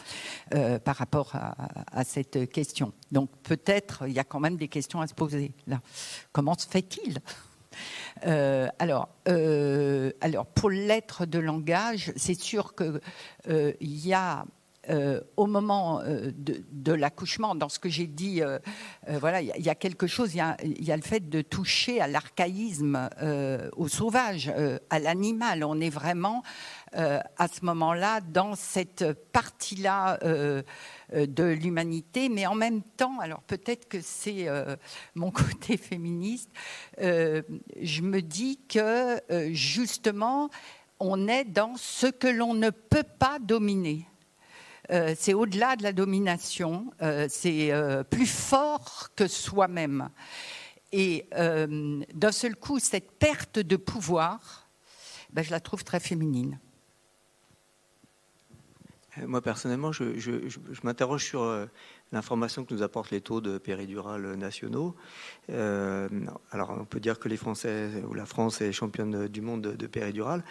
[0.54, 1.56] euh, par rapport à,
[1.98, 2.92] à, cette question.
[3.12, 5.80] Donc peut-être il y a quand même des questions à se poser là.
[6.34, 7.20] Comment se fait-il
[8.26, 13.02] euh, alors, euh, alors, pour l'être de langage, c'est sûr qu'il
[13.50, 14.46] euh, y a
[15.38, 18.42] au moment de, l'accouchement, dans ce que j'ai dit,
[19.08, 23.10] voilà, il y, a quelque chose, il y, a le fait de toucher à l'archaïsme,
[23.76, 24.52] au sauvage,
[24.90, 25.64] à l'animal.
[25.64, 26.44] On est vraiment
[26.94, 30.20] à ce moment-là dans cette partie-là
[31.14, 34.76] euh, de l'humanité, mais en même temps, alors peut-être que c'est euh,
[35.14, 36.50] mon côté féministe,
[37.00, 37.44] euh,
[37.80, 39.22] je me dis que
[39.52, 40.50] justement,
[41.00, 44.08] on est dans ce que l'on ne peut pas dominer.
[44.90, 46.92] C'est au-delà de la domination,
[47.28, 47.72] c'est
[48.10, 50.10] plus fort que soi-même.
[50.92, 54.68] Et d'un seul coup, cette perte de pouvoir,
[55.32, 56.60] ben, je la trouve très féminine.
[59.26, 61.66] Moi, personnellement, je, m'interroge sur euh,
[62.12, 64.96] l'information que nous apportent les taux de péridurale nationaux.
[65.50, 66.10] Euh,
[66.52, 69.88] alors, on peut dire que les Français ou la France est championne du monde de,
[69.88, 70.44] péridurale,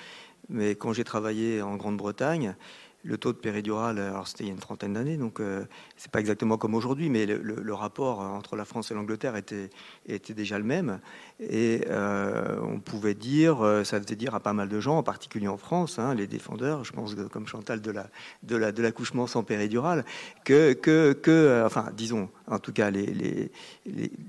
[0.49, 2.57] mais quand j'ai travaillé en Grande-Bretagne,
[3.05, 5.65] le taux de péridurale, alors c'était il y a une trentaine d'années, donc euh,
[5.97, 9.69] c'est pas exactement comme aujourd'hui, mais le, rapport entre la France et l'Angleterre était,
[10.07, 11.01] était déjà le même.
[11.41, 15.03] Et euh, on pouvait dire, euh, ça faisait dire à pas mal de gens, en
[15.03, 18.09] particulier en France, hein, les défendeurs, je pense comme Chantal de la
[18.43, 20.05] de la de l'accouchement sans péridurale,
[20.45, 23.51] que que que, enfin, disons, en tout cas les, les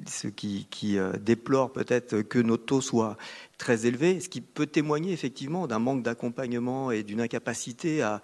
[0.08, 3.18] ceux qui, qui déplorent peut-être que nos taux soient
[3.58, 8.22] très élevé, ce qui peut témoigner effectivement d'un manque d'accompagnement et d'une incapacité à,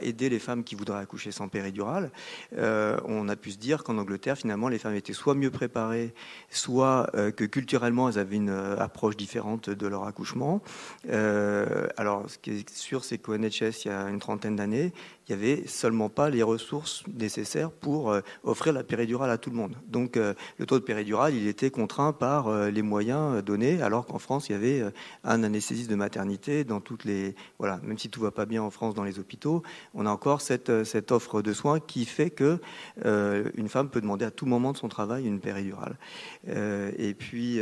[0.00, 2.10] aider les femmes qui voudraient accoucher sans péridurale.
[2.56, 6.14] Euh, on a pu se dire qu'en Angleterre, finalement, les femmes étaient soit mieux préparées,
[6.50, 10.62] soit euh, que culturellement, elles avaient une euh, approche différente de leur accouchement.
[11.08, 14.92] alors, ce qui est sûr, c'est qu'au NHS, il y a une trentaine d'années,
[15.28, 19.50] il n'y avait seulement pas les ressources nécessaires pour euh, offrir la péridurale à tout
[19.50, 19.76] le monde.
[19.86, 24.06] Donc euh, le taux de péridurale, il était contraint par euh, les moyens donnés, alors
[24.06, 24.82] qu'en France, il y avait
[25.24, 27.36] un anesthésiste de maternité dans toutes les...
[27.58, 29.62] Voilà, même si tout va pas bien en France dans les hôpitaux,
[29.94, 32.58] on a encore cette, cette offre de soins qui fait que
[33.04, 35.96] une femme peut demander à tout moment de son travail une péridurale.
[36.46, 37.60] et puis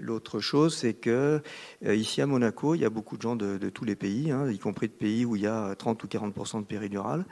[0.00, 1.40] l'autre chose, c'est que
[1.86, 4.58] ici à Monaco, il y a beaucoup de gens de, tous les pays, hein, y
[4.58, 7.24] compris de pays où il y a 30 ou 40 de péridurale.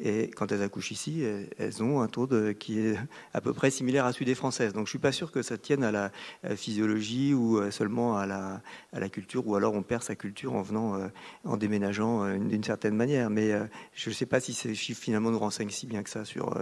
[0.00, 1.22] Et quand elles accouchent ici,
[1.58, 2.96] elles ont un taux de, qui est
[3.34, 4.72] à peu près similaire à celui des Françaises.
[4.72, 6.10] Donc je suis pas sûr que ça tienne à la,
[6.56, 8.62] physiologie ou euh, seulement à la,
[8.92, 11.08] à la, culture, ou alors on perd sa culture en venant, euh,
[11.44, 13.28] en déménageant euh, d'une certaine manière.
[13.28, 13.52] Mais
[13.94, 16.58] je ne sais pas si ces chiffres finalement nous renseignent si bien que ça sur,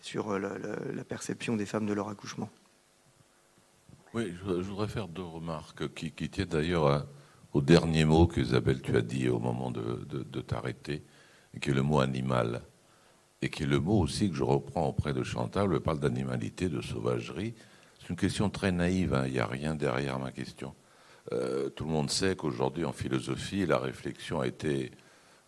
[0.00, 2.48] sur la, perception des femmes de leur accouchement.
[4.14, 7.06] Oui, je, voudrais faire deux remarques qui, qui tiennent d'ailleurs
[7.52, 11.02] au dernier mot que Isabelle tu as dit au moment de, de t'arrêter
[11.58, 12.62] qui est le mot animal,
[13.42, 16.68] et qui est le mot aussi que je reprends auprès de Chantal, je parle d'animalité,
[16.68, 17.54] de sauvagerie.
[18.00, 19.24] C'est une question très naïve, hein.
[19.26, 20.74] il n'y a rien derrière ma question.
[21.32, 24.90] Euh, tout le monde sait qu'aujourd'hui en philosophie, la réflexion a été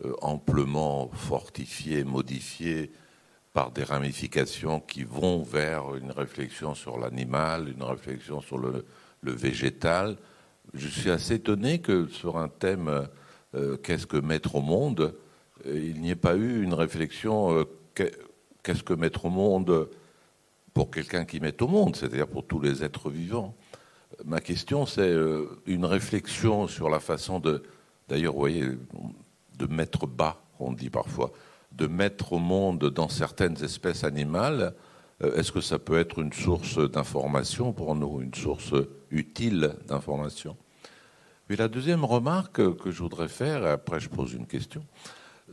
[0.04, 2.92] euh, amplement fortifiée, modifiée
[3.52, 8.84] par des ramifications qui vont vers une réflexion sur l'animal, une réflexion sur le,
[9.22, 10.16] végétal.
[10.74, 13.06] Je suis assez étonné que sur un thème
[13.54, 15.14] euh, qu'est-ce que mettre au monde,
[15.66, 17.64] il n'y ait pas eu une réflexion euh,
[18.62, 19.88] qu'est-ce que mettre au monde
[20.74, 23.54] pour quelqu'un qui met au monde, c'est-à-dire pour tous les êtres vivants.
[24.24, 27.62] Ma question, c'est euh, une réflexion sur la façon de,
[28.08, 28.64] d'ailleurs, vous voyez,
[29.58, 31.32] de mettre bas, on dit parfois,
[31.72, 34.74] de mettre au monde dans certaines espèces animales.
[35.20, 38.74] Est-ce que ça peut être une source d'information pour nous, une source
[39.10, 40.56] utile d'information?
[41.46, 44.84] Puis la deuxième remarque que je voudrais faire, après je pose une question,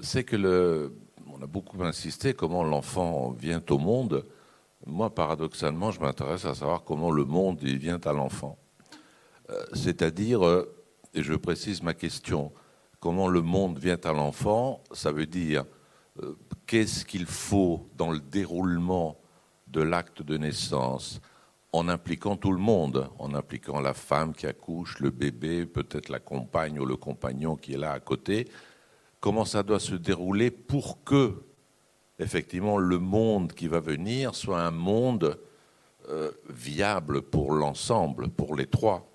[0.01, 0.93] c'est que le,
[1.27, 4.25] on a beaucoup insisté comment l'enfant vient au monde.
[4.85, 8.57] Moi, paradoxalement, je m'intéresse à savoir comment le monde vient à l'enfant.
[9.49, 10.75] Euh, c'est-à-dire, euh,
[11.13, 12.51] et je précise ma question,
[12.99, 15.65] comment le monde vient à l'enfant, ça veut dire
[16.21, 16.35] euh,
[16.65, 19.17] qu'est-ce qu'il faut dans le déroulement
[19.67, 21.19] de l'acte de naissance
[21.71, 26.19] en impliquant tout le monde, en impliquant la femme qui accouche, le bébé, peut-être la
[26.19, 28.47] compagne ou le compagnon qui est là à côté,
[29.19, 31.43] comment ça doit se dérouler pour que,
[32.19, 35.39] effectivement, le monde qui va venir soit un monde
[36.09, 39.11] euh, viable pour l'ensemble, pour les trois.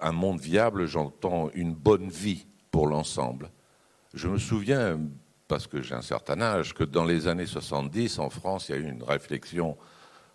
[0.00, 3.50] Un monde viable, j'entends une bonne vie pour l'ensemble.
[4.14, 4.98] Je me souviens,
[5.48, 8.78] parce que j'ai un certain âge, que dans les années 70, en France, il y
[8.78, 9.76] a eu une réflexion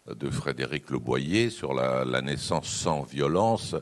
[0.08, 3.76] de Frédéric Leboyer sur la, la naissance sans violence,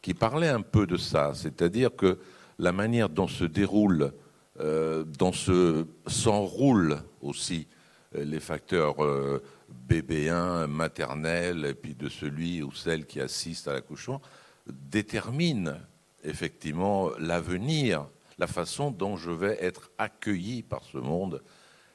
[0.00, 2.18] qui parlait un peu de ça, c'est-à-dire que
[2.62, 4.12] la manière dont se déroule,
[4.60, 7.66] euh, dont se s'enroulent aussi
[8.14, 13.72] euh, les facteurs euh, bébéens, maternels, et puis de celui ou celle qui assiste à
[13.72, 14.22] l'accouchement,
[14.68, 15.80] détermine
[16.22, 18.06] effectivement l'avenir,
[18.38, 21.42] la façon dont je vais être accueilli par ce monde.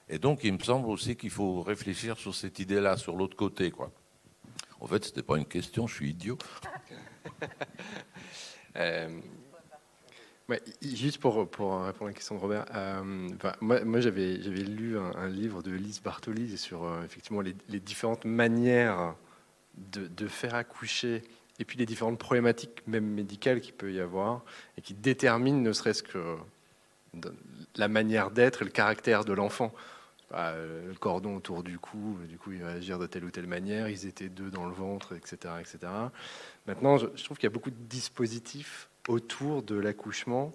[0.09, 3.71] Et donc, il me semble aussi qu'il faut réfléchir sur cette idée-là, sur l'autre côté.
[4.81, 6.37] En fait, ce n'était pas une question, je suis idiot.
[10.81, 13.29] juste pour, répondre à la question de Robert, euh,
[13.61, 19.15] moi, j'avais, lu un, livre de Lise Bartoli sur euh, effectivement les, différentes manières
[19.75, 21.23] de, faire accoucher
[21.59, 24.43] et puis les différentes problématiques même médicales qu'il peut y avoir
[24.77, 26.37] et qui déterminent ne serait-ce que
[27.75, 29.73] la manière d'être et le caractère de l'enfant.
[30.31, 33.89] le cordon autour du cou, du coup il va agir de telle ou telle manière,
[33.89, 35.55] ils étaient deux dans le ventre, etc.
[35.59, 35.91] etc.
[36.67, 40.53] Maintenant, je trouve qu'il y a beaucoup de dispositifs autour de l'accouchement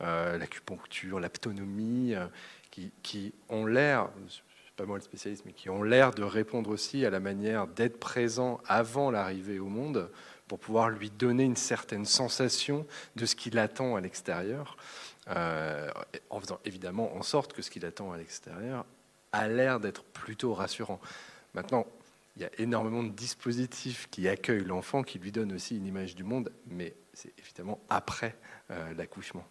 [0.00, 2.14] l'acupuncture, l'aptonomie,
[2.72, 4.08] qui, qui, ont l'air,
[4.76, 8.00] pas moi le spécialiste, mais qui ont l'air de répondre aussi à la manière d'être
[8.00, 10.10] présent avant l'arrivée au monde
[10.48, 14.76] pour pouvoir lui donner une certaine sensation de ce qu'il attend à l'extérieur,
[15.28, 15.90] euh,
[16.30, 18.84] en faisant évidemment en sorte que ce qu'il attend à l'extérieur
[19.32, 21.00] a l'air d'être plutôt rassurant.
[21.54, 21.86] Maintenant,
[22.36, 26.14] il y a énormément de dispositifs qui accueillent l'enfant, qui lui donnent aussi une image
[26.14, 28.36] du monde, mais c'est évidemment après
[28.70, 29.44] euh, l'accouchement.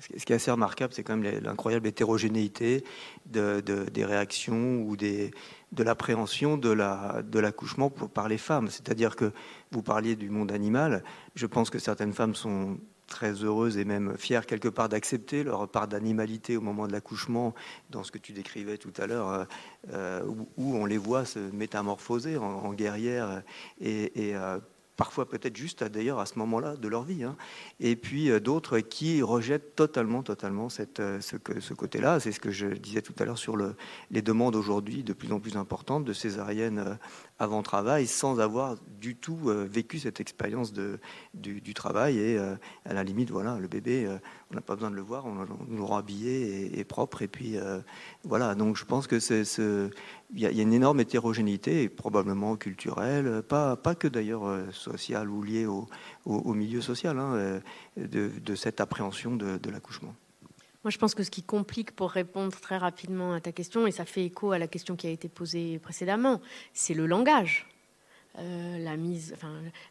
[0.00, 2.84] Ce qui est assez remarquable, c'est quand même l'incroyable hétérogénéité
[3.26, 5.32] de, des réactions ou de
[5.76, 8.68] l'appréhension de l'accouchement par les femmes.
[8.68, 9.32] C'est-à-dire que
[9.72, 11.02] vous parliez du monde animal.
[11.34, 12.78] Je pense que certaines femmes sont
[13.08, 17.54] très heureuses et même fières quelque part d'accepter leur part d'animalité au moment de l'accouchement,
[17.90, 19.44] dans ce que tu décrivais tout à l'heure, euh,
[19.92, 20.22] euh,
[20.56, 23.42] où, on les voit se métamorphoser en, guerrières
[23.80, 24.34] et,
[24.98, 27.22] parfois peut-être juste d'ailleurs à ce moment-là de leur vie.
[27.22, 27.36] Hein.
[27.80, 30.66] Et puis euh, d'autres qui rejettent totalement, totalement
[30.98, 32.20] euh, ce, côté-là.
[32.20, 33.76] C'est ce que je disais tout à l'heure sur le,
[34.10, 36.94] les demandes aujourd'hui de plus en plus importantes de césariennes euh,
[37.38, 39.38] avant travail sans avoir du tout
[39.70, 42.18] vécu cette expérience du, travail.
[42.18, 44.08] Et à la limite, voilà, le bébé,
[44.50, 47.22] on n'a pas besoin de le voir, on, le rend habillé et, propre.
[47.22, 47.56] Et puis
[48.24, 49.44] voilà, donc je pense que c'est
[50.36, 55.66] y, a une énorme hétérogénéité, probablement culturelle, pas, pas que d'ailleurs euh, sociale ou liée
[55.66, 55.88] au,
[56.24, 57.60] au, milieu social, hein, euh,
[57.96, 60.14] de, cette appréhension de l'accouchement.
[60.88, 63.90] Moi, je pense que ce qui complique, pour répondre très rapidement à ta question, et
[63.90, 66.40] ça fait écho à la question qui a été posée précédemment,
[66.72, 67.66] c'est le langage.
[68.38, 69.34] Euh, la mise,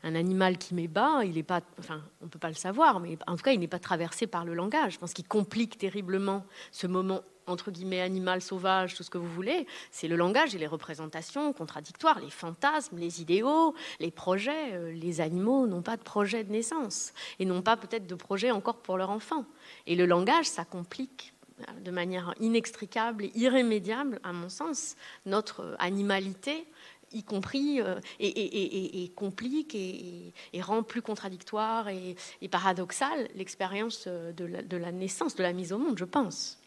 [0.03, 3.17] un animal qui met bas, il est pas, enfin, on peut pas le savoir, mais
[3.27, 4.93] en tout cas, il n'est pas traversé par le langage.
[4.93, 9.31] Je pense qu'il complique terriblement ce moment entre guillemets animal sauvage, tout ce que vous
[9.31, 14.73] voulez, c'est le langage et les représentations contradictoires, les fantasmes, les idéaux, les projets.
[14.73, 18.51] Euh, les animaux n'ont pas de projet de naissance et n'ont pas peut-être de projet
[18.51, 19.45] encore pour leur enfant.
[19.85, 24.95] Et le langage, ça complique euh, de manière inextricable et irrémédiable, à mon sens,
[25.25, 26.67] notre animalité
[27.11, 32.15] y compris, euh, et, complique et, rend plus contradictoire et,
[32.49, 36.59] paradoxale l'expérience de la, naissance, de la mise au monde, je pense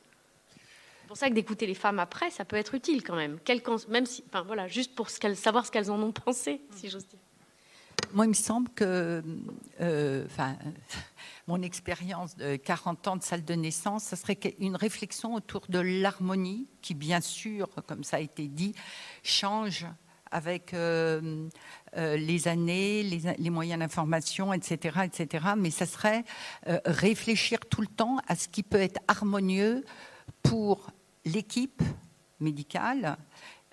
[1.10, 3.40] pour ça que d'écouter les femmes après, ça peut être utile quand même.
[3.88, 7.04] même si, enfin voilà, juste pour ce savoir ce qu'elles en ont pensé, si j'ose
[7.08, 7.18] dire.
[8.12, 9.20] Moi, il me semble que,
[9.80, 10.56] euh, enfin,
[11.48, 15.80] mon expérience de 40 ans de salle de naissance, ça serait une réflexion autour de
[15.80, 18.76] l'harmonie, qui, bien sûr, comme ça a été dit,
[19.24, 19.86] change
[20.31, 21.48] avec euh,
[21.97, 25.44] euh, les années, les, moyens d'information, etc., etc.
[25.57, 26.24] Mais ça serait
[26.85, 29.85] réfléchir tout le temps à ce qui peut être harmonieux
[30.43, 30.90] pour
[31.24, 31.82] l'équipe
[32.39, 33.16] médicale,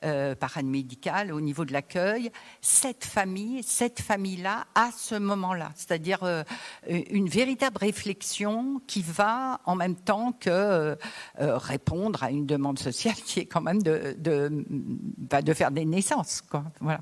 [0.08, 2.32] euh, paramédicale, au niveau de l'accueil,
[2.62, 5.72] cette famille, cette famille-là, à ce moment-là.
[5.76, 6.44] C'est-à-dire euh,
[6.88, 10.96] une véritable réflexion qui va en même temps que euh,
[11.38, 16.42] répondre à une demande sociale qui est quand même de, de, bah, faire des naissances.
[16.42, 16.64] Quoi.
[16.80, 17.02] Voilà.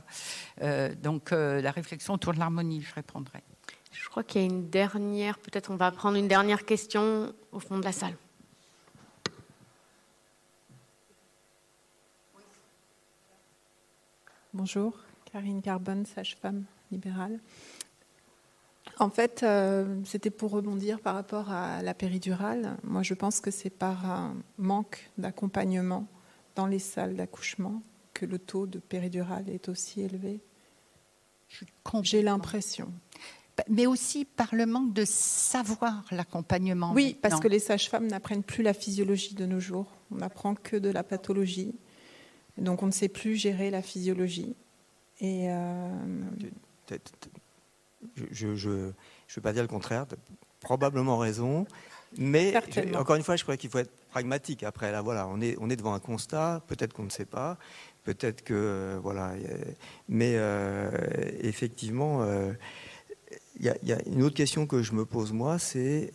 [1.02, 3.44] donc la réflexion autour de l'harmonie, je répondrai.
[3.92, 7.60] Je crois qu'il y a une dernière, peut-être on va prendre une dernière question au
[7.60, 8.16] fond de la salle.
[14.56, 14.94] Bonjour,
[15.26, 17.42] Karine Carbone, sage-femme libérale.
[19.00, 22.78] En fait, euh, c'était pour rebondir par rapport à la péridurale.
[22.86, 26.08] Moi, je pense que c'est par un manque d'accompagnement
[26.56, 27.82] dans les salles d'accouchement
[28.14, 30.40] que le taux de péridurale est aussi élevé.
[32.04, 32.94] J'ai l'impression.
[33.68, 36.94] Mais aussi par le manque de savoir l'accompagnement.
[36.94, 39.92] Oui, parce que les sages-femmes n'apprennent plus la physiologie de nos jours.
[40.12, 41.76] On n'apprend que de la pathologie.
[42.58, 44.56] Donc on ne sait plus gérer la physiologie.
[45.20, 45.90] Et euh,
[48.32, 50.06] je ne veux pas dire le contraire,
[50.62, 51.66] probablement raison,
[52.18, 52.54] mais
[52.96, 54.64] encore une fois, je crois qu'il faut être pragmatique.
[54.64, 57.58] Après, là, voilà, on est, on est devant un constat, peut-être qu'on ne sait pas,
[58.04, 59.34] peut-être que, euh, voilà,
[60.08, 60.90] mais euh,
[61.42, 62.26] effectivement,
[63.58, 66.12] il y, a une autre question que je me pose moi, c'est,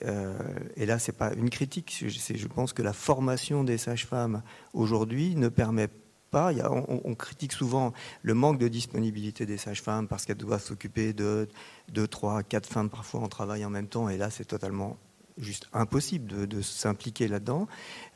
[0.77, 4.43] et là, c'est pas une critique, je pense que la formation des sages-femmes
[4.75, 7.93] aujourd'hui ne permet pas on, critique souvent
[8.23, 11.48] le manque de disponibilité des sages-femmes parce qu'elles doivent s'occuper de
[11.89, 14.09] deux, trois, quatre femmes parfois en travail en même temps.
[14.09, 14.97] Et là, c'est totalement
[15.39, 17.66] juste impossible de, s'impliquer là-dedans.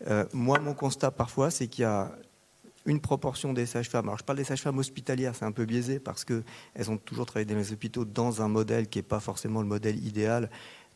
[0.09, 2.13] Euh, moi, mon constat parfois, c'est qu'il y a
[2.87, 4.07] une proportion des sages-femmes.
[4.09, 7.47] Alors, je parle des sages-femmes hospitalières, c'est un peu biaisé parce qu'elles ont toujours travaillé
[7.47, 10.51] dans les hôpitaux dans un modèle qui n'est pas forcément le modèle idéal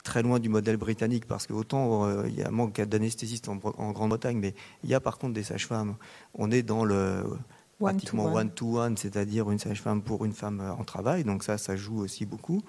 [0.04, 3.48] très loin du modèle britannique parce que autant euh, il y a un manque d'anesthésistes
[3.48, 4.54] en, Grande-Bretagne, mais
[4.84, 5.96] il y a par contre des sages-femmes.
[6.34, 7.24] On est dans le
[7.78, 12.00] pratiquement one-to-one, c'est-à-dire une sage-femme pour une femme euh, en travail, donc ça, ça joue
[12.00, 12.62] aussi beaucoup.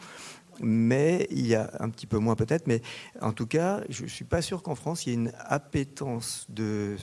[0.61, 2.81] mais il y a un petit peu moins peut-être, mais
[3.21, 6.47] en tout cas, je ne suis pas sûr qu'en France, il y ait une appétence
[6.49, 6.97] d'une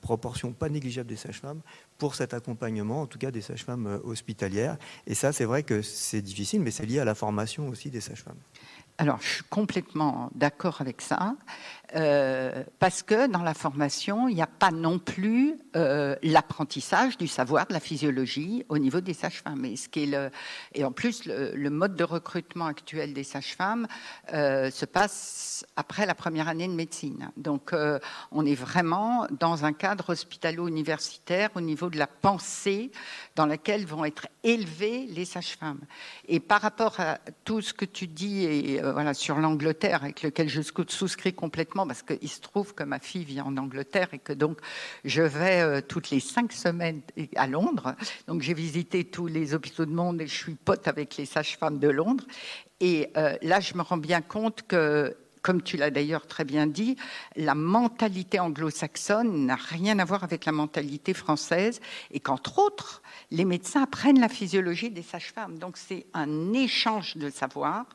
[0.00, 1.60] proportion pas négligeable des sages-femmes
[1.98, 4.76] pour cet accompagnement, en tout cas des sages-femmes euh, hospitalières.
[5.06, 8.00] Et ça, c'est vrai que c'est difficile, mais c'est lié à la formation aussi des
[8.00, 8.38] sages-femmes.
[9.00, 11.34] Alors, je suis complètement d'accord avec ça.
[11.96, 17.26] Euh, parce que dans la formation, il n'y a pas non plus euh, l'apprentissage du
[17.26, 19.64] savoir de la physiologie au niveau des sages-femmes.
[19.64, 23.86] Et, en plus, le, mode de recrutement actuel des sages-femmes
[24.32, 27.30] euh, se passe après la première année de médecine.
[27.36, 27.72] Donc,
[28.32, 32.90] on est vraiment dans un cadre hospitalo-universitaire au niveau de la pensée
[33.36, 35.80] dans laquelle vont être élevées les sages-femmes.
[36.28, 40.48] Et par rapport à tout ce que tu dis et, voilà, sur l'Angleterre, avec lequel
[40.48, 44.32] je souscris complètement, parce qu'il se trouve que ma fille vit en Angleterre et que
[44.32, 44.58] donc
[45.04, 47.02] je vais euh, toutes les cinq semaines
[47.36, 47.94] à Londres.
[48.26, 51.78] Donc j'ai visité tous les hôpitaux de monde et je suis pote avec les sages-femmes
[51.78, 52.24] de Londres.
[52.80, 56.66] Et euh, là, je me rends bien compte que comme tu l'as d'ailleurs très bien
[56.66, 56.96] dit,
[57.36, 61.80] la mentalité anglo-saxonne n'a rien à voir avec la mentalité française
[62.10, 65.58] et qu'entre autres, les médecins apprennent la physiologie des sages-femmes.
[65.58, 67.86] Donc c'est un échange de savoir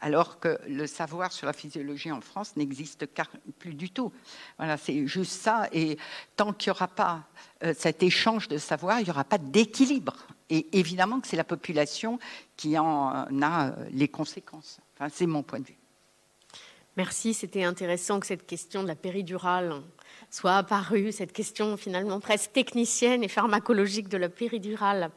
[0.00, 3.06] alors que le savoir sur la physiologie en France n'existe
[3.58, 4.12] plus du tout.
[4.58, 5.68] Voilà, c'est juste ça.
[5.72, 5.98] Et
[6.36, 7.24] tant qu'il n'y aura pas
[7.62, 10.16] euh, cet échange de savoir, il n'y aura pas d'équilibre.
[10.48, 12.18] Et évidemment que c'est la population
[12.56, 14.80] qui en a euh, les conséquences.
[14.94, 15.78] Enfin, c'est mon point de vue.
[16.96, 19.80] Merci, c'était intéressant que cette question de la péridurale
[20.30, 25.10] soit apparue, cette question finalement presque technicienne et pharmacologique de la péridurale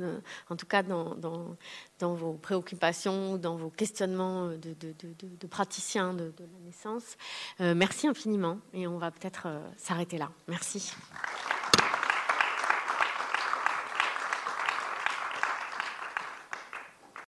[0.00, 0.18] euh,
[0.50, 1.56] en tout cas dans,
[2.00, 7.16] vos préoccupations, dans vos questionnements de, de, praticiens de, la naissance.
[7.60, 10.30] Euh, merci infiniment et on va peut-être euh, s'arrêter là.
[10.48, 10.92] Merci.